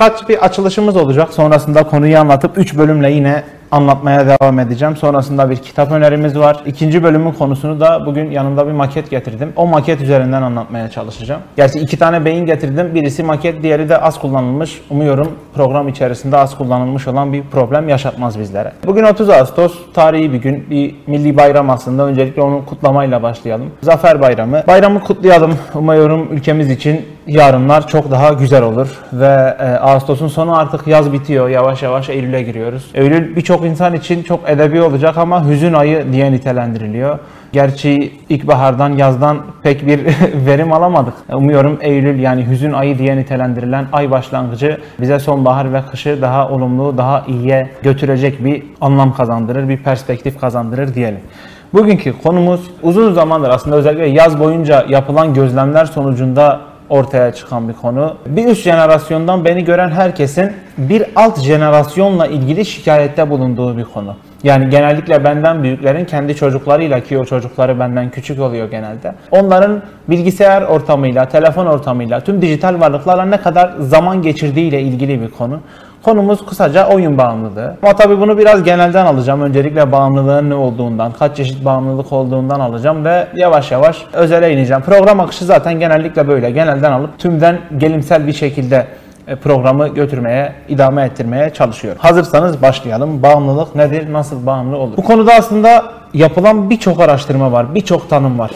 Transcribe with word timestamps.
Birkaç 0.00 0.28
bir 0.28 0.44
açılışımız 0.44 0.96
olacak. 0.96 1.34
Sonrasında 1.34 1.82
konuyu 1.82 2.18
anlatıp 2.18 2.58
3 2.58 2.76
bölümle 2.76 3.10
yine 3.10 3.44
anlatmaya 3.70 4.26
devam 4.26 4.58
edeceğim. 4.58 4.96
Sonrasında 4.96 5.50
bir 5.50 5.56
kitap 5.56 5.92
önerimiz 5.92 6.38
var. 6.38 6.62
İkinci 6.66 7.02
bölümün 7.02 7.32
konusunu 7.32 7.80
da 7.80 8.06
bugün 8.06 8.30
yanımda 8.30 8.66
bir 8.66 8.72
maket 8.72 9.10
getirdim. 9.10 9.52
O 9.56 9.66
maket 9.66 10.00
üzerinden 10.00 10.42
anlatmaya 10.42 10.90
çalışacağım. 10.90 11.40
Gerçi 11.56 11.78
iki 11.78 11.98
tane 11.98 12.24
beyin 12.24 12.46
getirdim. 12.46 12.94
Birisi 12.94 13.22
maket, 13.22 13.62
diğeri 13.62 13.88
de 13.88 13.98
az 13.98 14.18
kullanılmış. 14.18 14.80
Umuyorum 14.90 15.28
program 15.54 15.88
içerisinde 15.88 16.36
az 16.36 16.58
kullanılmış 16.58 17.08
olan 17.08 17.32
bir 17.32 17.42
problem 17.42 17.88
yaşatmaz 17.88 18.38
bizlere. 18.38 18.72
Bugün 18.86 19.04
30 19.04 19.30
Ağustos 19.30 19.78
tarihi 19.94 20.32
bir 20.32 20.38
gün. 20.38 20.70
Bir 20.70 20.94
milli 21.06 21.36
bayram 21.36 21.70
aslında. 21.70 22.06
Öncelikle 22.06 22.42
onu 22.42 22.66
kutlamayla 22.66 23.22
başlayalım. 23.22 23.70
Zafer 23.82 24.20
Bayramı. 24.20 24.62
Bayramı 24.66 25.00
kutlayalım. 25.00 25.54
Umuyorum 25.74 26.28
ülkemiz 26.32 26.70
için 26.70 27.06
yarınlar 27.26 27.88
çok 27.88 28.10
daha 28.10 28.32
güzel 28.32 28.62
olur. 28.62 28.88
Ve 29.12 29.56
e, 29.60 29.64
Ağustos'un 29.64 30.28
sonu 30.28 30.58
artık 30.58 30.86
yaz 30.86 31.12
bitiyor. 31.12 31.48
Yavaş 31.48 31.82
yavaş 31.82 32.08
Eylül'e 32.08 32.42
giriyoruz. 32.42 32.90
Eylül 32.94 33.36
birçok 33.36 33.57
insan 33.64 33.94
için 33.94 34.22
çok 34.22 34.50
edebi 34.50 34.82
olacak 34.82 35.18
ama 35.18 35.48
hüzün 35.48 35.72
ayı 35.72 36.12
diye 36.12 36.32
nitelendiriliyor. 36.32 37.18
Gerçi 37.52 38.12
ilkbahardan, 38.28 38.92
yazdan 38.92 39.38
pek 39.62 39.86
bir 39.86 40.00
verim 40.46 40.72
alamadık. 40.72 41.14
Umuyorum 41.32 41.78
Eylül 41.80 42.18
yani 42.18 42.46
hüzün 42.46 42.72
ayı 42.72 42.98
diye 42.98 43.16
nitelendirilen 43.16 43.86
ay 43.92 44.10
başlangıcı 44.10 44.78
bize 45.00 45.18
sonbahar 45.18 45.72
ve 45.72 45.82
kışı 45.90 46.22
daha 46.22 46.48
olumlu, 46.48 46.98
daha 46.98 47.24
iyiye 47.28 47.70
götürecek 47.82 48.44
bir 48.44 48.62
anlam 48.80 49.14
kazandırır, 49.14 49.68
bir 49.68 49.76
perspektif 49.76 50.40
kazandırır 50.40 50.94
diyelim. 50.94 51.20
Bugünkü 51.74 52.14
konumuz 52.22 52.70
uzun 52.82 53.12
zamandır 53.12 53.50
aslında 53.50 53.76
özellikle 53.76 54.06
yaz 54.06 54.40
boyunca 54.40 54.86
yapılan 54.88 55.34
gözlemler 55.34 55.84
sonucunda 55.84 56.60
ortaya 56.90 57.32
çıkan 57.32 57.68
bir 57.68 57.74
konu. 57.74 58.16
Bir 58.26 58.46
üst 58.46 58.62
jenerasyondan 58.62 59.44
beni 59.44 59.64
gören 59.64 59.90
herkesin 59.90 60.52
bir 60.78 61.04
alt 61.16 61.40
jenerasyonla 61.40 62.26
ilgili 62.26 62.64
şikayette 62.64 63.30
bulunduğu 63.30 63.76
bir 63.76 63.84
konu. 63.84 64.16
Yani 64.42 64.70
genellikle 64.70 65.24
benden 65.24 65.62
büyüklerin 65.62 66.04
kendi 66.04 66.36
çocuklarıyla 66.36 67.00
ki 67.00 67.18
o 67.18 67.24
çocukları 67.24 67.80
benden 67.80 68.10
küçük 68.10 68.40
oluyor 68.40 68.70
genelde. 68.70 69.14
Onların 69.30 69.82
bilgisayar 70.08 70.62
ortamıyla, 70.62 71.28
telefon 71.28 71.66
ortamıyla, 71.66 72.20
tüm 72.20 72.42
dijital 72.42 72.80
varlıklarla 72.80 73.24
ne 73.24 73.36
kadar 73.36 73.72
zaman 73.78 74.22
geçirdiğiyle 74.22 74.80
ilgili 74.80 75.20
bir 75.20 75.30
konu. 75.30 75.60
Konumuz 76.02 76.46
kısaca 76.46 76.88
oyun 76.88 77.18
bağımlılığı. 77.18 77.76
Ama 77.82 77.96
tabii 77.96 78.20
bunu 78.20 78.38
biraz 78.38 78.62
genelden 78.62 79.06
alacağım. 79.06 79.42
Öncelikle 79.42 79.92
bağımlılığın 79.92 80.50
ne 80.50 80.54
olduğundan, 80.54 81.12
kaç 81.12 81.36
çeşit 81.36 81.64
bağımlılık 81.64 82.12
olduğundan 82.12 82.60
alacağım 82.60 83.04
ve 83.04 83.26
yavaş 83.34 83.70
yavaş 83.70 84.04
özele 84.12 84.52
ineceğim. 84.52 84.82
Program 84.82 85.20
akışı 85.20 85.44
zaten 85.44 85.80
genellikle 85.80 86.28
böyle. 86.28 86.50
Genelden 86.50 86.92
alıp 86.92 87.18
tümden 87.18 87.58
gelimsel 87.78 88.26
bir 88.26 88.32
şekilde 88.32 88.86
e, 89.26 89.36
programı 89.36 89.88
götürmeye, 89.88 90.52
idame 90.68 91.02
ettirmeye 91.02 91.50
çalışıyorum. 91.50 92.00
Hazırsanız 92.02 92.62
başlayalım. 92.62 93.22
Bağımlılık 93.22 93.74
nedir? 93.74 94.12
Nasıl 94.12 94.46
bağımlı 94.46 94.76
olur? 94.76 94.96
Bu 94.96 95.04
konuda 95.04 95.34
aslında 95.34 95.84
yapılan 96.14 96.70
birçok 96.70 97.00
araştırma 97.00 97.52
var, 97.52 97.74
birçok 97.74 98.10
tanım 98.10 98.38
var 98.38 98.50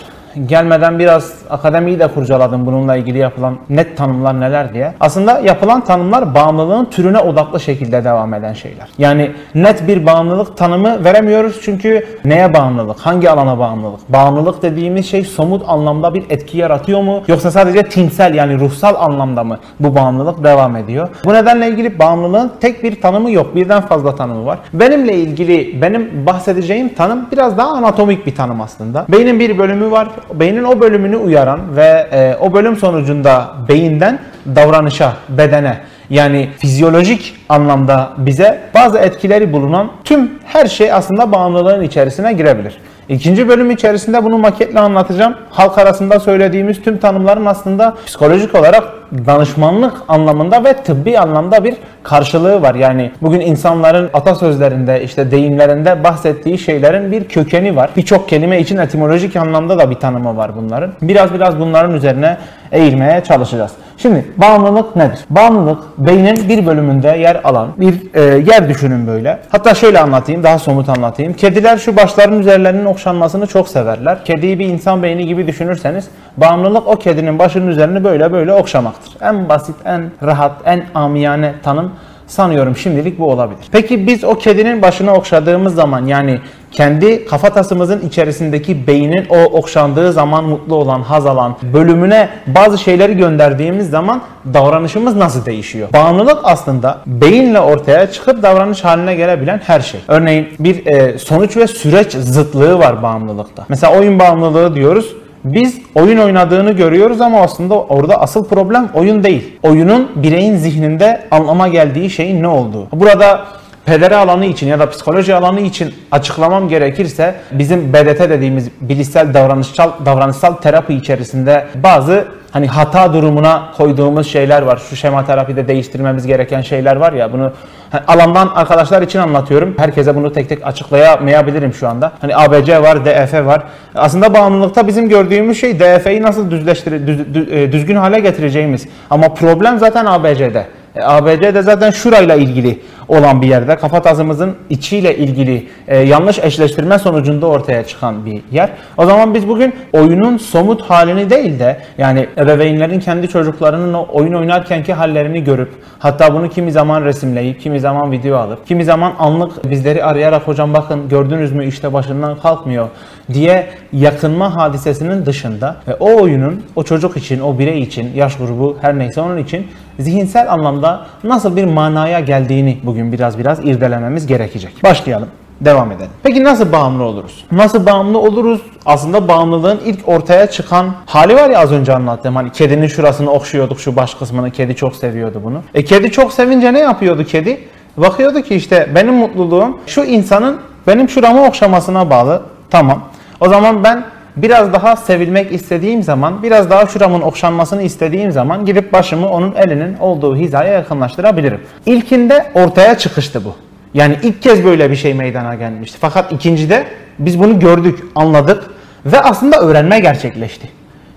gelmeden 0.47 0.99
biraz 0.99 1.33
akademiyi 1.51 1.99
de 1.99 2.07
kurcaladım 2.07 2.67
bununla 2.67 2.97
ilgili 2.97 3.19
yapılan 3.19 3.59
net 3.71 3.97
tanımlar 3.97 4.41
neler 4.41 4.75
diye. 4.75 4.95
Aslında 5.01 5.41
yapılan 5.41 5.85
tanımlar 5.85 6.35
bağımlılığın 6.35 6.85
türüne 6.85 7.19
odaklı 7.19 7.61
şekilde 7.61 8.05
devam 8.05 8.35
eden 8.35 8.53
şeyler. 8.53 8.89
Yani 8.99 9.31
net 9.55 9.89
bir 9.89 10.07
bağımlılık 10.07 10.57
tanımı 10.57 11.05
veremiyoruz 11.05 11.61
çünkü 11.63 12.07
neye 12.25 12.55
bağımlılık? 12.55 12.99
Hangi 12.99 13.31
alana 13.31 13.59
bağımlılık? 13.59 14.01
Bağımlılık 14.09 14.63
dediğimiz 14.63 15.07
şey 15.07 15.25
somut 15.25 15.63
anlamda 15.69 16.15
bir 16.15 16.25
etki 16.31 16.59
yaratıyor 16.59 17.03
mu? 17.03 17.23
Yoksa 17.29 17.51
sadece 17.51 17.83
tinsel 17.83 18.35
yani 18.35 18.59
ruhsal 18.59 18.95
anlamda 18.95 19.45
mı 19.45 19.59
bu 19.81 19.95
bağımlılık 19.95 20.45
devam 20.45 20.77
ediyor? 20.77 21.09
Bu 21.25 21.35
nedenle 21.35 21.69
ilgili 21.69 21.99
bağımlılığın 21.99 22.53
tek 22.61 22.83
bir 22.83 23.01
tanımı 23.01 23.31
yok. 23.31 23.55
Birden 23.55 23.81
fazla 23.81 24.17
tanımı 24.17 24.47
var. 24.47 24.59
Benimle 24.73 25.15
ilgili 25.15 25.83
benim 25.83 26.27
bahsedeceğim 26.27 26.95
tanım 26.95 27.29
biraz 27.33 27.59
daha 27.59 27.69
anatomik 27.69 28.27
bir 28.27 28.35
tanım 28.35 28.61
aslında. 28.61 29.07
Beynin 29.09 29.41
bir 29.41 29.59
bölümü 29.59 29.91
var 29.91 30.09
beynin 30.35 30.65
o 30.65 30.81
bölümünü 30.81 31.17
uyaran 31.17 31.77
ve 31.77 32.09
e, 32.13 32.37
o 32.41 32.55
bölüm 32.55 32.77
sonucunda 32.77 33.55
beyinden 33.69 34.19
davranışa, 34.57 35.13
bedene 35.29 35.79
yani 36.11 36.49
fizyolojik 36.59 37.37
anlamda 37.49 38.13
bize 38.17 38.61
bazı 38.75 38.99
etkileri 38.99 39.53
bulunan 39.53 39.93
tüm 40.05 40.31
her 40.45 40.67
şey 40.67 40.93
aslında 40.93 41.33
bağımlılığın 41.33 41.83
içerisine 41.83 42.33
girebilir. 42.33 42.79
İkinci 43.13 43.49
bölüm 43.49 43.71
içerisinde 43.71 44.25
bunu 44.25 44.39
maketle 44.39 44.81
anlatacağım. 44.81 45.35
Halk 45.51 45.79
arasında 45.79 46.21
söylediğimiz 46.21 46.83
tüm 46.83 46.99
tanımların 46.99 47.47
aslında 47.47 47.95
psikolojik 48.07 48.55
olarak 48.55 48.85
danışmanlık 49.27 49.93
anlamında 50.09 50.65
ve 50.65 50.73
tıbbi 50.73 51.19
anlamda 51.19 51.65
bir 51.65 51.75
karşılığı 52.03 52.63
var. 52.63 52.75
Yani 52.75 53.11
bugün 53.23 53.41
insanların 53.41 54.11
atasözlerinde 54.13 55.03
işte 55.05 55.31
deyimlerinde 55.31 56.05
bahsettiği 56.05 56.59
şeylerin 56.59 57.13
bir 57.13 57.29
kökeni 57.29 57.77
var. 57.77 57.91
Birçok 57.97 58.29
kelime 58.29 58.61
için 58.61 58.77
etimolojik 58.77 59.37
anlamda 59.37 59.79
da 59.79 59.91
bir 59.91 59.95
tanımı 59.95 60.37
var 60.37 60.51
bunların. 60.57 60.93
Biraz 61.03 61.35
biraz 61.35 61.61
bunların 61.61 61.95
üzerine 61.95 62.37
eğilmeye 62.73 63.25
çalışacağız. 63.25 63.73
Şimdi 64.03 64.25
bağımlılık 64.37 64.97
nedir? 64.97 65.19
Bağımlılık 65.31 65.79
beynin 65.99 66.49
bir 66.49 66.67
bölümünde 66.67 67.09
yer 67.09 67.41
alan 67.45 67.69
bir 67.77 68.15
e, 68.15 68.21
yer 68.21 68.69
düşünün 68.69 69.07
böyle. 69.07 69.39
Hatta 69.49 69.75
şöyle 69.75 70.01
anlatayım, 70.01 70.43
daha 70.43 70.59
somut 70.59 70.89
anlatayım. 70.89 71.33
Kediler 71.33 71.77
şu 71.79 71.97
başların 71.97 72.41
üzerlerinin 72.41 72.85
okşanmasını 72.85 73.47
çok 73.47 73.69
severler. 73.69 74.25
Kediyi 74.25 74.59
bir 74.59 74.67
insan 74.67 75.03
beyni 75.03 75.27
gibi 75.27 75.47
düşünürseniz 75.47 76.09
bağımlılık 76.37 76.87
o 76.87 76.97
kedinin 76.97 77.39
başının 77.39 77.67
üzerini 77.67 78.05
böyle 78.05 78.33
böyle 78.33 78.53
okşamaktır. 78.53 79.17
En 79.21 79.49
basit, 79.49 79.77
en 79.85 80.11
rahat, 80.23 80.53
en 80.65 80.85
amiyane 80.95 81.55
tanım 81.63 81.93
Sanıyorum 82.33 82.77
şimdilik 82.77 83.19
bu 83.19 83.31
olabilir. 83.31 83.67
Peki 83.73 84.07
biz 84.07 84.25
o 84.25 84.35
kedinin 84.35 84.83
başına 84.83 85.15
okşadığımız 85.15 85.75
zaman 85.75 86.07
yani 86.07 86.41
kendi 86.71 87.25
kafatasımızın 87.25 88.01
içerisindeki 88.01 88.87
beynin 88.87 89.27
o 89.29 89.37
okşandığı 89.37 90.13
zaman 90.13 90.45
mutlu 90.45 90.75
olan, 90.75 91.03
haz 91.03 91.27
alan 91.27 91.57
bölümüne 91.63 92.29
bazı 92.47 92.79
şeyleri 92.79 93.17
gönderdiğimiz 93.17 93.91
zaman 93.91 94.23
davranışımız 94.55 95.17
nasıl 95.17 95.47
değişiyor? 95.47 95.89
Bağımlılık 95.93 96.39
aslında 96.43 97.01
beyinle 97.07 97.61
ortaya 97.61 98.11
çıkıp 98.11 98.43
davranış 98.43 98.85
haline 98.85 99.15
gelebilen 99.15 99.61
her 99.67 99.81
şey. 99.81 100.01
Örneğin 100.09 100.49
bir 100.59 100.87
e, 100.87 101.19
sonuç 101.19 101.57
ve 101.57 101.67
süreç 101.67 102.13
zıtlığı 102.13 102.79
var 102.79 103.03
bağımlılıkta. 103.03 103.65
Mesela 103.69 103.99
oyun 103.99 104.19
bağımlılığı 104.19 104.75
diyoruz. 104.75 105.17
Biz 105.45 105.79
oyun 105.95 106.19
oynadığını 106.19 106.73
görüyoruz 106.73 107.21
ama 107.21 107.41
aslında 107.41 107.75
orada 107.83 108.21
asıl 108.21 108.45
problem 108.45 108.89
oyun 108.95 109.25
değil. 109.25 109.59
Oyunun 109.63 110.11
bireyin 110.17 110.57
zihninde 110.57 111.23
anlama 111.31 111.69
geldiği 111.69 112.11
şeyin 112.11 112.43
ne 112.43 112.49
olduğu. 112.49 112.89
Burada 112.93 113.45
pedere 113.87 114.17
alanı 114.17 114.47
için 114.47 114.67
ya 114.67 114.79
da 114.79 114.91
psikoloji 114.91 115.35
alanı 115.35 115.61
için 115.61 115.95
açıklamam 116.11 116.69
gerekirse 116.69 117.35
bizim 117.53 117.93
BDT 117.93 118.21
dediğimiz 118.31 118.69
bilişsel 118.81 119.35
davranışsal 119.35 119.91
davranışsal 120.07 120.55
terapi 120.55 120.95
içerisinde 120.95 121.67
bazı 121.75 122.25
hani 122.53 122.67
hata 122.67 123.13
durumuna 123.13 123.63
koyduğumuz 123.77 124.27
şeyler 124.27 124.63
var. 124.63 124.83
Şu 124.91 124.97
şema 124.97 125.27
terapide 125.27 125.69
değiştirmemiz 125.69 126.27
gereken 126.27 126.61
şeyler 126.61 126.97
var 126.97 127.13
ya 127.13 127.33
bunu 127.33 127.53
hani 127.91 128.03
alandan 128.07 128.49
arkadaşlar 128.55 129.03
için 129.03 129.19
anlatıyorum. 129.19 129.75
Herkese 129.79 130.17
bunu 130.17 130.33
tek 130.33 130.49
tek 130.49 130.67
açıklayamayabilirim 130.67 131.75
şu 131.75 131.89
anda. 131.89 132.13
Hani 132.21 132.37
ABC 132.37 132.83
var, 132.83 133.05
DF 133.05 133.35
var. 133.35 133.63
Aslında 133.95 134.35
bağımlılıkta 134.35 134.87
bizim 134.87 135.09
gördüğümüz 135.09 135.61
şey 135.61 135.81
DF'yi 135.81 136.23
nasıl 136.23 136.51
düzleştir 136.51 137.07
düz, 137.07 137.21
e, 137.53 137.73
düzgün 137.73 137.97
hale 137.97 138.21
getireceğimiz. 138.21 138.87
Ama 139.11 139.35
problem 139.35 139.79
zaten 139.79 140.07
ABC'de. 140.07 140.67
E, 140.97 141.03
ABD 141.03 141.55
de 141.55 141.63
zaten 141.63 141.91
şurayla 141.91 142.35
ilgili 142.35 142.79
olan 143.13 143.43
bir 143.43 143.47
yerde. 143.47 143.77
Kafatasımızın 143.77 144.57
içiyle 144.71 145.17
ilgili 145.17 145.69
e, 145.89 145.99
yanlış 145.99 146.39
eşleştirme 146.39 146.99
sonucunda 146.99 147.47
ortaya 147.47 147.87
çıkan 147.87 148.27
bir 148.27 148.43
yer. 148.53 148.71
O 148.97 149.07
zaman 149.07 149.35
biz 149.35 149.49
bugün 149.49 149.75
oyunun 149.93 150.37
somut 150.37 150.83
halini 150.83 151.31
değil 151.31 151.59
de 151.59 151.77
yani 151.99 152.27
ebeveynlerin 152.39 153.01
kendi 153.01 153.29
çocuklarının 153.29 153.95
o 153.95 154.07
oyun 154.13 154.33
oynarkenki 154.33 154.93
hallerini 154.93 155.45
görüp 155.45 155.73
hatta 155.99 156.35
bunu 156.35 156.49
kimi 156.49 156.73
zaman 156.73 157.05
resimleyip 157.05 157.61
kimi 157.61 157.81
zaman 157.81 158.13
video 158.13 158.37
alıp 158.37 158.67
kimi 158.67 158.85
zaman 158.85 159.13
anlık 159.19 159.71
bizleri 159.71 160.05
arayarak 160.05 160.49
hocam 160.49 160.75
bakın 160.75 161.09
gördünüz 161.09 161.53
mü 161.53 161.67
işte 161.67 161.93
başından 161.93 162.37
kalkmıyor 162.37 162.89
diye 163.33 163.67
yakınma 163.93 164.57
hadisesinin 164.57 165.27
dışında 165.27 165.77
ve 165.89 165.95
o 165.95 166.23
oyunun 166.23 166.63
o 166.77 166.83
çocuk 166.83 167.17
için, 167.17 167.41
o 167.41 167.59
birey 167.59 167.83
için, 167.83 168.11
yaş 168.15 168.37
grubu 168.37 168.77
her 168.81 168.99
neyse 168.99 169.21
onun 169.21 169.37
için 169.37 169.67
zihinsel 169.99 170.53
anlamda 170.53 171.07
nasıl 171.25 171.57
bir 171.57 171.65
manaya 171.65 172.21
geldiğini 172.21 172.79
bugün 172.83 173.13
biraz 173.13 173.39
biraz 173.39 173.65
irdelememiz 173.65 174.27
gerekecek. 174.27 174.85
Başlayalım. 174.85 175.29
Devam 175.61 175.93
edelim. 175.93 176.11
Peki 176.23 176.45
nasıl 176.45 176.73
bağımlı 176.73 177.05
oluruz? 177.05 177.45
Nasıl 177.53 177.87
bağımlı 177.87 178.19
oluruz? 178.19 178.61
Aslında 178.87 179.29
bağımlılığın 179.29 179.81
ilk 179.85 180.09
ortaya 180.09 180.51
çıkan 180.51 180.95
hali 181.07 181.35
var 181.35 181.51
ya 181.51 181.59
az 181.59 181.73
önce 181.73 181.95
anlattığım. 181.95 182.37
Hani 182.37 182.53
kedinin 182.53 182.87
şurasını 182.87 183.31
okşuyorduk 183.31 183.81
şu 183.81 183.97
baş 183.97 184.15
kısmını. 184.15 184.51
Kedi 184.51 184.77
çok 184.77 184.97
seviyordu 184.97 185.41
bunu. 185.45 185.63
E 185.75 185.85
kedi 185.85 186.11
çok 186.11 186.33
sevince 186.33 186.73
ne 186.73 186.79
yapıyordu 186.79 187.25
kedi? 187.25 187.61
Bakıyordu 187.97 188.43
ki 188.43 188.55
işte 188.55 188.89
benim 188.95 189.15
mutluluğum 189.15 189.79
şu 189.87 190.05
insanın 190.05 190.61
benim 190.87 191.09
şuramı 191.09 191.45
okşamasına 191.47 192.11
bağlı. 192.11 192.43
Tamam. 192.71 193.03
O 193.41 193.49
zaman 193.49 193.85
ben 193.85 194.05
biraz 194.37 194.73
daha 194.73 194.97
sevilmek 194.97 195.53
istediğim 195.53 196.03
zaman, 196.03 196.43
biraz 196.43 196.71
daha 196.71 196.87
şuramın 196.87 197.21
okşanmasını 197.21 197.83
istediğim 197.83 198.33
zaman 198.33 198.65
gidip 198.65 198.93
başımı 198.93 199.29
onun 199.29 199.55
elinin 199.55 199.99
olduğu 199.99 200.37
hizaya 200.37 200.73
yakınlaştırabilirim. 200.73 201.61
İlkinde 201.87 202.51
ortaya 202.55 202.99
çıkıştı 202.99 203.45
bu. 203.45 203.55
Yani 203.95 204.17
ilk 204.23 204.43
kez 204.43 204.65
böyle 204.65 204.91
bir 204.91 204.97
şey 204.97 205.15
meydana 205.15 205.55
gelmişti. 205.55 205.99
Fakat 206.01 206.33
ikincide 206.33 206.87
biz 207.19 207.39
bunu 207.41 207.61
gördük, 207.61 208.05
anladık 208.15 208.65
ve 209.07 209.21
aslında 209.21 209.61
öğrenme 209.61 210.01
gerçekleşti. 210.01 210.69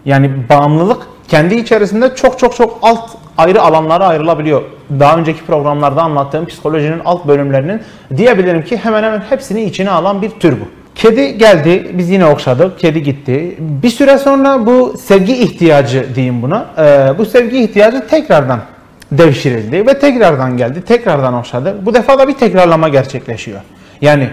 Yani 0.05 0.31
bağımlılık 0.49 1.07
kendi 1.27 1.55
içerisinde 1.55 2.15
çok 2.15 2.39
çok 2.39 2.55
çok 2.55 2.79
alt 2.81 3.09
ayrı 3.37 3.61
alanlara 3.61 4.07
ayrılabiliyor. 4.07 4.61
Daha 4.99 5.17
önceki 5.17 5.45
programlarda 5.45 6.01
anlattığım 6.01 6.45
psikolojinin 6.45 7.01
alt 7.05 7.27
bölümlerinin 7.27 7.81
diyebilirim 8.17 8.63
ki 8.63 8.77
hemen 8.77 9.03
hemen 9.03 9.19
hepsini 9.29 9.63
içine 9.63 9.89
alan 9.89 10.21
bir 10.21 10.29
tür 10.29 10.51
bu. 10.51 10.84
Kedi 10.95 11.37
geldi, 11.37 11.91
biz 11.93 12.09
yine 12.09 12.25
okşadık, 12.25 12.79
kedi 12.79 13.03
gitti. 13.03 13.55
Bir 13.59 13.89
süre 13.89 14.17
sonra 14.17 14.65
bu 14.65 14.97
sevgi 14.97 15.37
ihtiyacı 15.37 16.15
diyeyim 16.15 16.41
buna. 16.41 16.65
Ee, 16.77 17.13
bu 17.17 17.25
sevgi 17.25 17.63
ihtiyacı 17.63 18.07
tekrardan 18.07 18.59
devşirildi 19.11 19.87
ve 19.87 19.99
tekrardan 19.99 20.57
geldi, 20.57 20.81
tekrardan 20.81 21.33
okşadı. 21.33 21.85
Bu 21.85 21.93
defa 21.93 22.19
da 22.19 22.27
bir 22.27 22.33
tekrarlama 22.33 22.89
gerçekleşiyor. 22.89 23.61
Yani 24.01 24.29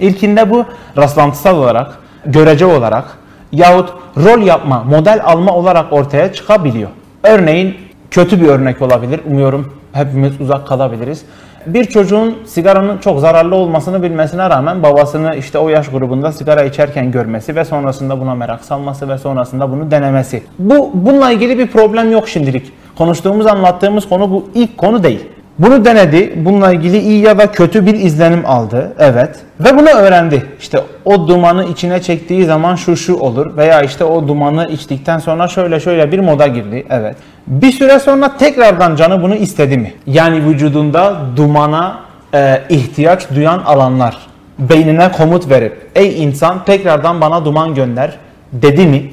ilkinde 0.00 0.50
bu 0.50 0.64
rastlantısal 0.96 1.58
olarak, 1.58 1.98
görece 2.26 2.66
olarak 2.66 3.04
yahut 3.52 3.90
rol 4.16 4.42
yapma, 4.42 4.84
model 4.84 5.20
alma 5.24 5.52
olarak 5.52 5.92
ortaya 5.92 6.32
çıkabiliyor. 6.32 6.90
Örneğin 7.22 7.76
kötü 8.10 8.40
bir 8.40 8.46
örnek 8.46 8.82
olabilir. 8.82 9.20
Umuyorum 9.26 9.72
hepimiz 9.92 10.40
uzak 10.40 10.66
kalabiliriz. 10.66 11.24
Bir 11.66 11.84
çocuğun 11.84 12.38
sigaranın 12.46 12.98
çok 12.98 13.20
zararlı 13.20 13.54
olmasını 13.54 14.02
bilmesine 14.02 14.50
rağmen 14.50 14.82
babasını 14.82 15.36
işte 15.36 15.58
o 15.58 15.68
yaş 15.68 15.88
grubunda 15.88 16.32
sigara 16.32 16.62
içerken 16.62 17.12
görmesi 17.12 17.56
ve 17.56 17.64
sonrasında 17.64 18.20
buna 18.20 18.34
merak 18.34 18.64
salması 18.64 19.08
ve 19.08 19.18
sonrasında 19.18 19.70
bunu 19.70 19.90
denemesi. 19.90 20.42
Bu 20.58 20.90
bununla 20.94 21.30
ilgili 21.30 21.58
bir 21.58 21.66
problem 21.66 22.12
yok 22.12 22.28
şimdilik. 22.28 22.72
Konuştuğumuz, 22.98 23.46
anlattığımız 23.46 24.08
konu 24.08 24.30
bu 24.30 24.48
ilk 24.54 24.78
konu 24.78 25.02
değil. 25.02 25.20
Bunu 25.58 25.84
denedi. 25.84 26.32
Bununla 26.36 26.72
ilgili 26.72 26.98
iyi 26.98 27.22
ya 27.22 27.38
da 27.38 27.52
kötü 27.52 27.86
bir 27.86 27.94
izlenim 27.94 28.46
aldı. 28.46 28.92
Evet. 28.98 29.36
Ve 29.60 29.78
bunu 29.78 29.88
öğrendi. 29.88 30.42
İşte 30.60 30.80
o 31.04 31.28
dumanı 31.28 31.64
içine 31.64 32.02
çektiği 32.02 32.44
zaman 32.44 32.74
şu 32.74 32.96
şu 32.96 33.16
olur. 33.16 33.56
Veya 33.56 33.82
işte 33.82 34.04
o 34.04 34.28
dumanı 34.28 34.68
içtikten 34.68 35.18
sonra 35.18 35.48
şöyle 35.48 35.80
şöyle 35.80 36.12
bir 36.12 36.18
moda 36.18 36.46
girdi. 36.46 36.86
Evet. 36.90 37.16
Bir 37.46 37.72
süre 37.72 37.98
sonra 37.98 38.36
tekrardan 38.36 38.96
canı 38.96 39.22
bunu 39.22 39.34
istedi 39.34 39.78
mi? 39.78 39.92
Yani 40.06 40.46
vücudunda 40.46 41.16
dumana 41.36 42.00
e, 42.34 42.62
ihtiyaç 42.68 43.30
duyan 43.30 43.58
alanlar 43.58 44.16
beynine 44.58 45.12
komut 45.12 45.50
verip 45.50 45.90
ey 45.94 46.24
insan 46.24 46.64
tekrardan 46.64 47.20
bana 47.20 47.44
duman 47.44 47.74
gönder 47.74 48.18
dedi 48.52 48.86
mi? 48.86 49.10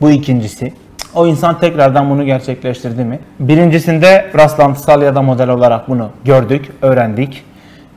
Bu 0.00 0.10
ikincisi. 0.10 0.72
O 1.14 1.26
insan 1.26 1.60
tekrardan 1.60 2.10
bunu 2.10 2.24
gerçekleştirdi 2.24 3.04
mi? 3.04 3.18
Birincisinde 3.40 4.30
rastlantısal 4.38 5.02
ya 5.02 5.14
da 5.14 5.22
model 5.22 5.48
olarak 5.48 5.88
bunu 5.88 6.08
gördük, 6.24 6.70
öğrendik. 6.82 7.44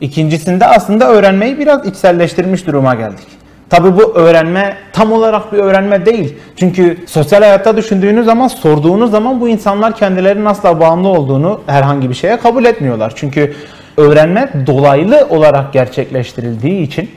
İkincisinde 0.01 0.65
aslında 0.67 1.09
öğrenmeyi 1.09 1.59
biraz 1.59 1.85
içselleştirmiş 1.85 2.67
duruma 2.67 2.95
geldik. 2.95 3.27
Tabi 3.71 3.97
bu 3.97 4.13
öğrenme 4.15 4.77
tam 4.93 5.11
olarak 5.11 5.53
bir 5.53 5.57
öğrenme 5.57 6.05
değil. 6.05 6.35
Çünkü 6.55 6.97
sosyal 7.07 7.41
hayatta 7.41 7.77
düşündüğünüz 7.77 8.25
zaman, 8.25 8.47
sorduğunuz 8.47 9.11
zaman 9.11 9.41
bu 9.41 9.49
insanlar 9.49 9.95
kendilerinin 9.95 10.45
asla 10.45 10.79
bağımlı 10.79 11.07
olduğunu 11.07 11.61
herhangi 11.67 12.09
bir 12.09 12.15
şeye 12.15 12.37
kabul 12.37 12.65
etmiyorlar. 12.65 13.13
Çünkü 13.15 13.53
öğrenme 13.97 14.49
dolaylı 14.67 15.27
olarak 15.29 15.73
gerçekleştirildiği 15.73 16.81
için 16.81 17.11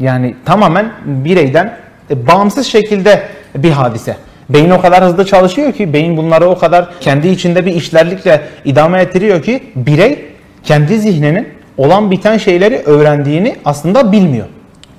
yani 0.00 0.34
tamamen 0.44 0.92
bireyden 1.04 1.76
e, 2.10 2.26
bağımsız 2.26 2.66
şekilde 2.66 3.22
bir 3.54 3.70
hadise. 3.70 4.16
Beyin 4.48 4.70
o 4.70 4.80
kadar 4.80 5.04
hızlı 5.04 5.26
çalışıyor 5.26 5.72
ki, 5.72 5.92
beyin 5.92 6.16
bunları 6.16 6.48
o 6.48 6.58
kadar 6.58 6.88
kendi 7.00 7.28
içinde 7.28 7.66
bir 7.66 7.74
işlerlikle 7.74 8.40
idame 8.64 9.00
ettiriyor 9.00 9.42
ki 9.42 9.62
birey 9.76 10.24
kendi 10.64 10.98
zihninin 10.98 11.48
olan 11.76 12.10
biten 12.10 12.36
şeyleri 12.36 12.78
öğrendiğini 12.78 13.56
aslında 13.64 14.12
bilmiyor. 14.12 14.46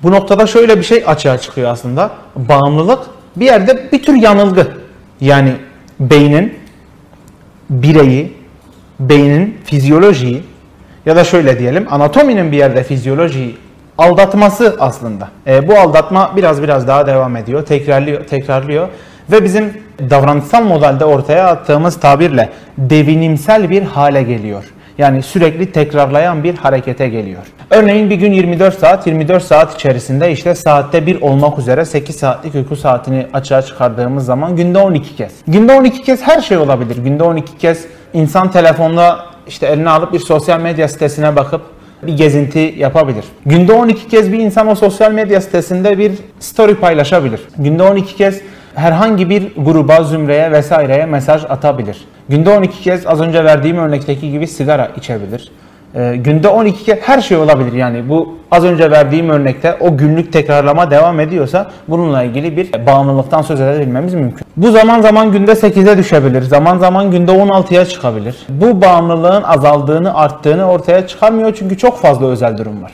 Bu 0.02 0.10
noktada 0.10 0.46
şöyle 0.46 0.78
bir 0.78 0.82
şey 0.82 1.04
açığa 1.06 1.38
çıkıyor 1.38 1.70
aslında. 1.70 2.10
Bağımlılık 2.36 3.00
bir 3.36 3.46
yerde 3.46 3.88
bir 3.92 4.02
tür 4.02 4.14
yanılgı. 4.14 4.66
Yani 5.20 5.52
beynin 6.00 6.58
bireyi, 7.70 8.32
beynin 9.00 9.58
fizyolojiyi 9.64 10.42
ya 11.06 11.16
da 11.16 11.24
şöyle 11.24 11.58
diyelim 11.58 11.86
anatominin 11.90 12.52
bir 12.52 12.56
yerde 12.56 12.84
fizyolojiyi 12.84 13.56
aldatması 13.98 14.76
aslında. 14.80 15.28
E, 15.46 15.68
bu 15.68 15.78
aldatma 15.78 16.32
biraz 16.36 16.62
biraz 16.62 16.88
daha 16.88 17.06
devam 17.06 17.36
ediyor, 17.36 17.66
tekrarlıyor, 17.66 18.24
tekrarlıyor 18.24 18.88
ve 19.30 19.44
bizim 19.44 19.72
davranışsal 20.10 20.64
modelde 20.64 21.04
ortaya 21.04 21.46
attığımız 21.46 22.00
tabirle 22.00 22.48
devinimsel 22.78 23.70
bir 23.70 23.82
hale 23.82 24.22
geliyor. 24.22 24.64
Yani 24.98 25.22
sürekli 25.22 25.72
tekrarlayan 25.72 26.44
bir 26.44 26.54
harekete 26.54 27.08
geliyor. 27.08 27.42
Örneğin 27.70 28.10
bir 28.10 28.16
gün 28.16 28.32
24 28.32 28.78
saat, 28.78 29.06
24 29.06 29.42
saat 29.42 29.74
içerisinde 29.74 30.32
işte 30.32 30.54
saatte 30.54 31.06
bir 31.06 31.20
olmak 31.20 31.58
üzere 31.58 31.84
8 31.84 32.16
saatlik 32.16 32.54
uyku 32.54 32.76
saatini 32.76 33.26
açığa 33.32 33.62
çıkardığımız 33.62 34.24
zaman 34.24 34.56
günde 34.56 34.78
12 34.78 35.16
kez. 35.16 35.32
Günde 35.48 35.72
12 35.72 36.02
kez 36.02 36.22
her 36.22 36.40
şey 36.40 36.56
olabilir. 36.56 36.96
Günde 36.96 37.22
12 37.22 37.58
kez 37.58 37.84
insan 38.12 38.50
telefonda 38.50 39.18
işte 39.48 39.66
eline 39.66 39.90
alıp 39.90 40.12
bir 40.12 40.18
sosyal 40.18 40.60
medya 40.60 40.88
sitesine 40.88 41.36
bakıp 41.36 41.60
bir 42.02 42.16
gezinti 42.16 42.74
yapabilir. 42.78 43.24
Günde 43.46 43.72
12 43.72 44.08
kez 44.08 44.32
bir 44.32 44.38
insan 44.38 44.68
o 44.68 44.74
sosyal 44.74 45.12
medya 45.12 45.40
sitesinde 45.40 45.98
bir 45.98 46.12
story 46.40 46.74
paylaşabilir. 46.74 47.40
Günde 47.58 47.82
12 47.82 48.16
kez 48.16 48.40
herhangi 48.74 49.30
bir 49.30 49.52
gruba, 49.56 50.04
zümreye 50.04 50.52
vesaireye 50.52 51.06
mesaj 51.06 51.44
atabilir. 51.44 52.04
Günde 52.28 52.50
12 52.50 52.82
kez 52.82 53.06
az 53.06 53.20
önce 53.20 53.44
verdiğim 53.44 53.76
örnekteki 53.76 54.30
gibi 54.30 54.46
sigara 54.46 54.90
içebilir. 54.96 55.50
E, 55.94 56.16
günde 56.16 56.48
12 56.48 56.84
kez 56.84 56.98
her 57.02 57.20
şey 57.20 57.36
olabilir 57.36 57.72
yani 57.72 58.08
bu 58.08 58.38
az 58.50 58.64
önce 58.64 58.90
verdiğim 58.90 59.30
örnekte 59.30 59.76
o 59.80 59.96
günlük 59.96 60.32
tekrarlama 60.32 60.90
devam 60.90 61.20
ediyorsa 61.20 61.70
bununla 61.88 62.22
ilgili 62.22 62.56
bir 62.56 62.86
bağımlılıktan 62.86 63.42
söz 63.42 63.60
edebilmemiz 63.60 64.14
mümkün. 64.14 64.46
Bu 64.56 64.70
zaman 64.70 65.00
zaman 65.00 65.32
günde 65.32 65.52
8'e 65.52 65.98
düşebilir, 65.98 66.42
zaman 66.42 66.78
zaman 66.78 67.10
günde 67.10 67.32
16'ya 67.32 67.84
çıkabilir. 67.84 68.36
Bu 68.48 68.82
bağımlılığın 68.82 69.42
azaldığını, 69.42 70.14
arttığını 70.14 70.70
ortaya 70.70 71.06
çıkarmıyor 71.06 71.54
çünkü 71.54 71.78
çok 71.78 71.98
fazla 71.98 72.26
özel 72.26 72.58
durum 72.58 72.82
var. 72.82 72.92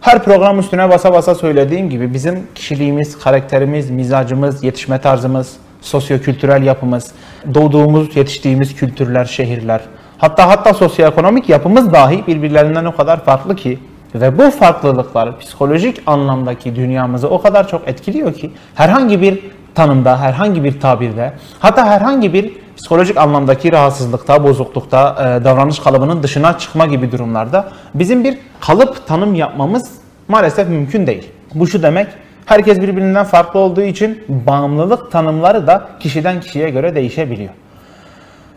Her 0.00 0.24
program 0.24 0.58
üstüne 0.58 0.90
basa 0.90 1.12
basa 1.12 1.34
söylediğim 1.34 1.90
gibi 1.90 2.14
bizim 2.14 2.40
kişiliğimiz, 2.54 3.18
karakterimiz, 3.18 3.90
mizacımız, 3.90 4.64
yetişme 4.64 4.98
tarzımız, 4.98 5.56
sosyokültürel 5.82 6.62
yapımız, 6.62 7.12
doğduğumuz, 7.54 8.16
yetiştiğimiz 8.16 8.74
kültürler, 8.74 9.24
şehirler, 9.24 9.80
hatta 10.18 10.48
hatta 10.48 10.74
sosyoekonomik 10.74 11.48
yapımız 11.48 11.92
dahi 11.92 12.26
birbirlerinden 12.26 12.84
o 12.84 12.96
kadar 12.96 13.24
farklı 13.24 13.56
ki 13.56 13.78
ve 14.14 14.38
bu 14.38 14.50
farklılıklar 14.50 15.38
psikolojik 15.38 16.02
anlamdaki 16.06 16.76
dünyamızı 16.76 17.28
o 17.28 17.42
kadar 17.42 17.68
çok 17.68 17.88
etkiliyor 17.88 18.34
ki 18.34 18.50
herhangi 18.74 19.20
bir 19.20 19.40
tanımda, 19.74 20.20
herhangi 20.20 20.64
bir 20.64 20.80
tabirde, 20.80 21.32
hatta 21.58 21.86
herhangi 21.86 22.32
bir 22.32 22.52
psikolojik 22.76 23.16
anlamdaki 23.16 23.72
rahatsızlıkta, 23.72 24.44
bozuklukta, 24.44 25.16
e, 25.40 25.44
davranış 25.44 25.78
kalıbının 25.78 26.22
dışına 26.22 26.58
çıkma 26.58 26.86
gibi 26.86 27.12
durumlarda 27.12 27.68
bizim 27.94 28.24
bir 28.24 28.38
kalıp 28.60 29.06
tanım 29.06 29.34
yapmamız 29.34 29.90
maalesef 30.28 30.68
mümkün 30.68 31.06
değil. 31.06 31.28
Bu 31.54 31.66
şu 31.66 31.82
demek, 31.82 32.06
herkes 32.46 32.80
birbirinden 32.80 33.24
farklı 33.24 33.60
olduğu 33.60 33.82
için 33.82 34.24
bağımlılık 34.28 35.12
tanımları 35.12 35.66
da 35.66 35.88
kişiden 36.00 36.40
kişiye 36.40 36.70
göre 36.70 36.94
değişebiliyor. 36.94 37.50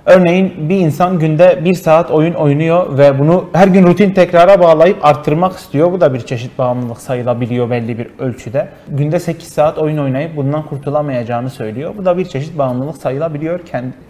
Örneğin 0.06 0.70
bir 0.70 0.80
insan 0.80 1.20
günde 1.20 1.60
bir 1.66 1.74
saat 1.74 2.12
oyun 2.12 2.34
oynuyor 2.34 2.98
ve 2.98 3.20
bunu 3.20 3.46
her 3.54 3.68
gün 3.68 3.84
rutin 3.84 4.12
tekrara 4.12 4.60
bağlayıp 4.60 5.06
arttırmak 5.06 5.54
istiyor. 5.58 5.92
Bu 5.92 6.02
da 6.02 6.14
bir 6.14 6.20
çeşit 6.20 6.58
bağımlılık 6.58 6.98
sayılabiliyor 6.98 7.70
belli 7.70 7.98
bir 7.98 8.08
ölçüde. 8.20 8.68
Günde 8.88 9.20
8 9.20 9.48
saat 9.48 9.78
oyun 9.78 9.98
oynayıp 9.98 10.36
bundan 10.36 10.64
kurtulamayacağını 10.66 11.50
söylüyor. 11.50 11.94
Bu 11.98 12.06
da 12.06 12.18
bir 12.18 12.26
çeşit 12.26 12.58
bağımlılık 12.58 12.98
sayılabiliyor 12.98 13.60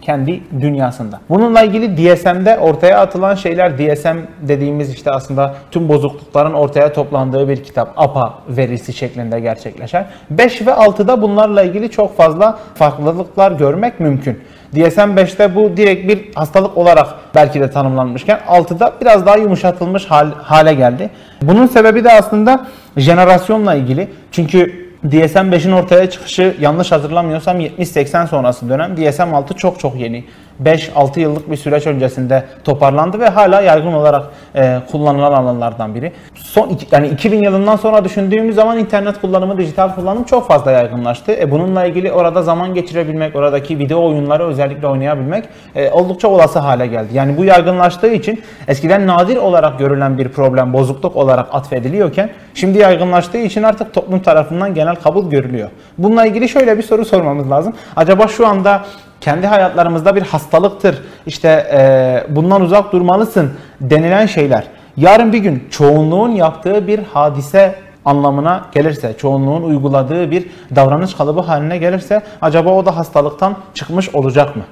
kendi 0.02 0.40
dünyasında. 0.60 1.20
Bununla 1.28 1.62
ilgili 1.62 1.96
DSM'de 1.96 2.58
ortaya 2.58 3.00
atılan 3.00 3.34
şeyler 3.34 3.78
DSM 3.78 4.16
dediğimiz 4.40 4.94
işte 4.94 5.10
aslında 5.10 5.54
tüm 5.70 5.88
bozuklukların 5.88 6.52
ortaya 6.52 6.92
toplandığı 6.92 7.48
bir 7.48 7.64
kitap. 7.64 7.92
APA 7.96 8.34
verisi 8.48 8.92
şeklinde 8.92 9.40
gerçekleşen. 9.40 10.06
5 10.30 10.66
ve 10.66 10.70
6'da 10.70 11.22
bunlarla 11.22 11.62
ilgili 11.62 11.90
çok 11.90 12.16
fazla 12.16 12.58
farklılıklar 12.74 13.52
görmek 13.52 14.00
mümkün. 14.00 14.38
DSM-5'te 14.74 15.54
bu 15.54 15.76
direkt 15.86 16.08
bir 16.08 16.34
hastalık 16.34 16.76
olarak 16.76 17.08
belki 17.34 17.60
de 17.60 17.70
tanımlanmışken 17.70 18.40
6'da 18.48 18.92
biraz 19.00 19.26
daha 19.26 19.36
yumuşatılmış 19.36 20.06
hal, 20.06 20.30
hale 20.42 20.74
geldi. 20.74 21.10
Bunun 21.42 21.66
sebebi 21.66 22.04
de 22.04 22.12
aslında 22.12 22.66
jenerasyonla 22.96 23.74
ilgili. 23.74 24.08
Çünkü 24.32 24.85
DSM 25.10 25.38
5'in 25.38 25.72
ortaya 25.72 26.10
çıkışı 26.10 26.56
yanlış 26.60 26.92
hatırlamıyorsam 26.92 27.60
70-80 27.60 28.28
sonrası 28.28 28.68
dönem. 28.68 28.96
DSM 28.96 29.34
6 29.34 29.54
çok 29.54 29.80
çok 29.80 29.96
yeni. 29.96 30.24
5-6 30.64 31.20
yıllık 31.20 31.50
bir 31.50 31.56
süreç 31.56 31.86
öncesinde 31.86 32.44
toparlandı 32.64 33.20
ve 33.20 33.28
hala 33.28 33.60
yaygın 33.60 33.92
olarak 33.92 34.26
e, 34.54 34.78
kullanılan 34.92 35.32
alanlardan 35.32 35.94
biri. 35.94 36.12
Son 36.34 36.78
yani 36.90 37.08
2000 37.08 37.42
yılından 37.42 37.76
sonra 37.76 38.04
düşündüğümüz 38.04 38.54
zaman 38.54 38.78
internet 38.78 39.20
kullanımı, 39.20 39.58
dijital 39.58 39.94
kullanım 39.94 40.24
çok 40.24 40.48
fazla 40.48 40.70
yaygınlaştı. 40.70 41.32
E, 41.32 41.50
bununla 41.50 41.84
ilgili 41.84 42.12
orada 42.12 42.42
zaman 42.42 42.74
geçirebilmek, 42.74 43.36
oradaki 43.36 43.78
video 43.78 44.06
oyunları 44.06 44.46
özellikle 44.46 44.86
oynayabilmek 44.86 45.44
e, 45.74 45.90
oldukça 45.90 46.28
olası 46.28 46.58
hale 46.58 46.86
geldi. 46.86 47.08
Yani 47.12 47.36
bu 47.36 47.44
yaygınlaştığı 47.44 48.12
için 48.12 48.42
eskiden 48.68 49.06
nadir 49.06 49.36
olarak 49.36 49.78
görülen 49.78 50.18
bir 50.18 50.28
problem, 50.28 50.72
bozukluk 50.72 51.16
olarak 51.16 51.46
atfediliyorken 51.52 52.30
şimdi 52.54 52.78
yaygınlaştığı 52.78 53.38
için 53.38 53.62
artık 53.62 53.94
toplum 53.94 54.20
tarafından 54.20 54.74
genel 54.74 54.95
kabul 55.02 55.30
görülüyor. 55.30 55.70
Bununla 55.98 56.26
ilgili 56.26 56.48
şöyle 56.48 56.78
bir 56.78 56.82
soru 56.82 57.04
sormamız 57.04 57.50
lazım. 57.50 57.74
Acaba 57.96 58.28
şu 58.28 58.46
anda 58.46 58.84
kendi 59.20 59.46
hayatlarımızda 59.46 60.16
bir 60.16 60.22
hastalıktır, 60.22 61.02
işte 61.26 61.48
e, 61.72 62.36
bundan 62.36 62.62
uzak 62.62 62.92
durmalısın 62.92 63.52
denilen 63.80 64.26
şeyler 64.26 64.64
yarın 64.96 65.32
bir 65.32 65.38
gün 65.38 65.68
çoğunluğun 65.70 66.30
yaptığı 66.30 66.86
bir 66.86 66.98
hadise 66.98 67.74
anlamına 68.04 68.66
gelirse, 68.72 69.14
çoğunluğun 69.18 69.62
uyguladığı 69.62 70.30
bir 70.30 70.46
davranış 70.76 71.14
kalıbı 71.14 71.40
haline 71.40 71.78
gelirse 71.78 72.22
acaba 72.42 72.70
o 72.70 72.86
da 72.86 72.96
hastalıktan 72.96 73.56
çıkmış 73.74 74.14
olacak 74.14 74.56
mı? 74.56 74.62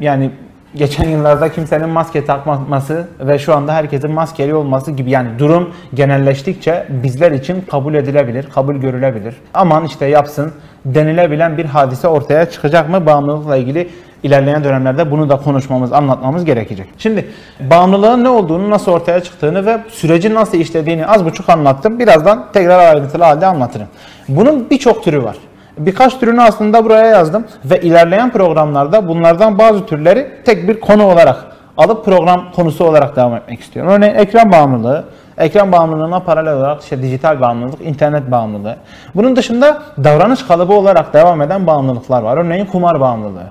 Yani 0.00 0.30
geçen 0.76 1.08
yıllarda 1.08 1.52
kimsenin 1.52 1.88
maske 1.88 2.24
takmaması 2.24 3.08
ve 3.20 3.38
şu 3.38 3.54
anda 3.54 3.74
herkesin 3.74 4.12
maskeli 4.12 4.54
olması 4.54 4.90
gibi 4.90 5.10
yani 5.10 5.38
durum 5.38 5.74
genelleştikçe 5.94 6.86
bizler 6.88 7.32
için 7.32 7.60
kabul 7.70 7.94
edilebilir, 7.94 8.46
kabul 8.54 8.74
görülebilir. 8.74 9.34
Aman 9.54 9.84
işte 9.84 10.06
yapsın 10.06 10.52
denilebilen 10.84 11.58
bir 11.58 11.64
hadise 11.64 12.08
ortaya 12.08 12.50
çıkacak 12.50 12.90
mı? 12.90 13.06
Bağımlılıkla 13.06 13.56
ilgili 13.56 13.88
ilerleyen 14.22 14.64
dönemlerde 14.64 15.10
bunu 15.10 15.28
da 15.28 15.36
konuşmamız, 15.36 15.92
anlatmamız 15.92 16.44
gerekecek. 16.44 16.86
Şimdi 16.98 17.28
bağımlılığın 17.60 18.24
ne 18.24 18.28
olduğunu, 18.28 18.70
nasıl 18.70 18.92
ortaya 18.92 19.22
çıktığını 19.22 19.66
ve 19.66 19.78
sürecin 19.88 20.34
nasıl 20.34 20.58
işlediğini 20.58 21.06
az 21.06 21.24
buçuk 21.24 21.48
anlattım. 21.48 21.98
Birazdan 21.98 22.46
tekrar 22.52 22.78
ayrıntılı 22.78 23.24
halde 23.24 23.46
anlatırım. 23.46 23.86
Bunun 24.28 24.70
birçok 24.70 25.04
türü 25.04 25.22
var. 25.22 25.36
Birkaç 25.78 26.18
türünü 26.18 26.42
aslında 26.42 26.84
buraya 26.84 27.06
yazdım 27.06 27.44
ve 27.64 27.80
ilerleyen 27.80 28.32
programlarda 28.32 29.08
bunlardan 29.08 29.58
bazı 29.58 29.86
türleri 29.86 30.28
tek 30.44 30.68
bir 30.68 30.80
konu 30.80 31.06
olarak 31.06 31.44
alıp 31.76 32.04
program 32.04 32.52
konusu 32.52 32.84
olarak 32.84 33.16
devam 33.16 33.34
etmek 33.34 33.60
istiyorum. 33.60 33.92
Örneğin 33.92 34.14
ekran 34.14 34.52
bağımlılığı, 34.52 35.04
ekran 35.38 35.72
bağımlılığına 35.72 36.20
paralel 36.20 36.52
olarak 36.52 36.82
işte 36.82 37.02
dijital 37.02 37.40
bağımlılık, 37.40 37.80
internet 37.80 38.30
bağımlılığı. 38.30 38.76
Bunun 39.14 39.36
dışında 39.36 39.82
davranış 40.04 40.42
kalıbı 40.42 40.72
olarak 40.72 41.14
devam 41.14 41.42
eden 41.42 41.66
bağımlılıklar 41.66 42.22
var. 42.22 42.36
Örneğin 42.36 42.66
kumar 42.66 43.00
bağımlılığı. 43.00 43.46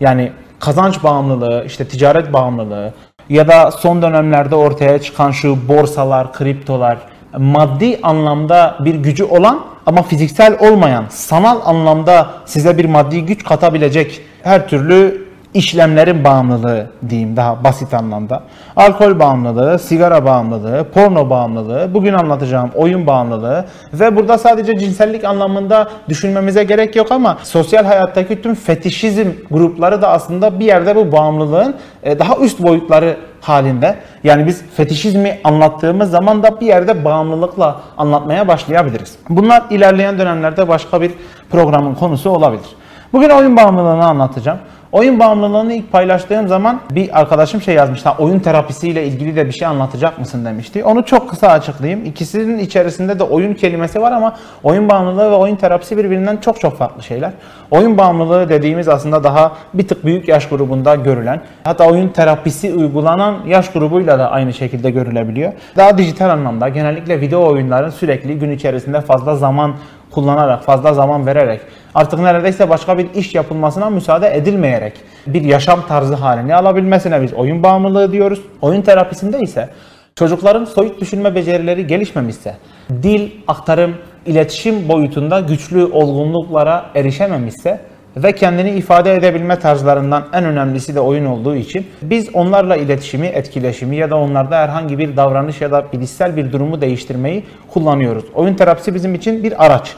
Yani 0.00 0.32
kazanç 0.60 1.04
bağımlılığı, 1.04 1.64
işte 1.66 1.88
ticaret 1.88 2.32
bağımlılığı 2.32 2.92
ya 3.28 3.48
da 3.48 3.70
son 3.70 4.02
dönemlerde 4.02 4.54
ortaya 4.54 4.98
çıkan 4.98 5.30
şu 5.30 5.68
borsalar, 5.68 6.32
kriptolar, 6.32 6.98
maddi 7.38 7.98
anlamda 8.02 8.76
bir 8.80 8.94
gücü 8.94 9.24
olan 9.24 9.60
ama 9.86 10.02
fiziksel 10.02 10.56
olmayan, 10.60 11.04
sanal 11.08 11.60
anlamda 11.64 12.26
size 12.44 12.78
bir 12.78 12.84
maddi 12.84 13.26
güç 13.26 13.44
katabilecek 13.44 14.20
her 14.42 14.68
türlü 14.68 15.28
işlemlerin 15.54 16.24
bağımlılığı 16.24 16.86
diyeyim 17.08 17.36
daha 17.36 17.64
basit 17.64 17.94
anlamda. 17.94 18.42
Alkol 18.76 19.18
bağımlılığı, 19.18 19.78
sigara 19.78 20.24
bağımlılığı, 20.24 20.86
porno 20.94 21.30
bağımlılığı, 21.30 21.94
bugün 21.94 22.12
anlatacağım 22.12 22.70
oyun 22.74 23.06
bağımlılığı 23.06 23.64
ve 23.92 24.16
burada 24.16 24.38
sadece 24.38 24.78
cinsellik 24.78 25.24
anlamında 25.24 25.88
düşünmemize 26.08 26.64
gerek 26.64 26.96
yok 26.96 27.12
ama 27.12 27.38
sosyal 27.42 27.84
hayattaki 27.84 28.42
tüm 28.42 28.54
fetişizm 28.54 29.28
grupları 29.50 30.02
da 30.02 30.08
aslında 30.08 30.60
bir 30.60 30.64
yerde 30.64 30.96
bu 30.96 31.12
bağımlılığın 31.12 31.74
e, 32.02 32.18
daha 32.18 32.36
üst 32.36 32.62
boyutları 32.62 33.16
halinde. 33.40 33.96
Yani 34.24 34.46
biz 34.46 34.62
fetişizmi 34.76 35.40
anlattığımız 35.44 36.10
zaman 36.10 36.42
da 36.42 36.60
bir 36.60 36.66
yerde 36.66 37.04
bağımlılıkla 37.04 37.80
anlatmaya 37.96 38.48
başlayabiliriz. 38.48 39.16
Bunlar 39.28 39.62
ilerleyen 39.70 40.18
dönemlerde 40.18 40.68
başka 40.68 41.00
bir 41.00 41.10
programın 41.50 41.94
konusu 41.94 42.30
olabilir. 42.30 42.68
Bugün 43.12 43.30
oyun 43.30 43.56
bağımlılığını 43.56 44.04
anlatacağım. 44.04 44.58
Oyun 44.92 45.18
bağımlılığını 45.18 45.74
ilk 45.74 45.92
paylaştığım 45.92 46.48
zaman 46.48 46.80
bir 46.90 47.20
arkadaşım 47.20 47.62
şey 47.62 47.74
yazmıştı. 47.74 48.10
Oyun 48.18 48.38
terapisiyle 48.38 49.06
ilgili 49.06 49.36
de 49.36 49.46
bir 49.46 49.52
şey 49.52 49.68
anlatacak 49.68 50.18
mısın 50.18 50.44
demişti. 50.44 50.84
Onu 50.84 51.04
çok 51.04 51.30
kısa 51.30 51.48
açıklayayım. 51.48 52.04
İkisinin 52.04 52.58
içerisinde 52.58 53.18
de 53.18 53.24
oyun 53.24 53.54
kelimesi 53.54 54.00
var 54.00 54.12
ama 54.12 54.36
oyun 54.62 54.88
bağımlılığı 54.88 55.30
ve 55.30 55.34
oyun 55.34 55.56
terapisi 55.56 55.96
birbirinden 55.96 56.36
çok 56.36 56.60
çok 56.60 56.78
farklı 56.78 57.02
şeyler. 57.02 57.30
Oyun 57.70 57.98
bağımlılığı 57.98 58.48
dediğimiz 58.48 58.88
aslında 58.88 59.24
daha 59.24 59.52
bir 59.74 59.88
tık 59.88 60.04
büyük 60.04 60.28
yaş 60.28 60.48
grubunda 60.48 60.94
görülen, 60.94 61.40
hatta 61.64 61.88
oyun 61.90 62.08
terapisi 62.08 62.74
uygulanan 62.74 63.36
yaş 63.46 63.72
grubuyla 63.72 64.18
da 64.18 64.30
aynı 64.30 64.52
şekilde 64.52 64.90
görülebiliyor. 64.90 65.52
Daha 65.76 65.98
dijital 65.98 66.30
anlamda 66.30 66.68
genellikle 66.68 67.20
video 67.20 67.46
oyunların 67.46 67.90
sürekli 67.90 68.38
gün 68.38 68.50
içerisinde 68.50 69.00
fazla 69.00 69.34
zaman 69.36 69.74
kullanarak, 70.10 70.62
fazla 70.62 70.94
zaman 70.94 71.26
vererek, 71.26 71.60
artık 71.94 72.20
neredeyse 72.20 72.70
başka 72.70 72.98
bir 72.98 73.14
iş 73.14 73.34
yapılmasına 73.34 73.90
müsaade 73.90 74.36
edilmeyerek 74.36 74.92
bir 75.26 75.42
yaşam 75.42 75.86
tarzı 75.86 76.14
halini 76.14 76.54
alabilmesine 76.54 77.22
biz 77.22 77.34
oyun 77.34 77.62
bağımlılığı 77.62 78.12
diyoruz. 78.12 78.42
Oyun 78.62 78.82
terapisinde 78.82 79.40
ise 79.40 79.68
çocukların 80.16 80.64
soyut 80.64 81.00
düşünme 81.00 81.34
becerileri 81.34 81.86
gelişmemişse, 81.86 82.56
dil, 83.02 83.30
aktarım, 83.48 83.94
iletişim 84.26 84.88
boyutunda 84.88 85.40
güçlü 85.40 85.84
olgunluklara 85.84 86.86
erişememişse 86.94 87.80
ve 88.22 88.32
kendini 88.32 88.70
ifade 88.70 89.14
edebilme 89.14 89.58
tarzlarından 89.58 90.24
en 90.32 90.44
önemlisi 90.44 90.94
de 90.94 91.00
oyun 91.00 91.24
olduğu 91.24 91.56
için 91.56 91.86
biz 92.02 92.34
onlarla 92.34 92.76
iletişimi, 92.76 93.26
etkileşimi 93.26 93.96
ya 93.96 94.10
da 94.10 94.16
onlarda 94.16 94.56
herhangi 94.56 94.98
bir 94.98 95.16
davranış 95.16 95.60
ya 95.60 95.70
da 95.70 95.84
bilişsel 95.92 96.36
bir 96.36 96.52
durumu 96.52 96.80
değiştirmeyi 96.80 97.44
kullanıyoruz. 97.68 98.24
Oyun 98.34 98.54
terapisi 98.54 98.94
bizim 98.94 99.14
için 99.14 99.42
bir 99.42 99.66
araç. 99.66 99.94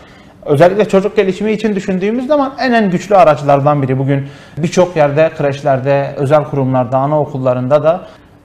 Özellikle 0.47 0.85
çocuk 0.85 1.17
gelişimi 1.17 1.53
için 1.53 1.75
düşündüğümüz 1.75 2.27
zaman 2.27 2.53
en 2.61 2.73
en 2.73 2.91
güçlü 2.91 3.17
araçlardan 3.17 3.83
biri. 3.83 3.99
Bugün 3.99 4.27
birçok 4.57 4.97
yerde, 4.97 5.31
kreşlerde, 5.39 6.15
özel 6.17 6.45
kurumlarda, 6.45 6.99
anaokullarında 6.99 7.83
da 7.83 8.01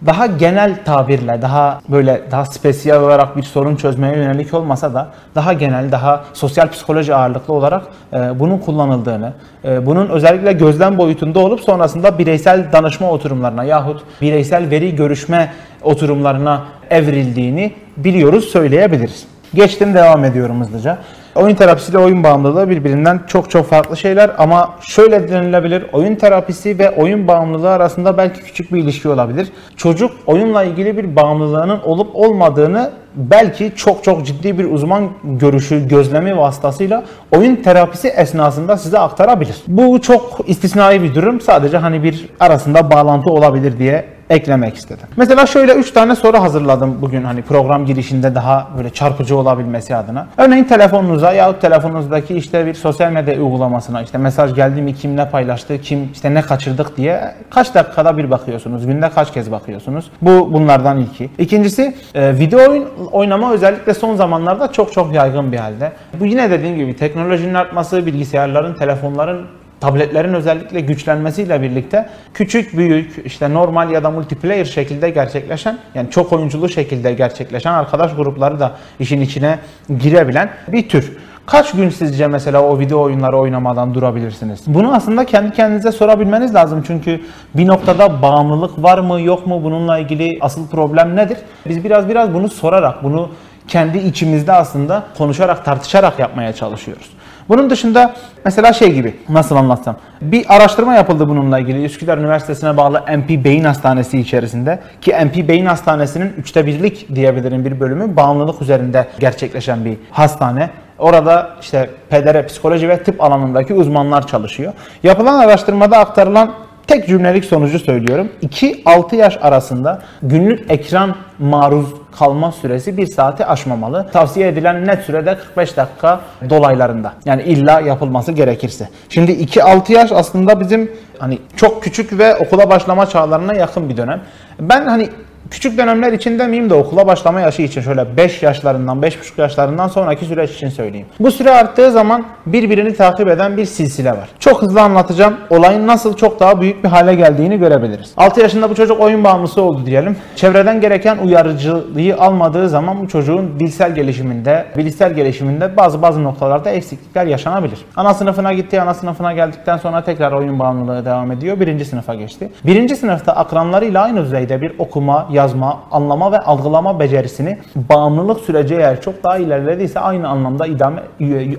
daha 0.06 0.26
genel 0.26 0.84
tabirle, 0.86 1.42
daha 1.42 1.82
böyle 1.90 2.22
daha 2.32 2.46
spesiyel 2.46 3.00
olarak 3.00 3.38
bir 3.38 3.44
sorun 3.44 3.76
çözmeye 3.76 4.16
yönelik 4.16 4.54
olmasa 4.54 4.94
da 4.94 5.08
daha 5.36 5.54
genel, 5.54 5.92
daha 5.92 6.24
sosyal 6.34 6.70
psikoloji 6.70 7.16
ağırlıklı 7.16 7.54
olarak 7.54 7.84
e, 8.14 8.40
bunun 8.40 8.58
kullanıldığını, 8.58 9.34
e, 9.66 9.86
bunun 9.86 10.10
özellikle 10.10 10.54
gözlem 10.54 10.98
boyutunda 10.98 11.40
olup 11.40 11.62
sonrasında 11.62 12.20
bireysel 12.20 12.72
danışma 12.72 13.12
oturumlarına 13.12 13.64
yahut 13.64 14.04
bireysel 14.22 14.70
veri 14.70 14.96
görüşme 14.96 15.54
oturumlarına 15.84 16.64
evrildiğini 16.90 17.74
biliyoruz, 17.98 18.46
söyleyebiliriz. 18.46 19.28
Geçtim 19.54 19.94
devam 19.94 20.26
ediyorum 20.26 20.62
hızlıca. 20.62 20.98
Oyun 21.36 21.56
terapisi 21.56 21.92
ile 21.92 21.98
oyun 21.98 22.24
bağımlılığı 22.24 22.70
birbirinden 22.70 23.22
çok 23.28 23.50
çok 23.50 23.70
farklı 23.70 23.98
şeyler 23.98 24.32
ama 24.38 24.74
şöyle 24.82 25.30
denilebilir. 25.30 25.86
Oyun 25.94 26.16
terapisi 26.16 26.80
ve 26.80 26.92
oyun 26.92 27.28
bağımlılığı 27.28 27.70
arasında 27.70 28.18
belki 28.18 28.42
küçük 28.42 28.74
bir 28.74 28.84
ilişki 28.84 29.10
olabilir. 29.10 29.48
Çocuk 29.78 30.12
oyunla 30.26 30.64
ilgili 30.64 30.98
bir 30.98 31.16
bağımlılığının 31.16 31.80
olup 31.84 32.16
olmadığını 32.16 32.92
belki 33.16 33.72
çok 33.76 34.04
çok 34.04 34.26
ciddi 34.26 34.60
bir 34.60 34.72
uzman 34.72 35.10
görüşü, 35.24 35.88
gözlemi 35.88 36.38
vasıtasıyla 36.38 37.04
oyun 37.32 37.56
terapisi 37.56 38.08
esnasında 38.08 38.78
size 38.78 39.00
aktarabilir. 39.00 39.56
Bu 39.68 40.02
çok 40.02 40.40
istisnai 40.48 41.04
bir 41.04 41.16
durum. 41.16 41.42
Sadece 41.42 41.78
hani 41.78 42.04
bir 42.04 42.30
arasında 42.40 42.92
bağlantı 42.92 43.30
olabilir 43.30 43.80
diye 43.80 44.15
eklemek 44.30 44.76
istedim. 44.76 45.08
Mesela 45.18 45.46
şöyle 45.46 45.74
3 45.74 45.92
tane 45.92 46.16
soru 46.16 46.38
hazırladım 46.38 46.98
bugün 47.02 47.24
hani 47.24 47.42
program 47.42 47.86
girişinde 47.86 48.36
daha 48.36 48.68
böyle 48.78 48.90
çarpıcı 48.90 49.38
olabilmesi 49.38 49.96
adına. 49.96 50.28
Örneğin 50.38 50.64
telefonunuza 50.64 51.34
yahut 51.34 51.62
telefonunuzdaki 51.62 52.36
işte 52.36 52.66
bir 52.66 52.74
sosyal 52.74 53.12
medya 53.12 53.42
uygulamasına 53.42 54.02
işte 54.02 54.18
mesaj 54.18 54.56
geldi 54.56 54.82
mi 54.82 54.96
kim 54.96 55.18
ne 55.18 55.30
paylaştı, 55.30 55.82
kim 55.82 56.10
işte 56.14 56.34
ne 56.34 56.42
kaçırdık 56.42 56.98
diye 56.98 57.36
kaç 57.50 57.76
dakikada 57.76 58.18
bir 58.18 58.32
bakıyorsunuz, 58.32 58.86
günde 58.86 59.10
kaç 59.10 59.34
kez 59.34 59.52
bakıyorsunuz. 59.52 60.12
Bu 60.22 60.54
bunlardan 60.54 60.98
ilki. 60.98 61.30
İkincisi 61.38 61.96
e, 62.16 62.40
video 62.40 62.70
oyun 62.70 62.86
oynama 63.12 63.54
özellikle 63.54 63.94
son 63.94 64.16
zamanlarda 64.16 64.72
çok 64.72 64.94
çok 64.94 65.14
yaygın 65.14 65.52
bir 65.52 65.58
halde. 65.58 65.92
Bu 66.20 66.26
yine 66.26 66.52
dediğim 66.52 66.76
gibi 66.76 66.96
teknolojinin 66.96 67.54
artması, 67.54 68.06
bilgisayarların, 68.06 68.74
telefonların 68.74 69.46
tabletlerin 69.80 70.34
özellikle 70.34 70.80
güçlenmesiyle 70.80 71.62
birlikte 71.62 72.10
küçük, 72.34 72.78
büyük, 72.78 73.26
işte 73.26 73.54
normal 73.54 73.92
ya 73.92 74.04
da 74.04 74.12
multiplayer 74.12 74.66
şekilde 74.66 75.10
gerçekleşen, 75.10 75.78
yani 75.96 76.10
çok 76.10 76.34
oyunculu 76.34 76.70
şekilde 76.70 77.14
gerçekleşen 77.14 77.74
arkadaş 77.74 78.16
grupları 78.16 78.60
da 78.60 78.72
işin 79.00 79.22
içine 79.22 79.60
girebilen 80.00 80.50
bir 80.68 80.90
tür. 80.90 81.18
Kaç 81.46 81.72
gün 81.72 81.90
sizce 81.90 82.28
mesela 82.28 82.64
o 82.64 82.80
video 82.80 83.02
oyunları 83.02 83.38
oynamadan 83.38 83.94
durabilirsiniz? 83.94 84.62
Bunu 84.68 84.96
aslında 84.96 85.26
kendi 85.26 85.52
kendinize 85.52 85.92
sorabilmeniz 85.92 86.56
lazım. 86.56 86.84
Çünkü 86.88 87.22
bir 87.56 87.68
noktada 87.68 88.22
bağımlılık 88.22 88.84
var 88.84 89.00
mı 89.00 89.22
yok 89.22 89.48
mu 89.48 89.64
bununla 89.64 89.98
ilgili 89.98 90.38
asıl 90.42 90.68
problem 90.68 91.16
nedir? 91.16 91.38
Biz 91.70 91.84
biraz 91.84 92.10
biraz 92.10 92.34
bunu 92.34 92.50
sorarak, 92.50 93.04
bunu 93.04 93.30
kendi 93.68 93.98
içimizde 93.98 94.52
aslında 94.52 95.04
konuşarak, 95.18 95.66
tartışarak 95.66 96.20
yapmaya 96.20 96.54
çalışıyoruz. 96.54 97.10
Bunun 97.50 97.70
dışında 97.70 98.14
mesela 98.46 98.74
şey 98.74 98.94
gibi 98.94 99.16
nasıl 99.30 99.56
anlatsam. 99.56 99.96
Bir 100.22 100.56
araştırma 100.56 100.96
yapıldı 100.96 101.30
bununla 101.30 101.60
ilgili 101.60 101.86
Üsküdar 101.86 102.18
Üniversitesi'ne 102.18 102.78
bağlı 102.78 103.02
MP 103.18 103.46
Beyin 103.46 103.64
Hastanesi 103.64 104.20
içerisinde 104.20 104.80
ki 105.02 105.16
MP 105.26 105.48
Beyin 105.48 105.66
Hastanesi'nin 105.66 106.34
üçte 106.38 106.66
birlik 106.66 107.16
diyebilirim 107.16 107.66
bir 107.66 107.80
bölümü 107.80 108.16
bağımlılık 108.16 108.62
üzerinde 108.62 109.08
gerçekleşen 109.20 109.86
bir 109.86 109.98
hastane. 110.12 110.70
Orada 111.00 111.50
işte 111.62 111.90
pedere, 112.10 112.46
psikoloji 112.46 112.90
ve 112.90 113.04
tıp 113.04 113.24
alanındaki 113.24 113.74
uzmanlar 113.74 114.28
çalışıyor. 114.28 114.74
Yapılan 115.04 115.40
araştırmada 115.40 115.98
aktarılan 115.98 116.52
tek 116.88 117.08
cümlelik 117.08 117.46
sonucu 117.46 117.80
söylüyorum. 117.80 118.30
2-6 118.44 119.16
yaş 119.16 119.38
arasında 119.42 120.02
günlük 120.22 120.72
ekran 120.72 121.16
maruz 121.40 121.86
kalma 122.20 122.52
süresi 122.52 122.98
1 122.98 123.08
saati 123.08 123.46
aşmamalı. 123.46 124.08
Tavsiye 124.14 124.48
edilen 124.48 124.88
net 124.88 125.04
sürede 125.04 125.38
45 125.38 125.78
dakika 125.78 126.22
dolaylarında. 126.50 127.14
Yani 127.26 127.44
illa 127.44 127.82
yapılması 127.82 128.32
gerekirse. 128.32 128.90
Şimdi 129.10 129.32
2-6 129.32 129.92
yaş 129.94 130.12
aslında 130.12 130.60
bizim 130.60 130.92
hani 131.20 131.40
çok 131.56 131.84
küçük 131.84 132.20
ve 132.20 132.36
okula 132.36 132.70
başlama 132.70 133.06
çağlarına 133.06 133.54
yakın 133.54 133.90
bir 133.90 133.98
dönem. 133.98 134.22
Ben 134.60 134.86
hani 134.86 135.10
küçük 135.52 135.78
dönemler 135.78 136.14
için 136.14 136.40
demeyeyim 136.40 136.70
de 136.70 136.74
okula 136.74 137.08
başlama 137.08 137.40
yaşı 137.42 137.62
için 137.62 137.82
şöyle 137.82 138.18
5 138.18 138.44
yaşlarından 138.44 139.02
5,5 139.02 139.42
yaşlarından 139.42 139.88
sonraki 139.88 140.26
süreç 140.26 140.52
için 140.52 140.70
söyleyeyim. 140.70 141.08
Bu 141.20 141.32
süre 141.32 141.52
arttığı 141.52 141.92
zaman 141.92 142.26
birbirini 142.46 142.94
takip 142.94 143.28
eden 143.28 143.58
bir 143.58 143.66
silsile 143.66 144.12
var. 144.12 144.30
Çok 144.40 144.62
hızlı 144.62 144.82
anlatacağım. 144.82 145.36
Olayın 145.50 145.88
nasıl 145.88 146.16
çok 146.16 146.40
daha 146.40 146.62
büyük 146.62 146.84
bir 146.84 146.90
hale 146.90 147.16
geldiğini 147.16 147.60
görebiliriz. 147.60 148.14
6 148.18 148.42
yaşında 148.42 148.70
bu 148.70 148.76
çocuk 148.76 149.00
oyun 149.00 149.24
bağımlısı 149.24 149.62
oldu 149.62 149.86
diyelim. 149.86 150.18
Çevreden 150.36 150.82
gereken 150.82 151.18
uyarıcılığı 151.18 152.16
almadığı 152.20 152.70
zaman 152.70 153.02
bu 153.02 153.08
çocuğun 153.08 153.60
dilsel 153.60 153.96
gelişiminde, 153.96 154.66
bilişsel 154.78 155.14
gelişiminde 155.14 155.78
bazı 155.78 156.02
bazı 156.02 156.24
noktalarda 156.24 156.70
eksiklikler 156.70 157.26
yaşanabilir. 157.26 157.80
Ana 157.96 158.14
sınıfına 158.14 158.54
gitti, 158.54 158.82
ana 158.82 158.94
sınıfına 158.94 159.34
geldikten 159.34 159.78
sonra 159.78 160.04
tekrar 160.04 160.32
oyun 160.32 160.60
bağımlılığı 160.60 161.06
devam 161.06 161.32
ediyor. 161.32 161.60
Birinci 161.60 161.86
sınıfa 161.86 162.16
geçti. 162.16 162.50
Birinci 162.66 162.96
sınıfta 162.96 163.34
akranlarıyla 163.34 164.04
aynı 164.04 164.26
düzeyde 164.26 164.62
bir 164.62 164.74
okuma, 164.80 165.28
yazma, 165.36 165.80
anlama 165.92 166.32
ve 166.32 166.40
algılama 166.40 167.00
becerisini 167.00 167.60
bağımlılık 167.76 168.40
süreci 168.40 168.76
eğer 168.76 169.02
çok 169.02 169.24
daha 169.24 169.38
ilerlediyse 169.38 170.00
aynı 170.00 170.28
anlamda 170.28 170.68
idame 170.68 171.04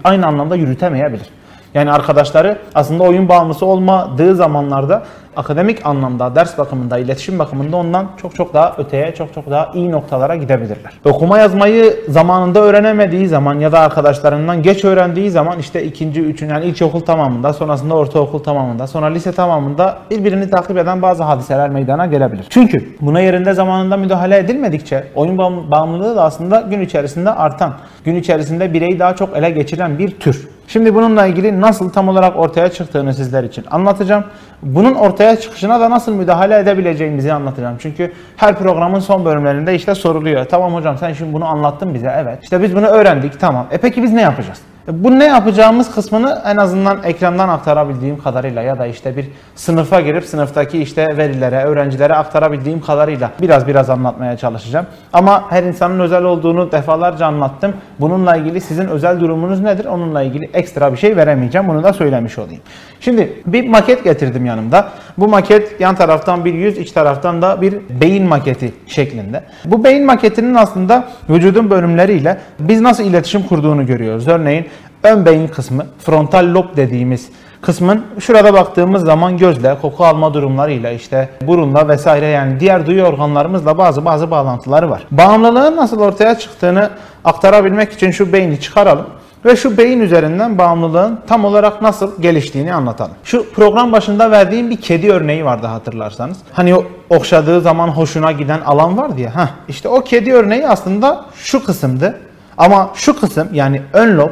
aynı 0.05 0.27
anlamda 0.27 0.57
yürütemeyebilir. 0.57 1.31
Yani 1.77 1.93
arkadaşları 1.93 2.59
aslında 2.75 3.03
oyun 3.03 3.29
bağımlısı 3.29 3.67
olmadığı 3.67 4.35
zamanlarda 4.35 5.03
akademik 5.37 5.87
anlamda, 5.87 6.35
ders 6.35 6.59
bakımında, 6.59 6.99
iletişim 6.99 7.39
bakımında 7.39 7.77
ondan 7.77 8.07
çok 8.23 8.35
çok 8.35 8.55
daha 8.55 8.75
öteye, 8.79 9.15
çok 9.15 9.35
çok 9.35 9.51
daha 9.51 9.71
iyi 9.75 9.91
noktalara 9.91 10.37
gidebilirler. 10.37 10.93
Okuma 11.05 11.39
yazmayı 11.39 11.97
zamanında 12.09 12.61
öğrenemediği 12.61 13.29
zaman 13.29 13.55
ya 13.61 13.73
da 13.73 13.81
arkadaşlarından 13.81 14.63
geç 14.63 14.85
öğrendiği 14.85 15.31
zaman 15.31 15.59
işte 15.59 15.85
ikinci, 15.85 16.21
üçüncü 16.21 16.55
yani 16.55 16.65
ilkokul 16.65 17.01
tamamında, 17.01 17.53
sonrasında 17.53 17.95
ortaokul 17.95 18.39
tamamında, 18.39 18.87
sonra 18.87 19.07
lise 19.07 19.33
tamamında 19.33 19.99
birbirini 20.11 20.51
takip 20.51 20.79
eden 20.79 21.03
bazı 21.03 21.23
hadiseler 21.23 21.71
meydana 21.71 22.07
gelebilir. 22.07 22.47
Çünkü 22.51 22.97
buna 23.01 23.21
yerinde 23.21 23.55
zamanında 23.55 23.97
müdahale 23.97 24.39
edilmedikçe 24.39 25.05
oyun 25.15 25.39
bağımlılığı 25.71 26.17
da 26.17 26.23
aslında 26.23 26.61
gün 26.61 26.81
içerisinde 26.81 27.31
artan, 27.31 27.75
gün 28.05 28.15
içerisinde 28.15 28.73
bireyi 28.73 28.99
daha 28.99 29.17
çok 29.17 29.37
ele 29.37 29.51
geçiren 29.51 29.99
bir 29.99 30.11
tür. 30.11 30.56
Şimdi 30.67 30.95
bununla 30.95 31.27
ilgili 31.27 31.61
nasıl 31.61 31.91
tam 31.91 32.09
olarak 32.09 32.37
ortaya 32.37 32.69
çıktığını 32.69 33.15
sizler 33.15 33.45
için 33.45 33.65
anlatacağım. 33.71 34.25
Bunun 34.63 34.95
ortaya 34.95 35.37
çıkışına 35.37 35.81
da 35.81 35.91
nasıl 35.91 36.15
müdahale 36.15 36.59
edebileceğimizi 36.59 37.33
anlatacağım. 37.33 37.77
Çünkü 37.79 38.13
her 38.37 38.59
programın 38.59 39.01
son 39.01 39.25
bölümlerinde 39.25 39.75
işte 39.75 39.95
soruluyor. 39.95 40.45
Tamam 40.45 40.75
hocam 40.75 40.99
sen 40.99 41.13
şimdi 41.13 41.33
bunu 41.33 41.45
anlattın 41.45 41.95
bize. 41.95 42.15
Evet. 42.17 42.39
İşte 42.43 42.63
biz 42.63 42.77
bunu 42.77 42.87
öğrendik. 42.87 43.41
Tamam. 43.41 43.67
E 43.71 43.79
peki 43.79 44.03
biz 44.03 44.13
ne 44.13 44.23
yapacağız? 44.23 44.59
Bu 44.93 45.19
ne 45.19 45.25
yapacağımız 45.25 45.95
kısmını 45.95 46.43
en 46.45 46.57
azından 46.57 47.03
ekrandan 47.05 47.49
aktarabildiğim 47.49 48.23
kadarıyla 48.23 48.63
ya 48.63 48.79
da 48.79 48.87
işte 48.87 49.17
bir 49.17 49.27
sınıfa 49.55 50.01
girip 50.01 50.25
sınıftaki 50.25 50.83
işte 50.83 51.17
verilere, 51.17 51.65
öğrencilere 51.65 52.15
aktarabildiğim 52.15 52.81
kadarıyla 52.81 53.31
biraz 53.43 53.67
biraz 53.67 53.91
anlatmaya 53.91 54.37
çalışacağım. 54.37 54.87
Ama 55.13 55.51
her 55.51 55.63
insanın 55.63 56.01
özel 56.01 56.25
olduğunu 56.25 56.73
defalarca 56.73 57.27
anlattım. 57.27 57.75
Bununla 58.01 58.37
ilgili 58.37 58.61
sizin 58.61 58.89
özel 58.89 59.21
durumunuz 59.21 59.61
nedir? 59.61 59.85
Onunla 59.85 60.23
ilgili 60.23 60.51
ekstra 60.55 60.93
bir 60.93 60.99
şey 60.99 61.17
veremeyeceğim. 61.17 61.69
Bunu 61.69 61.83
da 61.83 61.93
söylemiş 61.93 62.39
olayım. 62.39 62.63
Şimdi 63.01 63.33
bir 63.47 63.69
maket 63.69 64.05
getirdim 64.05 64.47
yanımda. 64.47 64.89
Bu 65.19 65.29
maket 65.29 65.81
yan 65.81 65.95
taraftan 65.95 66.45
bir 66.45 66.55
yüz, 66.55 66.79
iç 66.79 66.93
taraftan 66.93 67.43
da 67.43 67.63
bir 67.63 67.75
beyin 68.01 68.29
maketi 68.29 68.75
şeklinde. 68.87 69.43
Bu 69.65 69.85
beyin 69.85 70.07
maketinin 70.07 70.55
aslında 70.55 71.05
vücudun 71.31 71.71
bölümleriyle 71.71 72.39
biz 72.61 72.81
nasıl 72.81 73.05
iletişim 73.05 73.43
kurduğunu 73.43 73.87
görüyoruz. 73.87 74.29
Örneğin 74.29 74.67
ön 75.03 75.27
beyin 75.27 75.49
kısmı, 75.49 75.87
frontal 75.99 76.55
lob 76.55 76.77
dediğimiz 76.77 77.29
kısmın 77.63 78.05
şurada 78.21 78.55
baktığımız 78.55 79.05
zaman 79.05 79.39
gözle, 79.39 79.77
koku 79.83 80.05
alma 80.05 80.35
durumlarıyla 80.35 80.91
işte 80.91 81.29
burunla 81.43 81.89
vesaire 81.89 82.27
yani 82.27 82.61
diğer 82.61 82.87
duyu 82.87 83.03
organlarımızla 83.03 83.79
bazı 83.79 84.05
bazı 84.05 84.31
bağlantıları 84.31 84.91
var. 84.91 85.07
Bağımlılığın 85.11 85.77
nasıl 85.77 86.01
ortaya 86.01 86.39
çıktığını 86.39 86.91
aktarabilmek 87.25 87.93
için 87.93 88.11
şu 88.11 88.33
beyni 88.33 88.61
çıkaralım 88.61 89.07
ve 89.45 89.57
şu 89.57 89.79
beyin 89.79 90.01
üzerinden 90.01 90.59
bağımlılığın 90.59 91.21
tam 91.27 91.45
olarak 91.45 91.83
nasıl 91.83 92.23
geliştiğini 92.23 92.75
anlatalım. 92.75 93.13
Şu 93.25 93.53
program 93.53 93.93
başında 93.93 94.31
verdiğim 94.31 94.71
bir 94.71 94.77
kedi 94.77 95.13
örneği 95.13 95.45
vardı 95.45 95.67
hatırlarsanız. 95.67 96.39
Hani 96.53 96.75
o 96.75 96.85
okşadığı 97.11 97.61
zaman 97.61 97.89
hoşuna 97.89 98.33
giden 98.33 98.61
alan 98.61 98.99
vardı 98.99 99.21
ya. 99.21 99.37
Heh, 99.37 99.49
işte 99.69 99.89
o 99.89 100.01
kedi 100.05 100.33
örneği 100.35 100.69
aslında 100.69 101.25
şu 101.35 101.65
kısımdı. 101.65 102.21
Ama 102.59 102.91
şu 102.95 103.21
kısım 103.21 103.49
yani 103.53 103.83
ön 103.93 104.17
lob 104.17 104.31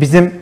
bizim 0.00 0.34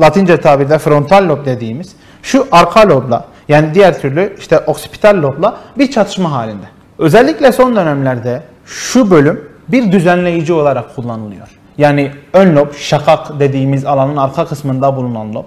Latince 0.00 0.36
tabirde 0.36 0.78
frontal 0.78 1.28
lob 1.28 1.46
dediğimiz 1.46 1.96
şu 2.22 2.48
arka 2.52 2.88
lobla 2.88 3.24
yani 3.48 3.74
diğer 3.74 4.00
türlü 4.00 4.36
işte 4.38 4.58
oksipital 4.58 5.22
lobla 5.22 5.56
bir 5.78 5.90
çatışma 5.90 6.32
halinde. 6.32 6.66
Özellikle 6.98 7.52
son 7.52 7.76
dönemlerde 7.76 8.42
şu 8.64 9.10
bölüm 9.10 9.48
bir 9.68 9.92
düzenleyici 9.92 10.52
olarak 10.52 10.96
kullanılıyor. 10.96 11.48
Yani 11.78 12.10
ön 12.32 12.56
lob, 12.56 12.74
şakak 12.74 13.40
dediğimiz 13.40 13.84
alanın 13.84 14.16
arka 14.16 14.46
kısmında 14.46 14.96
bulunan 14.96 15.34
lob, 15.34 15.44